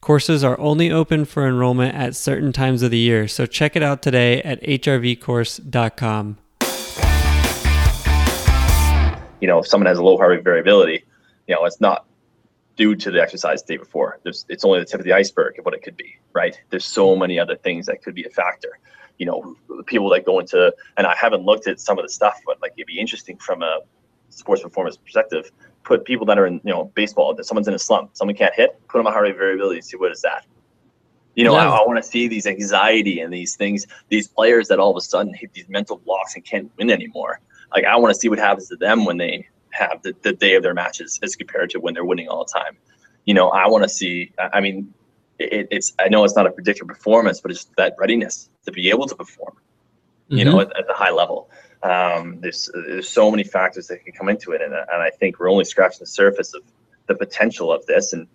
Courses 0.01 0.45
are 0.45 0.57
only 0.59 0.89
open 0.89 1.25
for 1.25 1.45
enrollment 1.45 1.93
at 1.93 2.15
certain 2.15 2.53
times 2.53 2.81
of 2.81 2.89
the 2.89 2.97
year, 2.97 3.27
so 3.27 3.45
check 3.45 3.75
it 3.75 3.83
out 3.83 4.01
today 4.01 4.41
at 4.43 4.61
hrvcourse.com 4.63 6.37
you 9.41 9.47
know, 9.47 9.59
if 9.59 9.67
someone 9.67 9.85
has 9.85 9.97
a 9.97 10.03
low 10.03 10.17
heart 10.17 10.31
rate 10.31 10.43
variability, 10.43 11.03
you 11.49 11.55
know, 11.55 11.65
it's 11.65 11.81
not 11.81 12.05
due 12.75 12.95
to 12.95 13.09
the 13.11 13.19
exercise 13.19 13.63
the 13.63 13.73
day 13.73 13.77
before. 13.77 14.19
There's, 14.23 14.45
it's 14.49 14.63
only 14.63 14.79
the 14.79 14.85
tip 14.85 14.99
of 14.99 15.05
the 15.05 15.13
iceberg 15.13 15.57
of 15.57 15.65
what 15.65 15.73
it 15.73 15.81
could 15.81 15.97
be, 15.97 16.17
right? 16.31 16.61
There's 16.69 16.85
so 16.85 17.15
many 17.15 17.39
other 17.39 17.55
things 17.55 17.87
that 17.87 18.03
could 18.03 18.13
be 18.13 18.23
a 18.23 18.29
factor. 18.29 18.77
You 19.17 19.25
know, 19.25 19.55
the 19.67 19.83
people 19.83 20.09
that 20.09 20.25
go 20.25 20.39
into, 20.39 20.73
and 20.95 21.07
I 21.07 21.15
haven't 21.15 21.43
looked 21.43 21.67
at 21.67 21.79
some 21.79 21.97
of 21.97 22.05
the 22.05 22.09
stuff, 22.09 22.39
but 22.45 22.61
like 22.61 22.73
it'd 22.77 22.85
be 22.85 22.99
interesting 22.99 23.35
from 23.37 23.63
a 23.63 23.79
sports 24.29 24.61
performance 24.61 24.95
perspective. 24.95 25.51
Put 25.83 26.05
people 26.05 26.25
that 26.27 26.37
are 26.37 26.45
in, 26.45 26.61
you 26.63 26.71
know, 26.71 26.85
baseball, 26.93 27.33
that 27.33 27.45
someone's 27.45 27.67
in 27.67 27.73
a 27.73 27.79
slump, 27.79 28.11
someone 28.13 28.35
can't 28.35 28.53
hit, 28.53 28.79
put 28.87 28.99
them 28.99 29.07
on 29.07 29.13
heart 29.13 29.23
rate 29.23 29.35
variability, 29.35 29.81
see 29.81 29.97
what 29.97 30.11
is 30.11 30.21
that. 30.21 30.45
You 31.33 31.45
know, 31.45 31.53
yeah. 31.53 31.69
I, 31.69 31.77
I 31.77 31.87
want 31.87 31.97
to 32.01 32.07
see 32.07 32.27
these 32.27 32.45
anxiety 32.45 33.21
and 33.21 33.33
these 33.33 33.55
things, 33.55 33.87
these 34.09 34.27
players 34.27 34.67
that 34.67 34.77
all 34.77 34.91
of 34.91 34.97
a 34.97 35.01
sudden 35.01 35.33
hit 35.33 35.51
these 35.53 35.67
mental 35.67 35.97
blocks 35.97 36.35
and 36.35 36.45
can't 36.45 36.71
win 36.77 36.91
anymore 36.91 37.41
like 37.73 37.85
I 37.85 37.95
want 37.97 38.13
to 38.13 38.19
see 38.19 38.29
what 38.29 38.39
happens 38.39 38.67
to 38.69 38.75
them 38.75 39.05
when 39.05 39.17
they 39.17 39.47
have 39.79 40.01
the, 40.03 40.15
the 40.21 40.33
day 40.33 40.55
of 40.55 40.63
their 40.63 40.73
matches 40.73 41.19
as 41.23 41.35
compared 41.35 41.69
to 41.71 41.79
when 41.79 41.93
they're 41.93 42.05
winning 42.05 42.27
all 42.27 42.45
the 42.45 42.51
time. 42.51 42.77
You 43.25 43.33
know, 43.33 43.49
I 43.49 43.67
want 43.67 43.83
to 43.83 43.89
see. 43.89 44.31
I 44.39 44.59
mean, 44.59 44.93
it, 45.37 45.67
it's 45.71 45.93
I 45.99 46.09
know 46.09 46.23
it's 46.23 46.35
not 46.35 46.47
a 46.47 46.51
predictor 46.51 46.85
performance, 46.85 47.41
but 47.41 47.51
it's 47.51 47.65
that 47.77 47.95
readiness 47.97 48.49
to 48.65 48.71
be 48.71 48.89
able 48.89 49.07
to 49.07 49.15
perform. 49.15 49.55
You 50.27 50.45
mm-hmm. 50.45 50.51
know, 50.51 50.59
at, 50.61 50.77
at, 50.77 50.87
the 50.87 50.93
high 50.93 51.11
level. 51.11 51.49
Um, 51.81 52.39
there's 52.41 52.69
there's 52.73 53.09
so 53.09 53.31
many 53.31 53.43
factors 53.43 53.87
that 53.87 54.03
can 54.03 54.13
come 54.13 54.29
into 54.29 54.51
it, 54.51 54.61
and 54.61 54.73
and 54.73 55.01
I 55.01 55.09
think 55.09 55.39
we're 55.39 55.49
only 55.49 55.65
scratching 55.65 55.99
the 56.01 56.07
surface 56.07 56.53
of 56.53 56.63
the 57.07 57.15
potential 57.15 57.71
of 57.71 57.85
this. 57.85 58.13
And 58.13 58.27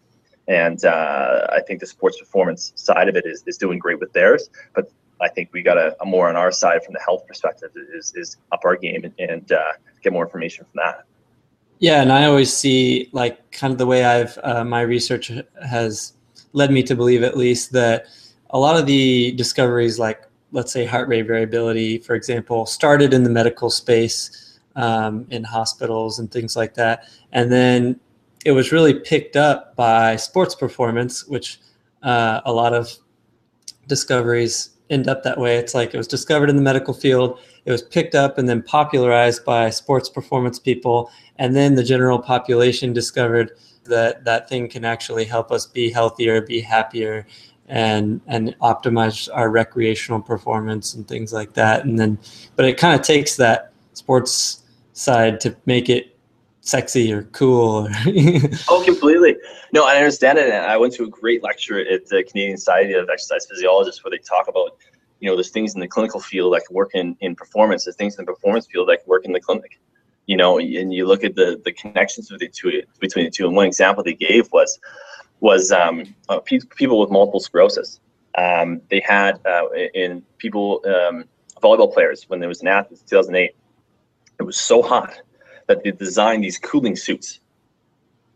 and 0.48 0.85
uh, 0.85 1.46
I 1.50 1.61
think 1.61 1.80
the 1.80 1.87
sports 1.87 2.18
performance 2.18 2.72
side 2.74 3.09
of 3.09 3.16
it 3.16 3.24
is, 3.26 3.44
is 3.46 3.57
doing 3.57 3.78
great 3.78 4.00
with 4.00 4.12
theirs, 4.12 4.50
but 4.74 4.90
I 5.20 5.28
think 5.28 5.50
we 5.52 5.62
got 5.62 5.78
a, 5.78 5.96
a, 6.02 6.07
more 6.07 6.28
on 6.28 6.37
our 6.37 6.52
side 6.52 6.85
from 6.85 6.92
the 6.92 7.00
health 7.00 7.26
perspective 7.26 7.70
is, 7.94 8.12
is 8.14 8.37
up 8.52 8.61
our 8.64 8.76
game 8.76 9.04
and, 9.04 9.14
and 9.18 9.52
uh, 9.52 9.72
get 10.02 10.12
more 10.12 10.24
information 10.24 10.66
from 10.66 10.83
that. 10.85 11.04
Yeah, 11.84 12.00
and 12.00 12.10
I 12.10 12.24
always 12.24 12.50
see 12.50 13.10
like 13.12 13.50
kind 13.50 13.70
of 13.70 13.76
the 13.76 13.84
way 13.84 14.06
I've 14.06 14.38
uh, 14.42 14.64
my 14.64 14.80
research 14.80 15.30
has 15.68 16.14
led 16.54 16.70
me 16.70 16.82
to 16.82 16.96
believe 16.96 17.22
at 17.22 17.36
least 17.36 17.72
that 17.72 18.06
a 18.48 18.58
lot 18.58 18.80
of 18.80 18.86
the 18.86 19.32
discoveries, 19.32 19.98
like 19.98 20.22
let's 20.50 20.72
say 20.72 20.86
heart 20.86 21.08
rate 21.08 21.26
variability, 21.26 21.98
for 21.98 22.14
example, 22.14 22.64
started 22.64 23.12
in 23.12 23.22
the 23.22 23.28
medical 23.28 23.68
space 23.68 24.58
um, 24.76 25.26
in 25.28 25.44
hospitals 25.44 26.18
and 26.18 26.32
things 26.32 26.56
like 26.56 26.72
that, 26.72 27.06
and 27.32 27.52
then 27.52 28.00
it 28.46 28.52
was 28.52 28.72
really 28.72 28.94
picked 29.00 29.36
up 29.36 29.76
by 29.76 30.16
sports 30.16 30.54
performance, 30.54 31.26
which 31.26 31.60
uh, 32.02 32.40
a 32.46 32.52
lot 32.52 32.72
of 32.72 32.90
discoveries 33.88 34.70
end 34.88 35.06
up 35.06 35.22
that 35.22 35.36
way. 35.36 35.56
It's 35.58 35.74
like 35.74 35.92
it 35.92 35.98
was 35.98 36.08
discovered 36.08 36.48
in 36.48 36.56
the 36.56 36.62
medical 36.62 36.94
field, 36.94 37.40
it 37.64 37.72
was 37.72 37.83
picked 37.83 38.14
up 38.14 38.38
and 38.38 38.48
then 38.48 38.62
popularized 38.62 39.44
by 39.44 39.70
sports 39.70 40.09
performance 40.09 40.59
people, 40.59 41.11
and 41.37 41.55
then 41.55 41.74
the 41.74 41.85
general 41.85 42.18
population 42.18 42.92
discovered 42.92 43.53
that 43.85 44.24
that 44.24 44.48
thing 44.48 44.68
can 44.68 44.85
actually 44.85 45.24
help 45.24 45.50
us 45.53 45.66
be 45.66 45.90
healthier, 45.90 46.40
be 46.40 46.61
happier, 46.61 47.27
and 47.68 48.20
and 48.27 48.55
optimize 48.61 49.29
our 49.33 49.50
recreational 49.50 50.20
performance 50.20 50.94
and 50.94 51.09
things 51.09 51.33
like 51.33 51.55
that. 51.55 51.85
And 51.85 51.98
then, 51.98 52.18
but 52.57 52.66
it 52.66 52.77
kind 52.77 52.98
of 52.98 53.07
takes 53.07 53.37
that 53.37 53.72
sports 53.94 54.62
side 54.92 55.40
to 55.40 55.57
make 55.66 55.88
it 55.88 56.16
sexy 56.61 57.12
or 57.12 57.24
cool. 57.24 57.88
oh, 58.68 58.83
completely. 58.85 59.37
No, 59.72 59.85
I 59.85 59.96
understand 59.96 60.38
it. 60.38 60.46
And 60.46 60.64
I 60.64 60.77
went 60.77 60.94
to 60.94 61.05
a 61.05 61.09
great 61.09 61.42
lecture 61.42 61.79
at 61.79 62.07
the 62.07 62.24
Canadian 62.24 62.57
Society 62.57 62.94
of 62.94 63.09
Exercise 63.11 63.46
Physiologists 63.46 64.03
where 64.03 64.11
they 64.11 64.18
talk 64.18 64.48
about, 64.48 64.77
you 65.24 65.30
know, 65.30 65.37
there's 65.37 65.48
things 65.48 65.72
in 65.74 65.80
the 65.80 65.88
clinical 65.88 66.20
field 66.20 66.52
that 66.52 66.66
can 66.66 66.76
work 66.76 66.90
in, 66.92 67.16
in 67.20 67.34
performance, 67.34 67.87
there's 67.87 67.96
things 67.96 68.18
in 68.18 68.26
the 68.26 68.32
performance 68.34 68.66
field 68.66 68.90
that 68.90 68.98
can 68.98 69.08
work 69.08 69.24
in 69.24 69.32
the 69.32 69.40
clinic. 69.40 69.80
You 70.26 70.37
know, 70.37 70.58
and 70.58 70.92
you 70.92 71.06
look 71.06 71.24
at 71.24 71.34
the 71.34 71.62
the 71.64 71.72
connections 71.72 72.28
between 72.28 72.50
the 72.50 72.54
two, 72.54 72.82
between 73.00 73.24
the 73.24 73.30
two. 73.30 73.46
And 73.46 73.56
one 73.56 73.66
example 73.66 74.04
they 74.04 74.12
gave 74.12 74.52
was 74.52 74.78
was 75.40 75.72
um, 75.72 76.14
uh, 76.28 76.40
pe- 76.40 76.58
people 76.76 77.00
with 77.00 77.10
multiple 77.10 77.40
sclerosis. 77.40 78.00
Um, 78.37 78.82
they 78.90 79.00
had 79.00 79.40
uh, 79.46 79.70
in 79.94 80.22
people 80.37 80.82
um, 80.84 81.24
volleyball 81.62 81.90
players 81.90 82.24
when 82.28 82.38
there 82.40 82.48
was 82.48 82.60
an 82.60 82.68
athlete 82.68 83.00
in 83.00 83.08
2008. 83.08 83.56
It 84.40 84.42
was 84.42 84.58
so 84.58 84.82
hot 84.82 85.22
that 85.68 85.82
they 85.84 85.90
designed 85.90 86.44
these 86.44 86.58
cooling 86.58 86.96
suits 86.96 87.40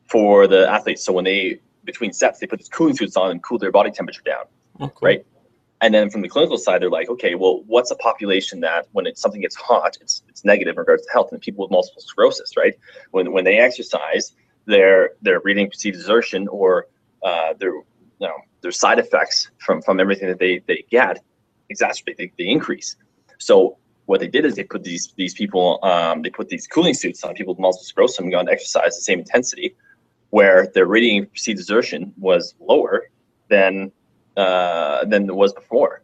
for 0.07 0.46
the 0.46 0.66
athletes. 0.70 1.05
So 1.05 1.12
when 1.12 1.24
they 1.24 1.61
between 1.85 2.14
sets, 2.14 2.38
they 2.38 2.46
put 2.46 2.61
these 2.61 2.70
cooling 2.70 2.96
suits 2.96 3.14
on 3.14 3.31
and 3.31 3.42
cool 3.42 3.59
their 3.59 3.72
body 3.72 3.90
temperature 3.90 4.22
down, 4.22 4.44
okay. 4.81 4.94
Oh, 4.94 4.98
right? 5.03 5.27
And 5.81 5.95
then 5.95 6.11
from 6.11 6.23
the 6.23 6.29
clinical 6.29 6.59
side, 6.59 6.83
they're 6.83 6.91
like, 6.91 7.09
okay, 7.09 7.37
well, 7.37 7.62
what's 7.67 7.91
a 7.93 7.97
population 7.97 8.61
that 8.61 8.88
when 8.93 9.07
it, 9.07 9.17
something 9.17 9.41
gets 9.41 9.55
hot, 9.55 9.97
it's 10.01 10.23
it's 10.29 10.45
negative 10.45 10.73
in 10.73 10.79
regards 10.79 11.05
to 11.07 11.12
health, 11.12 11.31
and 11.31 11.41
people 11.41 11.64
with 11.64 11.71
multiple 11.71 12.03
sclerosis, 12.03 12.57
right? 12.57 12.75
When 13.12 13.33
when 13.33 13.45
they 13.45 13.59
exercise, 13.59 14.35
their 14.67 15.12
their 15.23 15.41
breathing 15.41 15.69
perceived 15.69 15.97
exertion 15.97 16.49
or 16.49 16.87
uh, 17.23 17.55
their 17.59 17.71
you 17.71 18.27
know 18.29 18.35
their 18.61 18.73
side 18.73 18.99
effects 18.99 19.51
from 19.59 19.81
from 19.83 20.01
everything 20.01 20.29
that 20.29 20.41
they 20.41 20.61
they 20.67 20.85
get 20.91 21.23
exacerbate, 21.73 22.17
they, 22.17 22.33
they 22.38 22.49
increase. 22.49 22.97
So 23.38 23.79
what 24.07 24.21
they 24.21 24.27
did 24.27 24.45
is 24.45 24.57
they 24.57 24.64
put 24.64 24.83
these 24.83 25.12
these 25.17 25.35
people 25.35 25.79
um, 25.85 26.23
they 26.23 26.31
put 26.31 26.49
these 26.49 26.67
cooling 26.67 26.95
suits 26.95 27.23
on 27.23 27.35
people 27.35 27.55
with 27.55 27.61
multiple 27.61 27.85
sclerosis 27.85 28.19
and 28.19 28.31
got 28.33 28.45
to 28.45 28.53
exercise 28.53 28.97
the 28.97 29.03
same 29.03 29.21
intensity, 29.21 29.77
where 30.31 30.67
their 30.75 30.87
radiating 30.87 31.27
perceived 31.27 31.61
exertion 31.61 32.12
was 32.19 32.55
lower 32.59 33.11
than 33.49 33.93
uh, 34.38 35.05
than 35.05 35.29
it 35.29 35.35
was 35.35 35.53
before, 35.53 36.03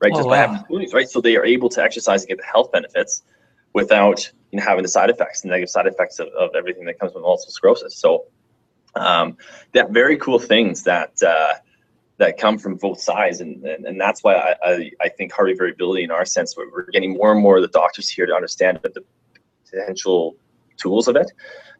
right? 0.00 0.10
Oh, 0.12 0.16
Just 0.16 0.28
by 0.28 0.40
wow. 0.40 0.48
having 0.48 0.64
coolings, 0.64 0.92
right? 0.92 1.08
So 1.08 1.20
they 1.20 1.36
are 1.36 1.44
able 1.44 1.68
to 1.70 1.82
exercise 1.82 2.22
and 2.22 2.28
get 2.28 2.38
the 2.38 2.44
health 2.44 2.72
benefits 2.72 3.22
without 3.72 4.30
you 4.50 4.58
know 4.58 4.64
having 4.64 4.82
the 4.82 4.88
side 4.88 5.10
effects, 5.10 5.42
the 5.42 5.48
negative 5.48 5.70
side 5.70 5.86
effects 5.86 6.18
of, 6.18 6.26
of 6.28 6.50
everything 6.56 6.84
that 6.86 6.98
comes 6.98 7.14
with 7.14 7.22
multiple 7.22 7.52
sclerosis. 7.52 7.96
So 7.96 8.24
um, 8.96 9.36
that 9.74 9.90
very 9.90 10.16
cool 10.16 10.40
things 10.40 10.82
that 10.82 11.12
uh, 11.22 11.54
that 12.18 12.36
come 12.36 12.58
from 12.58 12.74
both 12.76 13.00
sides, 13.00 13.40
and 13.40 13.64
and, 13.64 13.86
and 13.86 14.00
that's 14.00 14.24
why 14.24 14.34
I, 14.34 14.54
I, 14.64 14.90
I 15.00 15.08
think 15.08 15.32
heart 15.32 15.56
variability 15.56 16.02
in 16.02 16.10
our 16.10 16.24
sense 16.24 16.56
we're, 16.56 16.70
we're 16.70 16.90
getting 16.90 17.12
more 17.12 17.32
and 17.32 17.40
more 17.40 17.56
of 17.56 17.62
the 17.62 17.68
doctors 17.68 18.08
here 18.08 18.26
to 18.26 18.34
understand 18.34 18.80
the 18.82 19.04
potential 19.70 20.34
tools 20.76 21.06
of 21.06 21.14
it, 21.14 21.30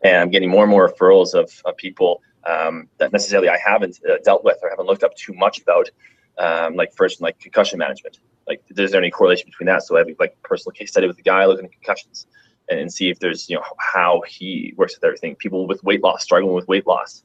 and 0.05 0.17
I'm 0.19 0.31
getting 0.31 0.49
more 0.49 0.63
and 0.63 0.71
more 0.71 0.89
referrals 0.89 1.35
of, 1.35 1.51
of 1.65 1.77
people 1.77 2.23
um, 2.45 2.89
that 2.99 3.13
necessarily 3.13 3.49
I 3.49 3.59
haven't 3.65 4.01
uh, 4.09 4.15
dealt 4.25 4.45
with 4.45 4.59
or 4.63 4.71
haven't 4.71 4.87
looked 4.87 5.05
up 5.05 5.15
too 5.15 5.33
much 5.35 5.61
about, 5.61 5.91
um, 6.39 6.75
like 6.75 6.95
first 6.95 7.21
like 7.21 7.39
concussion 7.39 7.79
management. 7.79 8.19
Like, 8.47 8.63
is 8.77 8.91
there 8.91 9.01
any 9.01 9.11
correlation 9.11 9.47
between 9.47 9.67
that? 9.67 9.83
So 9.85 9.97
I 9.97 10.01
have 10.01 10.09
like 10.19 10.41
personal 10.43 10.73
case 10.73 10.91
study 10.91 11.07
with 11.07 11.19
a 11.19 11.23
guy 11.23 11.45
looking 11.47 11.67
at 11.67 11.73
concussions 11.73 12.27
and, 12.69 12.81
and 12.81 12.93
see 12.93 13.09
if 13.09 13.19
there's 13.21 13.49
you 13.49 13.57
know 13.57 13.63
how 13.79 14.23
he 14.27 14.75
works 14.77 14.97
with 14.97 15.05
everything. 15.05 15.37
People 15.37 15.67
with 15.67 15.83
weight 15.85 16.03
loss 16.03 16.23
struggling 16.25 16.55
with 16.55 16.67
weight 16.69 16.87
loss, 16.87 17.23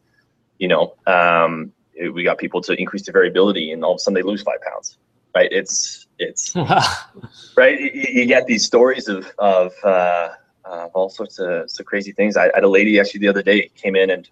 you 0.59 0.67
know, 0.67 0.95
um, 1.07 1.71
we 2.13 2.23
got 2.23 2.37
people 2.37 2.61
to 2.61 2.73
increase 2.73 3.05
the 3.05 3.11
variability, 3.11 3.71
and 3.71 3.83
all 3.83 3.93
of 3.93 3.95
a 3.95 3.99
sudden 3.99 4.15
they 4.15 4.21
lose 4.21 4.43
five 4.43 4.61
pounds. 4.61 4.97
Right? 5.35 5.51
It's 5.51 6.07
it's 6.19 6.55
right. 7.57 7.79
You, 7.79 7.91
you 7.93 8.25
get 8.25 8.47
these 8.47 8.65
stories 8.65 9.07
of 9.07 9.31
of, 9.37 9.73
uh, 9.83 10.29
of 10.65 10.91
all 10.93 11.09
sorts 11.09 11.39
of, 11.39 11.69
so 11.69 11.83
crazy 11.83 12.11
things. 12.11 12.37
I, 12.37 12.45
I 12.45 12.51
had 12.55 12.63
a 12.63 12.69
lady 12.69 12.99
actually 12.99 13.21
the 13.21 13.27
other 13.27 13.43
day 13.43 13.69
came 13.75 13.95
in 13.95 14.09
and 14.09 14.29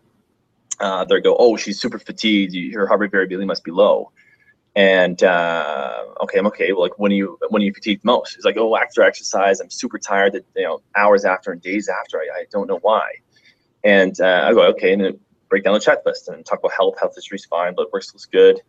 uh, 0.79 1.05
they 1.05 1.21
go, 1.21 1.35
"Oh, 1.37 1.57
she's 1.57 1.79
super 1.79 1.99
fatigued. 1.99 2.55
Her 2.73 2.87
heart 2.87 2.99
rate 2.99 3.11
variability 3.11 3.45
must 3.45 3.63
be 3.63 3.71
low." 3.71 4.11
And 4.75 5.23
uh, 5.23 6.03
okay, 6.23 6.37
I'm 6.37 6.47
okay. 6.47 6.73
Well, 6.73 6.81
like 6.81 6.99
when 6.99 7.11
you 7.11 7.37
when 7.49 7.61
you 7.61 7.73
fatigued 7.73 8.03
most? 8.03 8.35
It's 8.35 8.43
like, 8.43 8.57
oh, 8.57 8.75
after 8.75 9.03
exercise, 9.03 9.61
I'm 9.61 9.69
super 9.69 9.97
tired. 9.97 10.33
That 10.33 10.45
you 10.55 10.63
know, 10.63 10.81
hours 10.95 11.23
after 11.23 11.51
and 11.51 11.61
days 11.61 11.87
after, 11.87 12.19
I, 12.19 12.41
I 12.41 12.45
don't 12.51 12.67
know 12.67 12.79
why. 12.81 13.09
And 13.83 14.19
uh, 14.19 14.45
I 14.47 14.53
go, 14.53 14.63
okay, 14.71 14.91
and 14.91 15.01
then 15.01 15.19
break 15.49 15.63
down 15.63 15.73
the 15.73 15.79
checklist 15.79 16.27
and 16.27 16.45
talk 16.45 16.59
about 16.59 16.73
health. 16.73 16.99
Health 16.99 17.15
history's 17.15 17.45
fine. 17.45 17.73
Blood 17.73 17.87
work 17.93 18.03
looks 18.13 18.25
good. 18.25 18.61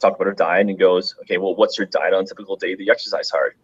Talk 0.00 0.16
about 0.16 0.26
her 0.26 0.34
diet, 0.34 0.68
and 0.68 0.78
goes, 0.78 1.14
okay, 1.22 1.38
well, 1.38 1.54
what's 1.54 1.78
your 1.78 1.86
diet 1.86 2.14
on 2.14 2.24
a 2.24 2.26
typical 2.26 2.56
day 2.56 2.74
that 2.74 2.82
you 2.82 2.90
exercise 2.90 3.30
hard? 3.30 3.54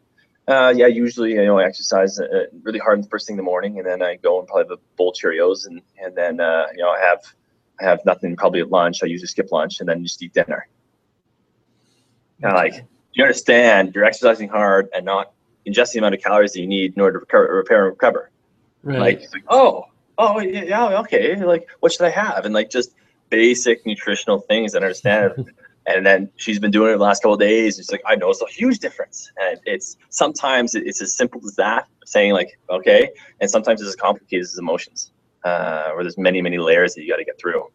Uh, 0.47 0.73
yeah, 0.77 0.87
usually 0.87 1.33
you 1.33 1.45
know 1.45 1.59
I 1.59 1.65
exercise 1.65 2.21
uh, 2.21 2.45
really 2.63 2.79
hard 2.79 2.99
in 2.99 3.03
the 3.03 3.09
first 3.09 3.27
thing 3.27 3.35
in 3.35 3.39
the 3.39 3.43
morning, 3.43 3.79
and 3.79 3.87
then 3.87 4.01
I 4.01 4.17
go 4.17 4.39
and 4.39 4.47
probably 4.47 4.65
have 4.65 4.79
a 4.79 4.97
bowl 4.97 5.11
of 5.11 5.17
Cheerios, 5.17 5.67
and 5.67 5.83
and 6.01 6.17
then 6.17 6.41
uh, 6.41 6.67
you 6.73 6.83
know 6.83 6.91
I 6.91 7.01
have 7.01 7.21
I 7.81 7.85
have 7.85 8.05
nothing 8.05 8.37
probably 8.37 8.61
at 8.61 8.71
lunch. 8.71 9.03
I 9.03 9.07
usually 9.07 9.29
skip 9.29 9.51
lunch 9.53 9.81
and 9.81 9.89
then 9.89 10.03
just 10.03 10.23
eat 10.23 10.33
dinner. 10.33 10.69
Kind 12.43 12.55
of 12.55 12.59
like 12.59 12.85
you 13.13 13.25
understand 13.25 13.95
you're 13.95 14.05
exercising 14.05 14.49
hard 14.49 14.89
and 14.95 15.05
not 15.05 15.33
ingest 15.67 15.93
the 15.93 15.99
amount 15.99 16.15
of 16.15 16.21
calories 16.21 16.53
that 16.53 16.61
you 16.61 16.67
need 16.67 16.95
in 16.95 17.01
order 17.03 17.19
to 17.19 17.21
recover, 17.21 17.55
repair 17.55 17.87
and 17.87 17.97
recover. 17.97 18.31
right. 18.83 18.99
Like, 18.99 19.21
like, 19.33 19.45
oh, 19.49 19.85
oh 20.19 20.41
yeah, 20.41 21.01
okay. 21.01 21.37
Like, 21.37 21.69
what 21.81 21.93
should 21.93 22.07
I 22.07 22.11
have? 22.11 22.45
And 22.45 22.55
like 22.55 22.71
just 22.71 22.95
basic 23.31 23.85
nutritional 23.87 24.41
things 24.41 24.73
that 24.73 24.83
I 24.83 24.87
understand. 24.87 25.53
and 25.87 26.05
then 26.05 26.31
she's 26.37 26.59
been 26.59 26.71
doing 26.71 26.93
it 26.93 26.99
the 26.99 27.03
last 27.03 27.23
couple 27.23 27.35
of 27.35 27.41
days. 27.41 27.79
And 27.79 27.85
she's 27.85 27.93
like, 27.93 28.03
I 28.07 28.15
noticed 28.17 28.43
a 28.43 28.53
huge 28.53 28.79
difference. 28.79 29.31
And 29.41 29.61
it's 29.65 29.97
sometimes 30.11 30.75
it's 30.75 31.01
as 31.01 31.15
simple 31.15 31.41
as 31.45 31.57
that, 31.57 31.89
saying 32.05 32.33
like, 32.33 32.59
okay, 32.69 33.11
and 33.41 33.51
sometimes 33.51 33.81
it's 33.81 33.89
as 33.89 33.97
complicated 33.97 34.45
as 34.45 34.59
emotions, 34.59 35.13
uh, 35.45 35.91
where 35.91 36.05
there's 36.05 36.19
many, 36.19 36.43
many 36.43 36.59
layers 36.59 36.95
that 36.95 37.03
you 37.03 37.09
got 37.09 37.17
to 37.17 37.25
get 37.25 37.39
through. 37.39 37.71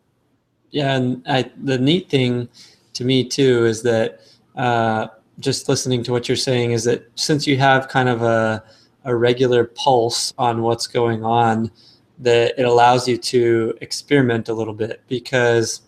Yeah, 0.72 0.96
and 0.96 1.24
I, 1.28 1.50
the 1.64 1.78
neat 1.78 2.10
thing 2.10 2.50
to 2.94 3.06
me 3.06 3.24
too 3.28 3.66
is 3.66 3.82
that 3.84 4.22
uh, 4.56 5.08
just 5.40 5.70
listening 5.70 6.04
to 6.04 6.12
what 6.12 6.28
you're 6.28 6.36
saying 6.36 6.72
is 6.72 6.84
that 6.86 7.10
since 7.16 7.46
you 7.48 7.58
have 7.58 7.88
kind 7.88 8.10
of 8.10 8.22
a, 8.22 8.64
a 9.04 9.16
regular 9.16 9.66
pulse 9.66 10.34
on 10.38 10.62
what's 10.62 10.88
going 10.88 11.24
on, 11.24 11.72
that 12.20 12.58
it 12.58 12.64
allows 12.64 13.08
you 13.08 13.18
to 13.18 13.74
experiment 13.82 14.50
a 14.50 14.54
little 14.54 14.74
bit 14.74 15.02
because 15.08 15.82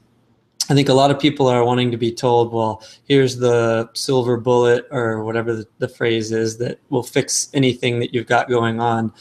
I 0.69 0.73
think 0.73 0.89
a 0.89 0.93
lot 0.93 1.11
of 1.11 1.19
people 1.19 1.47
are 1.47 1.63
wanting 1.63 1.91
to 1.91 1.97
be 1.97 2.11
told, 2.11 2.51
well, 2.51 2.83
here's 3.07 3.37
the 3.37 3.89
silver 3.93 4.35
bullet 4.35 4.85
or 4.91 5.23
whatever 5.23 5.55
the, 5.55 5.67
the 5.77 5.87
phrase 5.87 6.31
is 6.33 6.57
that 6.57 6.79
will 6.89 7.03
fix 7.03 7.49
anything 7.53 7.99
that 7.99 8.13
you've 8.13 8.27
got 8.27 8.49
going 8.49 8.81
on. 8.81 9.13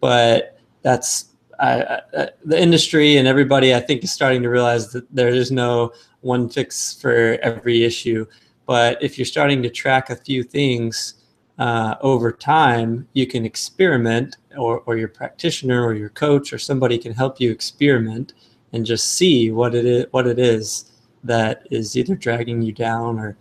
But 0.00 0.58
that's 0.80 1.26
I, 1.60 2.00
I, 2.16 2.28
the 2.44 2.60
industry 2.60 3.16
and 3.16 3.28
everybody, 3.28 3.74
I 3.74 3.80
think, 3.80 4.04
is 4.04 4.12
starting 4.12 4.42
to 4.42 4.48
realize 4.48 4.92
that 4.92 5.12
there 5.14 5.28
is 5.28 5.50
no 5.50 5.92
one 6.20 6.48
fix 6.48 6.94
for 7.00 7.38
every 7.42 7.84
issue. 7.84 8.26
But 8.66 9.02
if 9.02 9.18
you're 9.18 9.26
starting 9.26 9.62
to 9.62 9.70
track 9.70 10.10
a 10.10 10.16
few 10.16 10.42
things 10.42 11.14
uh, 11.58 11.96
over 12.00 12.32
time, 12.32 13.06
you 13.12 13.26
can 13.26 13.44
experiment, 13.44 14.36
or, 14.56 14.80
or 14.86 14.96
your 14.96 15.08
practitioner 15.08 15.84
or 15.84 15.94
your 15.94 16.08
coach 16.10 16.52
or 16.52 16.58
somebody 16.58 16.98
can 16.98 17.12
help 17.12 17.40
you 17.40 17.50
experiment 17.50 18.32
and 18.72 18.84
just 18.86 19.12
see 19.12 19.50
what 19.50 19.74
it 19.74 19.84
is, 19.84 20.06
what 20.10 20.26
it 20.26 20.38
is 20.38 20.92
that 21.22 21.66
is 21.70 21.96
either 21.96 22.14
dragging 22.14 22.60
you 22.62 22.72
down 22.72 23.18
or, 23.18 23.36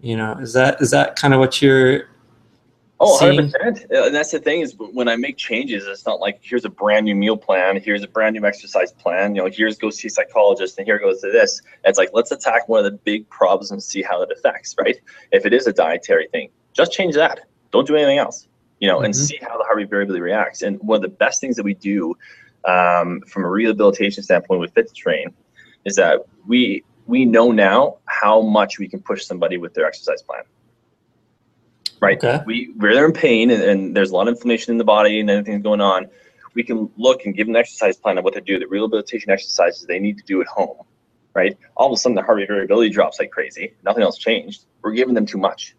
you 0.00 0.16
know, 0.16 0.32
is 0.32 0.52
that 0.52 0.80
is 0.80 0.90
that 0.90 1.16
kind 1.16 1.32
of 1.32 1.40
what 1.40 1.62
you're 1.62 2.08
Oh, 3.00 3.18
seeing- 3.18 3.40
100%. 3.50 3.90
Uh, 3.92 4.06
And 4.06 4.14
that's 4.14 4.30
the 4.30 4.38
thing 4.38 4.60
is 4.60 4.74
when 4.78 5.08
I 5.08 5.16
make 5.16 5.36
changes, 5.36 5.86
it's 5.86 6.06
not 6.06 6.20
like 6.20 6.38
here's 6.42 6.64
a 6.64 6.68
brand 6.68 7.04
new 7.06 7.14
meal 7.14 7.36
plan, 7.36 7.80
here's 7.80 8.02
a 8.04 8.08
brand 8.08 8.34
new 8.36 8.46
exercise 8.46 8.92
plan, 8.92 9.34
you 9.34 9.42
know, 9.42 9.50
here's 9.52 9.76
go 9.76 9.90
see 9.90 10.06
a 10.08 10.10
psychologist 10.10 10.78
and 10.78 10.86
here 10.86 10.98
goes 10.98 11.20
to 11.22 11.30
this. 11.30 11.60
It's 11.84 11.98
like, 11.98 12.10
let's 12.12 12.30
attack 12.30 12.68
one 12.68 12.78
of 12.78 12.84
the 12.84 12.96
big 12.98 13.28
problems 13.30 13.72
and 13.72 13.82
see 13.82 14.02
how 14.02 14.22
it 14.22 14.30
affects, 14.30 14.74
right? 14.78 14.96
If 15.32 15.44
it 15.44 15.52
is 15.52 15.66
a 15.66 15.72
dietary 15.72 16.28
thing, 16.28 16.50
just 16.72 16.92
change 16.92 17.14
that. 17.16 17.40
Don't 17.72 17.86
do 17.86 17.96
anything 17.96 18.18
else, 18.18 18.46
you 18.78 18.86
know, 18.88 19.00
and 19.00 19.12
Mhm. 19.12 19.16
see 19.26 19.38
how 19.42 19.58
the 19.58 19.64
heart 19.64 19.76
rate 19.76 19.90
variability 19.90 20.22
reacts. 20.22 20.62
And 20.62 20.78
one 20.80 20.96
of 20.96 21.02
the 21.02 21.08
best 21.08 21.40
things 21.40 21.56
that 21.56 21.64
we 21.64 21.74
do 21.74 22.16
um, 22.66 23.20
from 23.22 23.44
a 23.44 23.48
rehabilitation 23.50 24.22
standpoint 24.22 24.58
with 24.60 24.72
Fit 24.72 24.88
to 24.88 24.94
Train 24.94 25.34
is 25.84 25.96
that 25.96 26.24
we 26.46 26.82
we 27.06 27.26
know 27.26 27.52
now 27.52 27.96
how 28.06 28.40
much 28.40 28.78
we 28.78 28.88
can 28.88 28.98
push 29.00 29.22
somebody 29.26 29.58
with 29.58 29.74
their 29.74 29.84
exercise 29.84 30.22
plan 30.22 30.40
right? 32.04 32.22
Okay. 32.22 32.42
We 32.46 32.72
where 32.76 32.94
they're 32.94 33.06
in 33.06 33.12
pain 33.12 33.50
and, 33.50 33.62
and 33.62 33.96
there's 33.96 34.10
a 34.10 34.14
lot 34.14 34.28
of 34.28 34.34
inflammation 34.34 34.72
in 34.72 34.78
the 34.78 34.84
body 34.84 35.20
and 35.20 35.30
everything's 35.30 35.62
going 35.62 35.80
on, 35.80 36.08
we 36.54 36.62
can 36.62 36.90
look 36.96 37.26
and 37.26 37.34
give 37.34 37.46
them 37.46 37.56
an 37.56 37.60
exercise 37.60 37.96
plan 37.96 38.18
of 38.18 38.24
what 38.24 38.34
to 38.34 38.40
do, 38.40 38.58
the 38.58 38.66
rehabilitation 38.66 39.30
exercises 39.30 39.86
they 39.86 39.98
need 39.98 40.18
to 40.18 40.24
do 40.24 40.40
at 40.40 40.46
home, 40.46 40.78
right? 41.34 41.56
All 41.76 41.86
of 41.86 41.92
a 41.92 41.96
sudden, 41.96 42.14
the 42.14 42.22
heart 42.22 42.38
rate 42.38 42.48
variability 42.48 42.90
drops 42.90 43.18
like 43.18 43.30
crazy. 43.30 43.74
Nothing 43.84 44.02
else 44.02 44.18
changed. 44.18 44.64
We're 44.82 44.92
giving 44.92 45.14
them 45.14 45.26
too 45.26 45.38
much, 45.38 45.74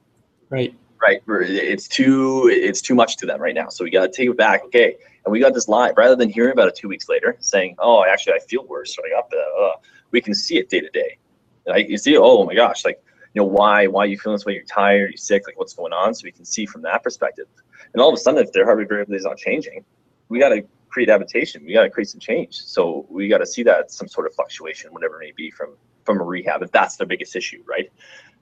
right. 0.50 0.76
right? 1.02 1.22
We're, 1.26 1.44
it's 1.44 1.88
too 1.88 2.50
it's 2.52 2.82
too 2.82 2.96
much 2.96 3.18
to 3.18 3.26
them 3.26 3.42
right 3.42 3.56
now. 3.56 3.70
So 3.70 3.84
we 3.84 3.90
got 3.90 4.02
to 4.02 4.12
take 4.12 4.30
it 4.30 4.38
back, 4.38 4.64
okay? 4.66 4.96
And 5.24 5.32
we 5.32 5.40
got 5.40 5.54
this 5.54 5.68
live 5.68 5.96
rather 5.98 6.16
than 6.16 6.30
hearing 6.30 6.52
about 6.52 6.68
it 6.68 6.76
two 6.76 6.88
weeks 6.88 7.10
later, 7.10 7.36
saying, 7.40 7.76
"Oh, 7.80 8.06
actually, 8.06 8.34
I 8.34 8.40
feel 8.40 8.66
worse." 8.66 8.96
So 8.96 9.02
I 9.06 9.10
got 9.10 9.30
the. 9.30 9.44
Uh, 9.60 9.80
we 10.12 10.22
can 10.22 10.36
see 10.36 10.58
it 10.58 10.70
day 10.70 10.82
to 10.82 10.90
day. 10.90 11.18
Like 11.66 11.90
you 11.90 11.98
see, 11.98 12.16
oh 12.16 12.46
my 12.46 12.54
gosh, 12.54 12.86
like 12.86 13.02
you 13.36 13.42
know 13.42 13.48
why 13.48 13.86
why 13.86 14.06
you 14.06 14.18
feeling 14.18 14.38
this 14.38 14.46
way? 14.46 14.54
You're 14.54 14.64
tired, 14.64 15.12
you're 15.12 15.18
sick, 15.18 15.44
like 15.46 15.60
what's 15.60 15.74
going 15.74 15.92
on? 15.92 16.14
So 16.14 16.22
we 16.24 16.32
can 16.32 16.46
see 16.46 16.66
from 16.66 16.82
that 16.84 17.04
perspective. 17.04 17.48
And 17.94 18.02
all 18.02 18.10
of 18.10 18.14
a 18.14 18.18
sudden, 18.18 18.42
if 18.42 18.52
their 18.54 18.64
heart 18.66 18.78
rate 18.78 18.88
variability 18.88 19.18
is 19.18 19.26
not 19.26 19.38
changing, 19.38 19.84
we 20.30 20.40
got 20.40 20.50
to 20.50 20.64
create 20.88 21.10
adaptation. 21.10 21.66
We 21.66 21.74
got 21.74 21.84
to 21.84 21.90
create 21.90 22.08
some 22.08 22.22
change. 22.22 22.56
So 22.56 23.06
we 23.10 23.28
got 23.28 23.40
to 23.40 23.46
see 23.46 23.62
that 23.64 23.92
some 23.92 24.08
sort 24.08 24.26
of 24.26 24.34
fluctuation, 24.34 24.94
whatever 24.94 25.22
it 25.22 25.26
may 25.26 25.34
be, 25.36 25.52
from 25.52 25.76
from 26.06 26.22
a 26.22 26.24
rehab. 26.24 26.64
If 26.64 26.72
that's 26.72 26.96
the 26.96 27.06
biggest 27.06 27.36
issue, 27.36 27.62
right? 27.68 27.92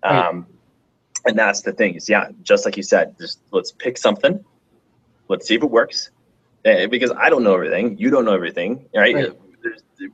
Right. 0.04 0.28
Um, 0.28 0.46
and 1.26 1.38
that's 1.38 1.62
the 1.62 1.74
thing 1.74 1.96
is, 1.96 2.08
yeah, 2.08 2.28
just 2.44 2.64
like 2.66 2.78
you 2.78 2.84
said, 2.84 3.18
just 3.20 3.40
let's 3.52 3.72
pick 3.72 3.98
something. 3.98 4.46
Let's 5.28 5.48
see 5.48 5.56
if 5.56 5.64
it 5.64 5.72
works. 5.72 6.12
Eh, 6.66 6.86
because 6.86 7.12
I 7.12 7.30
don't 7.30 7.44
know 7.44 7.56
everything. 7.56 7.98
You 7.98 8.12
don't 8.12 8.26
know 8.26 8.34
everything, 8.34 8.86
right? 8.96 9.16
Right. 9.16 9.32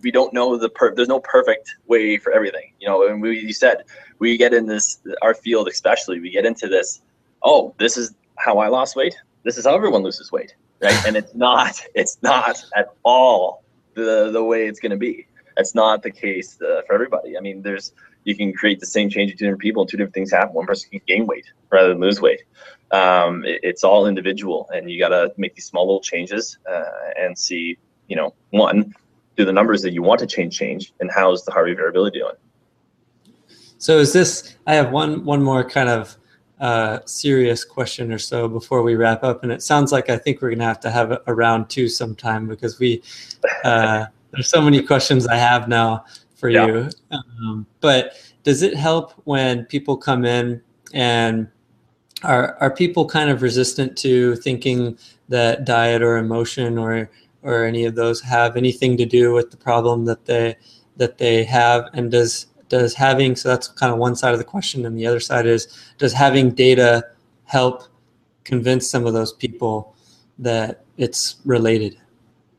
We 0.02 0.12
don't 0.12 0.34
know 0.34 0.58
the 0.58 0.70
per. 0.70 0.94
There's 0.96 1.08
no 1.08 1.20
perfect 1.20 1.76
way 1.88 2.18
for 2.18 2.32
everything, 2.32 2.74
you 2.80 2.88
know. 2.88 3.08
And 3.08 3.22
we, 3.22 3.40
you 3.40 3.54
said 3.54 3.84
we 4.20 4.38
get 4.38 4.54
in 4.54 4.66
this 4.66 5.00
our 5.22 5.34
field, 5.34 5.68
especially 5.68 6.20
we 6.20 6.30
get 6.30 6.46
into 6.46 6.68
this. 6.68 7.02
Oh, 7.44 7.74
this 7.80 7.98
is 7.98 8.14
how 8.38 8.58
I 8.60 8.68
lost 8.68 8.96
weight. 8.96 9.16
This 9.44 9.58
is 9.58 9.66
how 9.66 9.76
everyone 9.76 10.04
loses 10.04 10.32
weight, 10.32 10.56
right? 10.82 10.98
and 11.08 11.16
it's 11.16 11.34
not. 11.36 11.82
It's 11.96 12.18
not 12.22 12.64
at 12.76 12.90
all 13.04 13.64
the 13.94 14.30
the 14.32 14.44
way 14.44 14.68
it's 14.68 14.80
going 14.80 14.92
to 14.92 14.98
be. 14.98 15.28
That's 15.58 15.76
not 15.76 16.04
the 16.04 16.12
case 16.12 16.58
uh, 16.62 16.82
for 16.88 16.94
everybody. 16.94 17.38
I 17.38 17.42
mean, 17.42 17.62
there's 17.62 17.94
you 18.26 18.36
can 18.36 18.54
create 18.54 18.80
the 18.80 18.86
same 18.86 19.10
change 19.10 19.32
in 19.32 19.38
two 19.38 19.46
different 19.46 19.62
people, 19.62 19.84
and 19.84 19.90
two 19.90 19.98
different 19.98 20.14
things 20.14 20.32
happen. 20.32 20.54
One 20.54 20.66
person 20.66 20.90
can 20.90 21.02
gain 21.08 21.26
weight 21.26 21.46
rather 21.70 21.90
than 21.90 22.00
lose 22.00 22.22
weight. 22.22 22.42
Um, 22.92 23.46
it- 23.46 23.60
it's 23.64 23.84
all 23.84 24.08
individual, 24.08 24.70
and 24.74 24.90
you 24.90 25.00
got 25.00 25.10
to 25.10 25.32
make 25.38 25.56
these 25.56 25.66
small 25.66 25.86
little 25.86 26.02
changes 26.02 26.58
uh, 26.70 26.84
and 27.18 27.38
see, 27.38 27.78
you 28.08 28.16
know, 28.16 28.34
one, 28.52 28.94
do 29.40 29.46
the 29.46 29.54
numbers 29.54 29.82
that 29.82 29.94
you 29.94 30.04
want 30.04 30.20
to 30.20 30.28
change 30.28 30.58
change, 30.58 30.94
and 31.00 31.10
how's 31.10 31.46
the 31.46 31.52
heart 31.52 31.66
rate 31.66 31.78
variability 31.78 32.20
doing? 32.20 32.34
So 33.78 33.98
is 33.98 34.12
this? 34.12 34.58
I 34.68 34.76
have 34.76 34.92
one 34.92 35.24
one 35.24 35.42
more 35.42 35.64
kind 35.68 35.88
of 35.88 36.18
uh, 36.60 37.00
serious 37.06 37.64
question 37.64 38.12
or 38.12 38.18
so 38.20 38.50
before 38.50 38.82
we 38.82 38.96
wrap 38.96 39.24
up. 39.24 39.44
And 39.44 39.52
it 39.52 39.64
sounds 39.64 39.94
like 39.94 40.10
I 40.10 40.18
think 40.18 40.42
we're 40.42 40.50
going 40.50 40.60
to 40.60 40.66
have 40.66 40.82
to 40.82 40.92
have 40.92 41.12
a, 41.12 41.22
a 41.26 41.34
round 41.34 41.70
two 41.70 41.88
sometime 41.88 42.48
because 42.48 42.80
we 42.80 43.02
uh, 43.64 44.08
there's 44.32 44.50
so 44.50 44.62
many 44.62 44.82
questions 44.82 45.26
I 45.26 45.38
have 45.38 45.70
now 45.70 46.04
for 46.36 46.50
yeah. 46.50 46.68
you. 46.68 46.90
Um, 47.12 47.66
but 47.80 48.14
does 48.44 48.62
it 48.62 48.76
help 48.76 49.14
when 49.24 49.66
people 49.66 49.96
come 49.96 50.26
in 50.26 50.62
and 50.94 51.48
are 52.24 52.58
are 52.60 52.72
people 52.72 53.06
kind 53.08 53.30
of 53.30 53.42
resistant 53.42 53.98
to 54.00 54.36
thinking 54.36 54.98
that 55.30 55.64
diet 55.64 56.02
or 56.02 56.18
emotion 56.18 56.78
or 56.78 57.10
or 57.44 57.64
any 57.64 57.86
of 57.86 57.96
those 57.96 58.22
have 58.22 58.58
anything 58.58 58.98
to 58.98 59.06
do 59.06 59.34
with 59.34 59.52
the 59.52 59.58
problem 59.58 60.06
that 60.06 60.26
they 60.26 60.56
that 60.98 61.18
they 61.18 61.44
have? 61.44 61.90
And 61.94 62.12
does 62.12 62.48
does 62.70 62.94
having 62.94 63.36
so 63.36 63.50
that's 63.50 63.68
kind 63.68 63.92
of 63.92 63.98
one 63.98 64.16
side 64.16 64.34
of 64.34 64.40
the 64.40 64.46
question 64.46 64.86
and 64.86 64.98
the 64.98 65.08
other 65.08 65.20
side 65.20 65.46
is 65.46 65.68
does 65.98 66.14
having 66.14 66.52
data 66.52 67.06
help 67.46 67.84
convince 68.44 68.90
some 68.90 69.06
of 69.06 69.14
those 69.14 69.34
people 69.34 69.96
that 70.38 70.84
it's 70.98 71.38
related? 71.46 71.98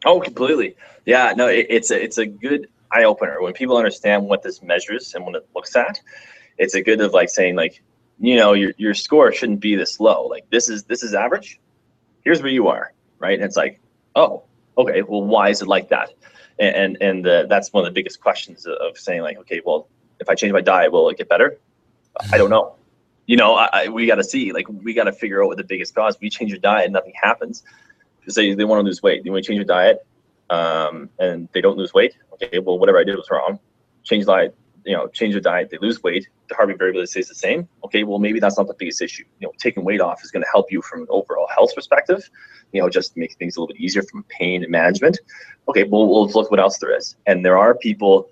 Oh 0.04 0.20
completely. 0.20 0.76
Yeah 1.06 1.32
no 1.36 1.46
it, 1.46 1.66
it's 1.70 1.90
a 1.90 2.02
it's 2.02 2.18
a 2.18 2.26
good 2.26 2.68
eye 2.92 3.04
opener 3.04 3.40
when 3.40 3.52
people 3.52 3.76
understand 3.76 4.26
what 4.26 4.42
this 4.42 4.62
measures 4.62 5.14
and 5.14 5.24
what 5.24 5.36
it 5.36 5.46
looks 5.54 5.76
at 5.76 6.00
it's 6.58 6.74
a 6.74 6.82
good 6.82 7.00
of 7.00 7.12
like 7.12 7.28
saying 7.28 7.56
like 7.56 7.82
you 8.20 8.36
know 8.36 8.52
your, 8.52 8.72
your 8.76 8.94
score 8.94 9.32
shouldn't 9.32 9.60
be 9.60 9.74
this 9.74 9.98
low. 9.98 10.26
Like 10.26 10.48
this 10.50 10.68
is 10.68 10.84
this 10.84 11.02
is 11.02 11.14
average. 11.14 11.58
Here's 12.22 12.42
where 12.42 12.52
you 12.52 12.68
are 12.68 12.92
right? 13.18 13.34
And 13.34 13.44
it's 13.44 13.56
like 13.56 13.80
oh 14.14 14.44
okay 14.78 15.02
well 15.02 15.22
why 15.22 15.48
is 15.48 15.62
it 15.62 15.68
like 15.68 15.88
that 15.88 16.10
and 16.58 16.96
and, 17.00 17.26
and 17.26 17.50
that's 17.50 17.72
one 17.72 17.84
of 17.84 17.86
the 17.86 17.94
biggest 17.94 18.20
questions 18.20 18.66
of 18.66 18.96
saying 18.96 19.22
like 19.22 19.38
okay 19.38 19.60
well 19.64 19.88
if 20.20 20.28
I 20.28 20.34
change 20.34 20.52
my 20.52 20.60
diet, 20.60 20.92
will 20.92 21.08
it 21.08 21.18
get 21.18 21.28
better? 21.28 21.58
I 22.32 22.38
don't 22.38 22.50
know. 22.50 22.76
You 23.26 23.36
know, 23.36 23.54
I, 23.54 23.68
I 23.72 23.88
we 23.88 24.06
got 24.06 24.16
to 24.16 24.24
see. 24.24 24.52
Like, 24.52 24.68
we 24.68 24.92
got 24.92 25.04
to 25.04 25.12
figure 25.12 25.42
out 25.42 25.48
what 25.48 25.56
the 25.56 25.64
biggest 25.64 25.94
cause. 25.94 26.16
We 26.20 26.30
change 26.30 26.50
your 26.50 26.60
diet, 26.60 26.84
and 26.84 26.92
nothing 26.92 27.14
happens. 27.20 27.64
Say 28.28 28.54
they 28.54 28.64
want 28.64 28.80
to 28.80 28.84
lose 28.84 29.02
weight. 29.02 29.24
You 29.24 29.32
want 29.32 29.44
to 29.44 29.48
change 29.48 29.56
your 29.56 29.64
diet, 29.64 30.06
um, 30.50 31.08
and 31.18 31.48
they 31.52 31.60
don't 31.60 31.76
lose 31.76 31.94
weight. 31.94 32.14
Okay, 32.34 32.58
well, 32.58 32.78
whatever 32.78 32.98
I 32.98 33.04
did 33.04 33.16
was 33.16 33.28
wrong. 33.30 33.58
Change 34.04 34.26
diet. 34.26 34.54
You 34.84 34.96
know, 34.96 35.08
change 35.08 35.34
your 35.34 35.40
diet. 35.40 35.68
They 35.70 35.78
lose 35.78 36.02
weight. 36.02 36.28
The 36.48 36.54
heart 36.54 36.68
rate 36.68 36.78
variability 36.78 37.06
stays 37.06 37.28
the 37.28 37.34
same. 37.34 37.68
Okay, 37.84 38.02
well, 38.02 38.18
maybe 38.18 38.40
that's 38.40 38.56
not 38.56 38.66
the 38.66 38.74
biggest 38.78 39.02
issue. 39.02 39.24
You 39.38 39.48
know, 39.48 39.52
taking 39.58 39.84
weight 39.84 40.00
off 40.00 40.24
is 40.24 40.30
going 40.30 40.42
to 40.42 40.48
help 40.50 40.72
you 40.72 40.80
from 40.82 41.02
an 41.02 41.06
overall 41.10 41.46
health 41.54 41.74
perspective. 41.74 42.28
You 42.72 42.80
know, 42.80 42.88
just 42.88 43.16
make 43.16 43.36
things 43.36 43.56
a 43.56 43.60
little 43.60 43.74
bit 43.74 43.80
easier 43.80 44.02
from 44.02 44.24
pain 44.24 44.62
and 44.62 44.70
management. 44.70 45.20
Okay, 45.68 45.84
well, 45.84 46.06
we'll 46.08 46.28
look 46.28 46.50
what 46.50 46.60
else 46.60 46.78
there 46.78 46.96
is. 46.96 47.16
And 47.26 47.44
there 47.44 47.58
are 47.58 47.74
people 47.74 48.30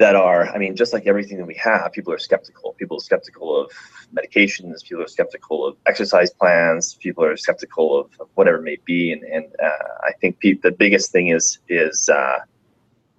that 0.00 0.16
are, 0.16 0.48
I 0.48 0.56
mean, 0.56 0.74
just 0.74 0.94
like 0.94 1.06
everything 1.06 1.36
that 1.36 1.46
we 1.46 1.54
have, 1.56 1.92
people 1.92 2.12
are 2.12 2.18
skeptical. 2.18 2.72
People 2.78 2.96
are 2.96 3.00
skeptical 3.00 3.60
of 3.60 3.70
medications. 4.14 4.82
People 4.82 5.04
are 5.04 5.08
skeptical 5.08 5.66
of 5.66 5.76
exercise 5.86 6.30
plans. 6.30 6.94
People 6.94 7.22
are 7.22 7.36
skeptical 7.36 8.00
of, 8.00 8.10
of 8.18 8.28
whatever 8.34 8.56
it 8.56 8.62
may 8.62 8.78
be. 8.86 9.12
And, 9.12 9.22
and 9.24 9.44
uh, 9.62 9.88
I 10.02 10.12
think 10.18 10.40
pe- 10.40 10.54
the 10.54 10.72
biggest 10.72 11.12
thing 11.12 11.28
is 11.28 11.58
is 11.68 12.08
uh, 12.08 12.38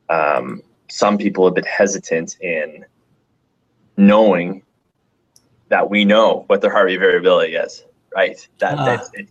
um, 0.09 0.63
some 0.91 1.17
people 1.17 1.45
have 1.45 1.55
been 1.55 1.63
hesitant 1.63 2.37
in 2.41 2.85
knowing 3.95 4.61
that 5.69 5.89
we 5.89 6.03
know 6.03 6.43
what 6.47 6.59
their 6.61 6.69
heart 6.69 6.87
rate 6.87 6.97
variability 6.97 7.55
is, 7.55 7.85
right? 8.13 8.47
That, 8.59 8.77
uh. 8.77 8.99
it, 9.13 9.29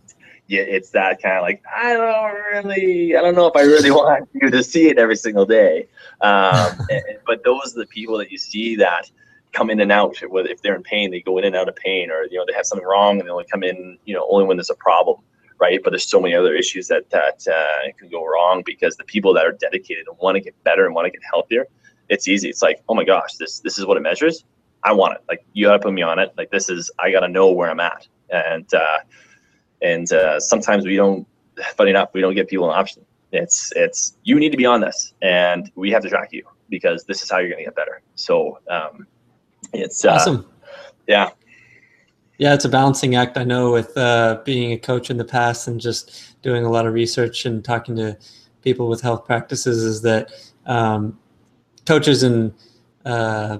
it's 0.49 0.89
that 0.89 1.21
kind 1.21 1.37
of 1.37 1.43
like 1.43 1.63
I 1.73 1.93
don't 1.93 2.65
really, 2.65 3.15
I 3.15 3.21
don't 3.21 3.35
know 3.35 3.47
if 3.47 3.55
I 3.55 3.61
really 3.61 3.91
want 4.01 4.27
you 4.33 4.49
to 4.49 4.63
see 4.63 4.89
it 4.89 4.97
every 4.97 5.15
single 5.15 5.45
day. 5.45 5.87
Um, 6.21 6.77
and, 6.89 7.03
but 7.25 7.43
those 7.43 7.75
are 7.75 7.79
the 7.79 7.87
people 7.87 8.17
that 8.17 8.31
you 8.31 8.37
see 8.37 8.75
that 8.77 9.09
come 9.53 9.69
in 9.69 9.79
and 9.79 9.91
out. 9.91 10.17
Whether 10.29 10.49
if 10.49 10.61
they're 10.61 10.75
in 10.75 10.83
pain, 10.83 11.11
they 11.11 11.21
go 11.21 11.37
in 11.37 11.45
and 11.45 11.55
out 11.55 11.69
of 11.69 11.75
pain, 11.75 12.09
or 12.09 12.23
you 12.23 12.37
know 12.37 12.45
they 12.47 12.53
have 12.53 12.65
something 12.65 12.87
wrong 12.87 13.19
and 13.19 13.27
they 13.27 13.31
only 13.31 13.45
come 13.45 13.63
in, 13.63 13.97
you 14.05 14.15
know, 14.15 14.27
only 14.29 14.45
when 14.45 14.57
there's 14.57 14.71
a 14.71 14.75
problem, 14.75 15.17
right? 15.61 15.79
But 15.81 15.91
there's 15.91 16.09
so 16.09 16.19
many 16.19 16.35
other 16.35 16.53
issues 16.53 16.87
that 16.89 17.09
that 17.11 17.47
uh, 17.47 17.91
can 17.97 18.09
go 18.09 18.25
wrong 18.25 18.63
because 18.65 18.97
the 18.97 19.05
people 19.05 19.33
that 19.35 19.45
are 19.45 19.53
dedicated 19.53 20.07
and 20.07 20.17
want 20.17 20.35
to 20.35 20.41
get 20.41 20.61
better 20.63 20.85
and 20.85 20.93
want 20.93 21.05
to 21.05 21.11
get 21.11 21.21
healthier, 21.31 21.67
it's 22.09 22.27
easy. 22.27 22.49
It's 22.49 22.61
like, 22.61 22.83
oh 22.89 22.95
my 22.95 23.05
gosh, 23.05 23.35
this 23.35 23.59
this 23.59 23.77
is 23.79 23.85
what 23.85 23.95
it 23.97 24.01
measures. 24.01 24.43
I 24.83 24.91
want 24.93 25.13
it. 25.15 25.21
Like 25.29 25.45
you 25.53 25.67
got 25.67 25.73
to 25.73 25.79
put 25.79 25.93
me 25.93 26.01
on 26.01 26.19
it. 26.19 26.33
Like 26.37 26.49
this 26.49 26.69
is 26.69 26.91
I 26.99 27.11
got 27.11 27.21
to 27.21 27.29
know 27.29 27.51
where 27.51 27.69
I'm 27.69 27.79
at 27.79 28.07
and. 28.29 28.71
Uh, 28.73 28.97
and 29.81 30.11
uh, 30.13 30.39
sometimes 30.39 30.85
we 30.85 30.95
don't 30.95 31.27
funny 31.75 31.89
enough 31.89 32.09
we 32.13 32.21
don't 32.21 32.35
give 32.35 32.47
people 32.47 32.69
an 32.69 32.77
option 32.77 33.03
it's 33.31 33.71
it's 33.75 34.17
you 34.23 34.39
need 34.39 34.51
to 34.51 34.57
be 34.57 34.65
on 34.65 34.81
this 34.81 35.13
and 35.21 35.71
we 35.75 35.91
have 35.91 36.01
to 36.01 36.09
track 36.09 36.29
you 36.31 36.43
because 36.69 37.03
this 37.05 37.21
is 37.21 37.29
how 37.29 37.37
you're 37.37 37.49
going 37.49 37.59
to 37.59 37.65
get 37.65 37.75
better 37.75 38.01
so 38.15 38.59
um, 38.69 39.05
it's 39.73 40.05
uh, 40.05 40.11
awesome 40.11 40.45
yeah 41.07 41.29
yeah 42.41 42.55
it's 42.55 42.65
a 42.65 42.69
balancing 42.69 43.15
act 43.15 43.37
i 43.37 43.43
know 43.43 43.71
with 43.71 43.95
uh, 43.97 44.41
being 44.43 44.71
a 44.71 44.77
coach 44.77 45.11
in 45.11 45.17
the 45.17 45.23
past 45.23 45.67
and 45.67 45.79
just 45.79 46.35
doing 46.41 46.65
a 46.65 46.69
lot 46.71 46.87
of 46.87 46.93
research 46.93 47.45
and 47.45 47.63
talking 47.63 47.95
to 47.95 48.17
people 48.63 48.89
with 48.89 48.99
health 48.99 49.25
practices 49.25 49.83
is 49.83 50.01
that 50.01 50.31
um, 50.65 51.17
coaches 51.85 52.23
and 52.23 52.53
uh, 53.05 53.59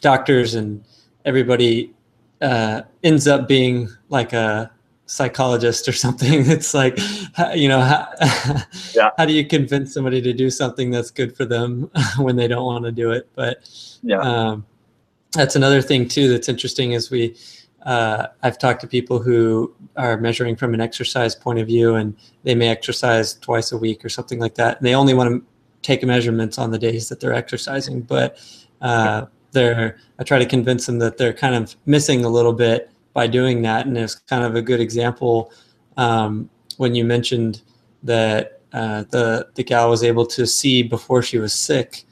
doctors 0.00 0.54
and 0.54 0.84
everybody 1.24 1.94
uh, 2.40 2.82
ends 3.02 3.28
up 3.28 3.46
being 3.46 3.88
like 4.08 4.32
a 4.32 4.70
psychologist 5.06 5.88
or 5.88 5.92
something. 6.04 6.48
It's 6.50 6.74
like, 6.74 6.98
you 7.54 7.68
know, 7.68 7.80
how, 7.80 8.08
yeah. 8.94 9.10
how 9.16 9.24
do 9.24 9.32
you 9.32 9.46
convince 9.46 9.94
somebody 9.94 10.20
to 10.22 10.32
do 10.32 10.50
something 10.50 10.90
that's 10.90 11.10
good 11.10 11.36
for 11.36 11.44
them 11.44 11.90
when 12.18 12.36
they 12.36 12.48
don't 12.48 12.64
want 12.64 12.84
to 12.84 12.92
do 12.92 13.10
it? 13.12 13.28
But 13.34 13.68
yeah, 14.02 14.18
um, 14.20 14.66
that's 15.32 15.56
another 15.56 15.82
thing 15.82 16.08
too 16.08 16.28
that's 16.28 16.48
interesting 16.48 16.92
is 16.92 17.10
we, 17.10 17.36
uh, 17.86 18.26
I've 18.42 18.58
talked 18.58 18.80
to 18.82 18.88
people 18.88 19.20
who 19.20 19.72
are 19.96 20.18
measuring 20.18 20.56
from 20.56 20.74
an 20.74 20.80
exercise 20.80 21.34
point 21.34 21.60
of 21.60 21.68
view 21.68 21.94
and 21.94 22.16
they 22.42 22.54
may 22.54 22.68
exercise 22.68 23.34
twice 23.34 23.70
a 23.70 23.78
week 23.78 24.04
or 24.04 24.08
something 24.08 24.40
like 24.40 24.56
that. 24.56 24.78
And 24.78 24.86
they 24.86 24.94
only 24.94 25.14
want 25.14 25.30
to 25.30 25.46
take 25.82 26.02
measurements 26.02 26.58
on 26.58 26.72
the 26.72 26.78
days 26.78 27.08
that 27.08 27.20
they're 27.20 27.32
exercising, 27.32 28.00
but 28.02 28.38
uh, 28.82 29.26
they're, 29.52 29.98
I 30.18 30.24
try 30.24 30.40
to 30.40 30.46
convince 30.46 30.86
them 30.86 30.98
that 30.98 31.16
they're 31.16 31.32
kind 31.32 31.54
of 31.54 31.76
missing 31.86 32.24
a 32.24 32.28
little 32.28 32.52
bit 32.52 32.90
by 33.12 33.28
doing 33.28 33.62
that. 33.62 33.86
And 33.86 33.96
it's 33.96 34.16
kind 34.16 34.42
of 34.42 34.56
a 34.56 34.62
good 34.62 34.80
example 34.80 35.52
um, 35.96 36.50
when 36.76 36.96
you 36.96 37.04
mentioned 37.04 37.62
that 38.02 38.60
uh, 38.72 39.04
the 39.10 39.48
the 39.54 39.64
gal 39.64 39.88
was 39.88 40.02
able 40.02 40.26
to 40.26 40.46
see 40.46 40.82
before 40.82 41.22
she 41.22 41.38
was 41.38 41.54
sick, 41.54 42.04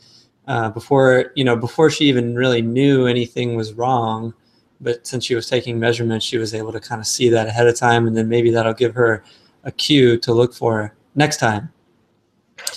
uh, 0.46 0.70
before 0.70 1.32
you 1.34 1.44
know 1.44 1.56
before 1.56 1.90
she 1.90 2.06
even 2.06 2.34
really 2.34 2.62
knew 2.62 3.06
anything 3.06 3.54
was 3.54 3.74
wrong. 3.74 4.32
But 4.80 5.06
since 5.06 5.24
she 5.24 5.34
was 5.34 5.48
taking 5.48 5.78
measurements, 5.78 6.26
she 6.26 6.38
was 6.38 6.54
able 6.54 6.72
to 6.72 6.80
kind 6.80 7.00
of 7.00 7.06
see 7.06 7.28
that 7.30 7.46
ahead 7.46 7.66
of 7.66 7.76
time, 7.76 8.06
and 8.06 8.16
then 8.16 8.28
maybe 8.28 8.50
that'll 8.50 8.74
give 8.74 8.94
her 8.94 9.24
a 9.62 9.72
cue 9.72 10.18
to 10.18 10.32
look 10.32 10.54
for 10.54 10.94
next 11.14 11.38
time. 11.38 11.72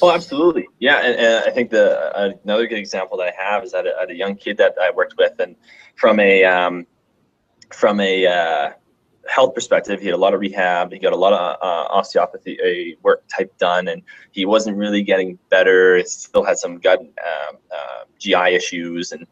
Oh, 0.01 0.11
absolutely. 0.11 0.67
Yeah, 0.79 0.97
and, 0.97 1.19
and 1.19 1.43
I 1.45 1.49
think 1.51 1.69
the 1.69 2.17
uh, 2.17 2.33
another 2.43 2.67
good 2.67 2.77
example 2.77 3.17
that 3.17 3.33
I 3.33 3.43
have 3.43 3.63
is 3.63 3.71
that 3.71 3.85
a, 3.85 4.07
a, 4.09 4.13
young 4.13 4.35
kid 4.35 4.57
that 4.57 4.75
I 4.81 4.91
worked 4.91 5.15
with, 5.17 5.39
and 5.39 5.55
from 5.95 6.19
a 6.19 6.43
um, 6.43 6.85
from 7.71 7.99
a 7.99 8.25
uh, 8.25 8.71
health 9.27 9.53
perspective, 9.53 9.99
he 9.99 10.07
had 10.07 10.15
a 10.15 10.17
lot 10.17 10.33
of 10.33 10.39
rehab. 10.39 10.91
He 10.91 10.99
got 10.99 11.13
a 11.13 11.17
lot 11.17 11.33
of 11.33 11.57
uh, 11.61 11.93
osteopathy 11.93 12.59
uh, 12.61 12.97
work 13.01 13.23
type 13.27 13.55
done, 13.57 13.87
and 13.87 14.01
he 14.31 14.45
wasn't 14.45 14.77
really 14.77 15.03
getting 15.03 15.37
better. 15.49 16.01
Still 16.05 16.43
had 16.43 16.57
some 16.57 16.77
gut 16.79 16.99
um, 16.99 17.57
uh, 17.71 18.03
GI 18.19 18.55
issues, 18.55 19.11
and 19.11 19.25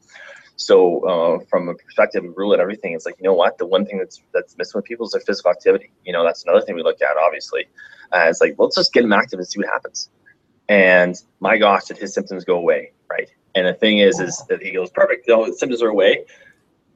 so 0.57 0.99
uh, 1.05 1.45
from 1.49 1.69
a 1.69 1.75
perspective 1.75 2.23
of 2.23 2.37
rule 2.37 2.53
at 2.53 2.59
everything, 2.59 2.93
it's 2.93 3.05
like 3.05 3.15
you 3.19 3.23
know 3.23 3.33
what, 3.33 3.57
the 3.57 3.65
one 3.65 3.85
thing 3.85 3.97
that's 3.97 4.21
that's 4.33 4.57
missing 4.57 4.79
with 4.79 4.85
people 4.85 5.05
is 5.05 5.11
their 5.11 5.21
physical 5.21 5.51
activity. 5.51 5.91
You 6.05 6.13
know, 6.13 6.23
that's 6.23 6.43
another 6.43 6.61
thing 6.61 6.75
we 6.75 6.83
look 6.83 7.01
at. 7.01 7.17
Obviously, 7.17 7.67
uh, 8.13 8.25
it's 8.29 8.41
like 8.41 8.55
let's 8.57 8.75
just 8.75 8.93
get 8.93 9.03
him 9.03 9.13
active 9.13 9.39
and 9.39 9.47
see 9.47 9.59
what 9.59 9.67
happens. 9.67 10.09
And 10.67 11.15
my 11.39 11.57
gosh, 11.57 11.85
did 11.85 11.97
his 11.97 12.13
symptoms 12.13 12.43
go 12.45 12.57
away? 12.57 12.93
Right. 13.09 13.29
And 13.53 13.67
the 13.67 13.73
thing 13.73 13.99
is, 13.99 14.19
is 14.19 14.43
that 14.49 14.61
he 14.61 14.71
goes 14.71 14.89
perfect. 14.89 15.27
The 15.27 15.53
symptoms 15.57 15.81
are 15.81 15.89
away 15.89 16.25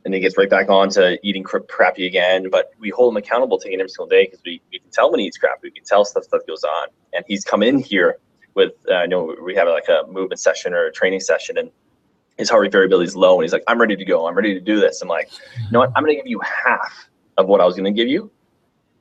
and 0.05 0.14
he 0.14 0.20
gets 0.20 0.38
right 0.38 0.49
back 0.49 0.70
on 0.70 0.89
to 0.89 1.20
eating 1.24 1.43
crappy 1.43 2.07
again. 2.07 2.49
But 2.49 2.72
we 2.80 2.89
hold 2.89 3.14
him 3.14 3.18
accountable 3.18 3.60
to 3.60 3.74
every 3.74 3.89
single 3.89 4.07
day 4.07 4.26
because 4.26 4.41
we, 4.45 4.62
we 4.72 4.80
can 4.80 4.89
tell 4.91 5.12
when 5.12 5.20
he 5.20 5.28
eats 5.28 5.38
crap. 5.38 5.60
We 5.62 5.72
can 5.72 5.84
tell 5.84 6.05
stuff 6.05 6.24
that 6.32 6.47
goes 6.47 6.64
on. 6.64 6.88
And 7.14 7.24
he's 7.28 7.43
come 7.43 7.64
in 7.64 7.80
here 7.80 8.18
with, 8.55 8.74
uh, 8.89 9.03
you 9.03 9.07
know, 9.07 9.36
we 9.43 9.55
have 9.55 9.68
like 9.68 9.88
a 9.88 10.07
movement 10.07 10.39
session 10.39 10.74
or 10.74 10.86
a 10.86 10.91
training 10.91 11.20
session, 11.20 11.57
and 11.57 11.70
his 12.40 12.50
heart 12.50 12.62
rate 12.64 12.72
variability 12.72 13.06
is 13.06 13.16
low. 13.18 13.36
And 13.36 13.44
he's 13.44 13.52
like, 13.52 13.66
I'm 13.68 13.80
ready 13.80 13.98
to 13.98 14.06
go. 14.06 14.26
I'm 14.26 14.34
ready 14.34 14.54
to 14.54 14.62
do 14.62 14.80
this. 14.80 15.02
I'm 15.02 15.10
like, 15.10 15.30
you 15.58 15.72
know 15.72 15.80
what? 15.80 15.92
I'm 15.96 16.04
going 16.04 16.16
to 16.16 16.22
give 16.22 16.28
you 16.28 16.40
half 16.40 17.10
of 17.38 17.48
what 17.48 17.60
I 17.60 17.66
was 17.66 17.76
going 17.76 17.86
to 17.86 17.92
give 17.92 18.08
you, 18.08 18.32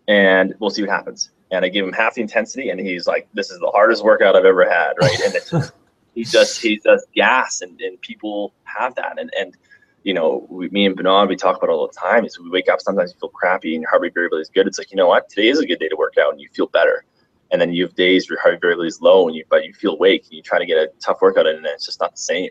and 0.09 0.55
we'll 0.59 0.71
see 0.71 0.83
what 0.83 0.91
happens. 0.91 1.31
And 1.51 1.65
I 1.65 1.69
give 1.69 1.87
him 1.87 1.93
half 1.93 2.15
the 2.15 2.21
intensity, 2.21 2.69
and 2.69 2.79
he's 2.81 3.07
like, 3.07 3.29
this 3.33 3.51
is 3.51 3.61
the 3.61 3.71
hardest 3.71 4.05
workout 4.05 4.37
I've 4.37 4.45
ever 4.45 4.69
had, 4.69 4.95
right? 5.01 5.19
And 5.25 5.35
it's, 5.35 5.73
he 6.15 6.25
just 6.25 6.61
he 6.61 6.77
does 6.79 7.07
gas, 7.15 7.63
and, 7.63 7.81
and 7.81 7.99
people 8.01 8.53
have 8.65 8.95
that, 8.97 9.19
and 9.19 9.33
and 9.39 9.57
you 10.03 10.15
know, 10.15 10.47
we, 10.49 10.69
me 10.71 10.87
and 10.87 10.97
Bernard, 10.97 11.29
we 11.29 11.37
talk 11.37 11.57
about 11.57 11.71
all 11.71 11.87
the 11.87 11.93
time. 11.93 12.25
Is 12.25 12.39
we 12.41 12.51
wake 12.51 12.69
up 12.69 12.81
sometimes 12.81 13.13
you 13.13 13.21
feel 13.21 13.29
crappy 13.29 13.75
and 13.75 13.83
your 13.83 13.91
heart 13.91 14.03
rate 14.03 14.15
variability 14.15 14.43
is 14.43 14.51
good. 14.51 14.67
It's 14.67 14.79
like 14.79 14.91
you 14.91 14.97
know 14.97 15.07
what, 15.07 15.29
today 15.29 15.49
is 15.49 15.61
a 15.61 15.67
good 15.67 15.79
day 15.79 15.89
to 15.89 15.97
work 15.97 16.15
out 16.21 16.33
and 16.33 16.41
you 16.41 16.49
feel 16.53 16.67
better. 16.67 17.05
And 17.51 17.61
then 17.61 17.73
you 17.73 17.85
have 17.85 17.95
days 17.95 18.29
where 18.29 18.35
your 18.35 18.43
heart 18.43 18.55
rate 18.55 18.61
variability 18.61 18.89
is 18.89 19.01
low 19.01 19.29
and 19.29 19.37
you 19.37 19.45
but 19.49 19.65
you 19.65 19.73
feel 19.73 19.93
awake 19.93 20.25
and 20.25 20.33
you 20.33 20.43
try 20.43 20.59
to 20.59 20.67
get 20.67 20.77
a 20.77 20.91
tough 21.01 21.23
workout 21.23 21.47
in 21.47 21.57
and 21.57 21.67
it's 21.67 21.87
just 21.87 22.01
not 22.01 22.13
the 22.13 22.19
same. 22.19 22.51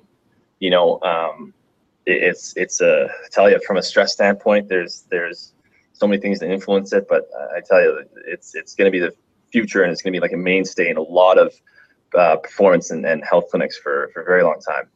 You 0.59 0.69
know, 0.71 1.01
um, 1.01 1.53
it's 2.05 2.55
it's 2.55 2.81
a 2.81 3.05
I 3.05 3.27
tell 3.31 3.49
you 3.49 3.59
from 3.65 3.77
a 3.77 3.83
stress 3.83 4.13
standpoint, 4.13 4.69
there's 4.69 5.05
there's 5.09 5.53
so 5.93 6.07
many 6.07 6.21
things 6.21 6.39
that 6.39 6.51
influence 6.51 6.93
it, 6.93 7.07
but 7.09 7.29
I 7.55 7.61
tell 7.61 7.81
you, 7.81 8.03
it's 8.25 8.55
it's 8.55 8.75
going 8.75 8.91
to 8.91 8.91
be 8.91 8.99
the 8.99 9.13
future, 9.51 9.83
and 9.83 9.91
it's 9.91 10.01
going 10.01 10.13
to 10.13 10.17
be 10.17 10.21
like 10.21 10.33
a 10.33 10.37
mainstay 10.37 10.89
in 10.89 10.97
a 10.97 11.01
lot 11.01 11.37
of 11.37 11.53
uh, 12.17 12.37
performance 12.37 12.91
and, 12.91 13.05
and 13.05 13.23
health 13.23 13.45
clinics 13.51 13.77
for 13.77 14.09
for 14.13 14.21
a 14.21 14.25
very 14.25 14.43
long 14.43 14.59
time. 14.59 14.89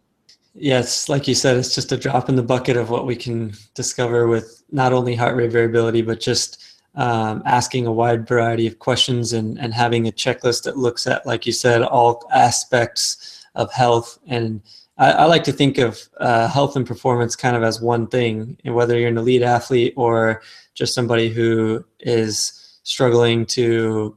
Yes, 0.53 1.07
like 1.07 1.27
you 1.27 1.35
said, 1.35 1.57
it's 1.57 1.73
just 1.73 1.91
a 1.91 1.97
drop 1.97 2.27
in 2.27 2.35
the 2.35 2.43
bucket 2.43 2.75
of 2.75 2.89
what 2.89 3.05
we 3.05 3.15
can 3.15 3.53
discover 3.73 4.27
with 4.27 4.63
not 4.71 4.91
only 4.91 5.15
heart 5.15 5.35
rate 5.37 5.51
variability, 5.51 6.01
but 6.01 6.19
just 6.19 6.61
um, 6.95 7.41
asking 7.45 7.87
a 7.87 7.91
wide 7.91 8.27
variety 8.27 8.67
of 8.67 8.77
questions 8.79 9.31
and, 9.31 9.57
and 9.59 9.73
having 9.73 10.07
a 10.07 10.11
checklist 10.11 10.63
that 10.63 10.77
looks 10.77 11.07
at, 11.07 11.25
like 11.25 11.45
you 11.45 11.53
said, 11.53 11.81
all 11.81 12.27
aspects 12.33 13.45
of 13.55 13.71
health. 13.71 14.19
And 14.27 14.61
I, 15.01 15.11
I 15.11 15.25
like 15.25 15.43
to 15.45 15.51
think 15.51 15.79
of 15.79 15.99
uh, 16.19 16.47
health 16.47 16.75
and 16.75 16.85
performance 16.85 17.35
kind 17.35 17.55
of 17.55 17.63
as 17.63 17.81
one 17.81 18.07
thing, 18.07 18.57
and 18.63 18.75
whether 18.75 18.97
you're 18.97 19.09
an 19.09 19.17
elite 19.17 19.41
athlete 19.41 19.95
or 19.97 20.43
just 20.75 20.93
somebody 20.93 21.29
who 21.29 21.83
is 21.99 22.79
struggling 22.83 23.45
to 23.47 24.15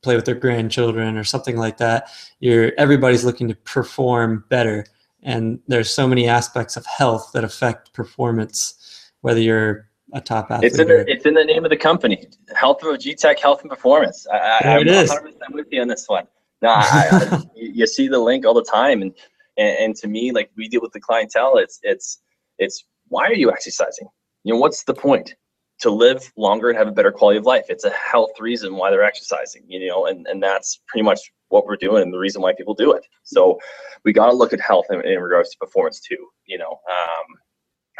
play 0.00 0.16
with 0.16 0.24
their 0.24 0.34
grandchildren 0.34 1.18
or 1.18 1.22
something 1.22 1.56
like 1.58 1.76
that. 1.76 2.08
You're 2.40 2.72
everybody's 2.78 3.24
looking 3.24 3.46
to 3.48 3.54
perform 3.54 4.44
better, 4.48 4.86
and 5.22 5.60
there's 5.68 5.92
so 5.92 6.08
many 6.08 6.26
aspects 6.28 6.76
of 6.78 6.86
health 6.86 7.30
that 7.34 7.44
affect 7.44 7.92
performance. 7.92 9.10
Whether 9.20 9.40
you're 9.40 9.90
a 10.14 10.20
top 10.20 10.50
athlete, 10.50 10.72
it's 10.72 10.78
in 10.80 10.88
the, 10.88 11.10
it's 11.10 11.26
in 11.26 11.34
the 11.34 11.44
name 11.44 11.64
of 11.64 11.70
the 11.70 11.76
company, 11.76 12.26
Health 12.56 12.82
of 12.82 12.98
G-Tech 12.98 13.38
Health 13.38 13.60
and 13.60 13.70
Performance. 13.70 14.26
I, 14.32 14.60
there 14.62 14.78
I'm 14.78 14.80
it 14.80 14.88
is. 14.88 15.10
100 15.10 15.34
with 15.52 15.66
you 15.70 15.82
on 15.82 15.88
this 15.88 16.08
one. 16.08 16.26
No, 16.62 16.70
I, 16.70 17.08
I, 17.12 17.42
you 17.54 17.86
see 17.86 18.08
the 18.08 18.18
link 18.18 18.46
all 18.46 18.54
the 18.54 18.64
time, 18.64 19.02
and, 19.02 19.14
and 19.56 19.78
and 19.78 19.96
to 19.96 20.08
me, 20.08 20.32
like 20.32 20.50
we 20.56 20.68
deal 20.68 20.80
with 20.80 20.92
the 20.92 21.00
clientele, 21.00 21.58
it's 21.58 21.78
it's 21.82 22.20
it's 22.58 22.84
why 23.08 23.26
are 23.26 23.34
you 23.34 23.50
exercising? 23.50 24.08
You 24.44 24.54
know, 24.54 24.60
what's 24.60 24.84
the 24.84 24.94
point? 24.94 25.34
to 25.82 25.90
live 25.90 26.32
longer 26.36 26.68
and 26.68 26.78
have 26.78 26.86
a 26.86 26.92
better 26.92 27.10
quality 27.10 27.38
of 27.38 27.44
life. 27.44 27.64
It's 27.68 27.84
a 27.84 27.90
health 27.90 28.38
reason 28.38 28.76
why 28.76 28.90
they're 28.90 29.02
exercising, 29.02 29.64
you 29.66 29.88
know, 29.88 30.06
and, 30.06 30.26
and 30.28 30.40
that's 30.40 30.80
pretty 30.86 31.02
much 31.02 31.18
what 31.48 31.66
we're 31.66 31.76
doing 31.76 32.02
and 32.02 32.14
the 32.14 32.18
reason 32.18 32.40
why 32.40 32.54
people 32.54 32.72
do 32.72 32.92
it. 32.92 33.04
So 33.24 33.58
we 34.04 34.12
got 34.12 34.26
to 34.26 34.32
look 34.32 34.52
at 34.52 34.60
health 34.60 34.86
in, 34.90 35.04
in, 35.04 35.18
regards 35.18 35.50
to 35.50 35.58
performance 35.58 36.00
too, 36.00 36.28
you 36.46 36.56
know, 36.56 36.70
um, 36.70 37.26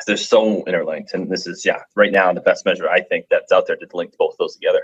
they're 0.06 0.16
so 0.16 0.64
interlinked. 0.64 1.12
And 1.12 1.28
this 1.28 1.46
is, 1.48 1.64
yeah, 1.64 1.82
right 1.96 2.12
now 2.12 2.32
the 2.32 2.40
best 2.40 2.64
measure 2.64 2.88
I 2.88 3.00
think 3.00 3.26
that's 3.30 3.50
out 3.50 3.66
there 3.66 3.76
to 3.76 3.86
link 3.92 4.14
both 4.16 4.36
those 4.38 4.54
together. 4.54 4.82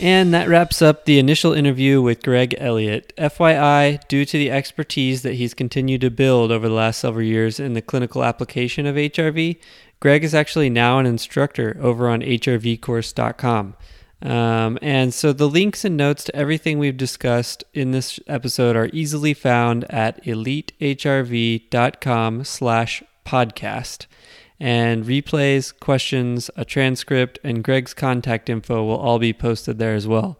And 0.00 0.32
that 0.32 0.48
wraps 0.48 0.80
up 0.80 1.04
the 1.04 1.18
initial 1.18 1.52
interview 1.52 2.00
with 2.00 2.22
Greg 2.22 2.54
Elliott. 2.56 3.12
FYI, 3.18 4.00
due 4.08 4.24
to 4.24 4.38
the 4.38 4.50
expertise 4.50 5.20
that 5.20 5.34
he's 5.34 5.52
continued 5.52 6.00
to 6.00 6.10
build 6.10 6.50
over 6.50 6.68
the 6.68 6.74
last 6.74 7.00
several 7.00 7.26
years 7.26 7.60
in 7.60 7.74
the 7.74 7.82
clinical 7.82 8.24
application 8.24 8.86
of 8.86 8.96
HRV, 8.96 9.58
Greg 10.00 10.24
is 10.24 10.34
actually 10.34 10.70
now 10.70 10.98
an 10.98 11.04
instructor 11.04 11.76
over 11.82 12.08
on 12.08 12.22
hrvcourse.com. 12.22 13.74
Um, 14.22 14.78
and 14.80 15.12
so 15.12 15.34
the 15.34 15.48
links 15.48 15.84
and 15.84 15.98
notes 15.98 16.24
to 16.24 16.34
everything 16.34 16.78
we've 16.78 16.96
discussed 16.96 17.62
in 17.74 17.90
this 17.90 18.18
episode 18.26 18.76
are 18.76 18.88
easily 18.94 19.34
found 19.34 19.84
at 19.90 20.24
elitehrv.com 20.24 20.84
slash 22.44 23.02
podcast 23.26 24.06
and 24.60 25.04
replays, 25.04 25.72
questions, 25.80 26.50
a 26.54 26.64
transcript, 26.64 27.38
and 27.42 27.64
Greg's 27.64 27.94
contact 27.94 28.50
info 28.50 28.84
will 28.84 28.98
all 28.98 29.18
be 29.18 29.32
posted 29.32 29.78
there 29.78 29.94
as 29.94 30.06
well. 30.06 30.38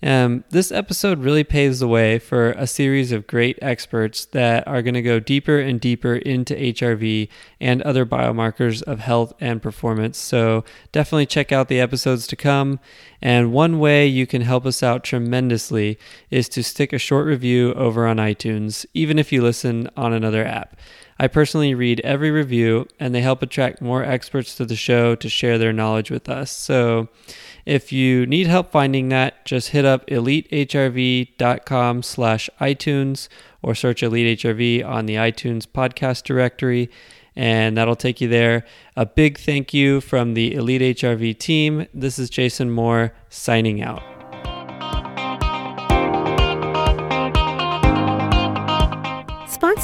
Um, 0.00 0.44
this 0.50 0.70
episode 0.70 1.18
really 1.18 1.42
paves 1.42 1.80
the 1.80 1.88
way 1.88 2.20
for 2.20 2.52
a 2.52 2.68
series 2.68 3.10
of 3.10 3.26
great 3.26 3.58
experts 3.60 4.26
that 4.26 4.66
are 4.68 4.80
going 4.80 4.94
to 4.94 5.02
go 5.02 5.18
deeper 5.18 5.58
and 5.58 5.80
deeper 5.80 6.14
into 6.14 6.54
HRV 6.54 7.28
and 7.60 7.82
other 7.82 8.06
biomarkers 8.06 8.80
of 8.82 9.00
health 9.00 9.32
and 9.40 9.60
performance. 9.60 10.16
So 10.16 10.64
definitely 10.92 11.26
check 11.26 11.50
out 11.50 11.66
the 11.66 11.80
episodes 11.80 12.28
to 12.28 12.36
come. 12.36 12.78
And 13.20 13.52
one 13.52 13.80
way 13.80 14.06
you 14.06 14.24
can 14.24 14.42
help 14.42 14.66
us 14.66 14.84
out 14.84 15.02
tremendously 15.02 15.98
is 16.30 16.48
to 16.50 16.62
stick 16.62 16.92
a 16.92 16.98
short 16.98 17.26
review 17.26 17.74
over 17.74 18.06
on 18.06 18.18
iTunes, 18.18 18.86
even 18.94 19.18
if 19.18 19.32
you 19.32 19.42
listen 19.42 19.90
on 19.96 20.12
another 20.12 20.44
app. 20.44 20.76
I 21.18 21.26
personally 21.26 21.74
read 21.74 22.00
every 22.00 22.30
review, 22.30 22.86
and 23.00 23.14
they 23.14 23.22
help 23.22 23.42
attract 23.42 23.82
more 23.82 24.04
experts 24.04 24.54
to 24.56 24.64
the 24.64 24.76
show 24.76 25.14
to 25.16 25.28
share 25.28 25.58
their 25.58 25.72
knowledge 25.72 26.10
with 26.10 26.28
us. 26.28 26.50
So, 26.50 27.08
if 27.66 27.92
you 27.92 28.24
need 28.26 28.46
help 28.46 28.70
finding 28.70 29.08
that, 29.08 29.44
just 29.44 29.70
hit 29.70 29.84
up 29.84 30.06
elitehrv.com 30.06 32.02
slash 32.02 32.48
iTunes 32.60 33.28
or 33.62 33.74
search 33.74 34.02
Elite 34.02 34.38
HRV 34.38 34.86
on 34.86 35.06
the 35.06 35.16
iTunes 35.16 35.66
podcast 35.66 36.22
directory, 36.22 36.88
and 37.34 37.76
that'll 37.76 37.96
take 37.96 38.20
you 38.20 38.28
there. 38.28 38.64
A 38.96 39.04
big 39.04 39.38
thank 39.38 39.74
you 39.74 40.00
from 40.00 40.34
the 40.34 40.54
Elite 40.54 40.96
HRV 40.98 41.38
team. 41.38 41.86
This 41.92 42.18
is 42.18 42.30
Jason 42.30 42.70
Moore 42.70 43.12
signing 43.28 43.82
out. 43.82 44.17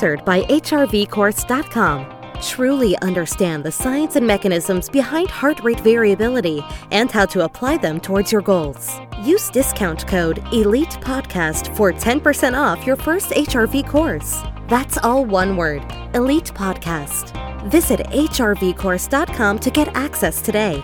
Sponsored 0.05 0.25
by 0.25 0.43
HRVcourse.com. 0.43 2.07
Truly 2.43 2.97
understand 2.99 3.65
the 3.65 3.73
science 3.73 4.17
and 4.17 4.27
mechanisms 4.27 4.89
behind 4.91 5.31
heart 5.31 5.63
rate 5.63 5.81
variability 5.81 6.63
and 6.91 7.11
how 7.11 7.25
to 7.27 7.45
apply 7.45 7.79
them 7.79 8.01
towards 8.01 8.31
your 8.31 8.43
goals. 8.43 9.01
Use 9.25 9.49
discount 9.51 10.07
code 10.07 10.45
ELITE 10.53 11.01
PODCAST 11.01 11.75
for 11.77 11.93
10% 11.93 12.55
off 12.55 12.87
your 12.87 12.97
first 12.97 13.31
HRV 13.31 13.89
course. 13.89 14.43
That's 14.69 14.99
all 14.99 15.25
one 15.25 15.57
word 15.57 15.83
Elite 16.15 16.53
Podcast. 16.55 17.33
Visit 17.71 18.01
HRVcourse.com 18.11 19.59
to 19.59 19.71
get 19.71 19.89
access 19.97 20.43
today 20.43 20.83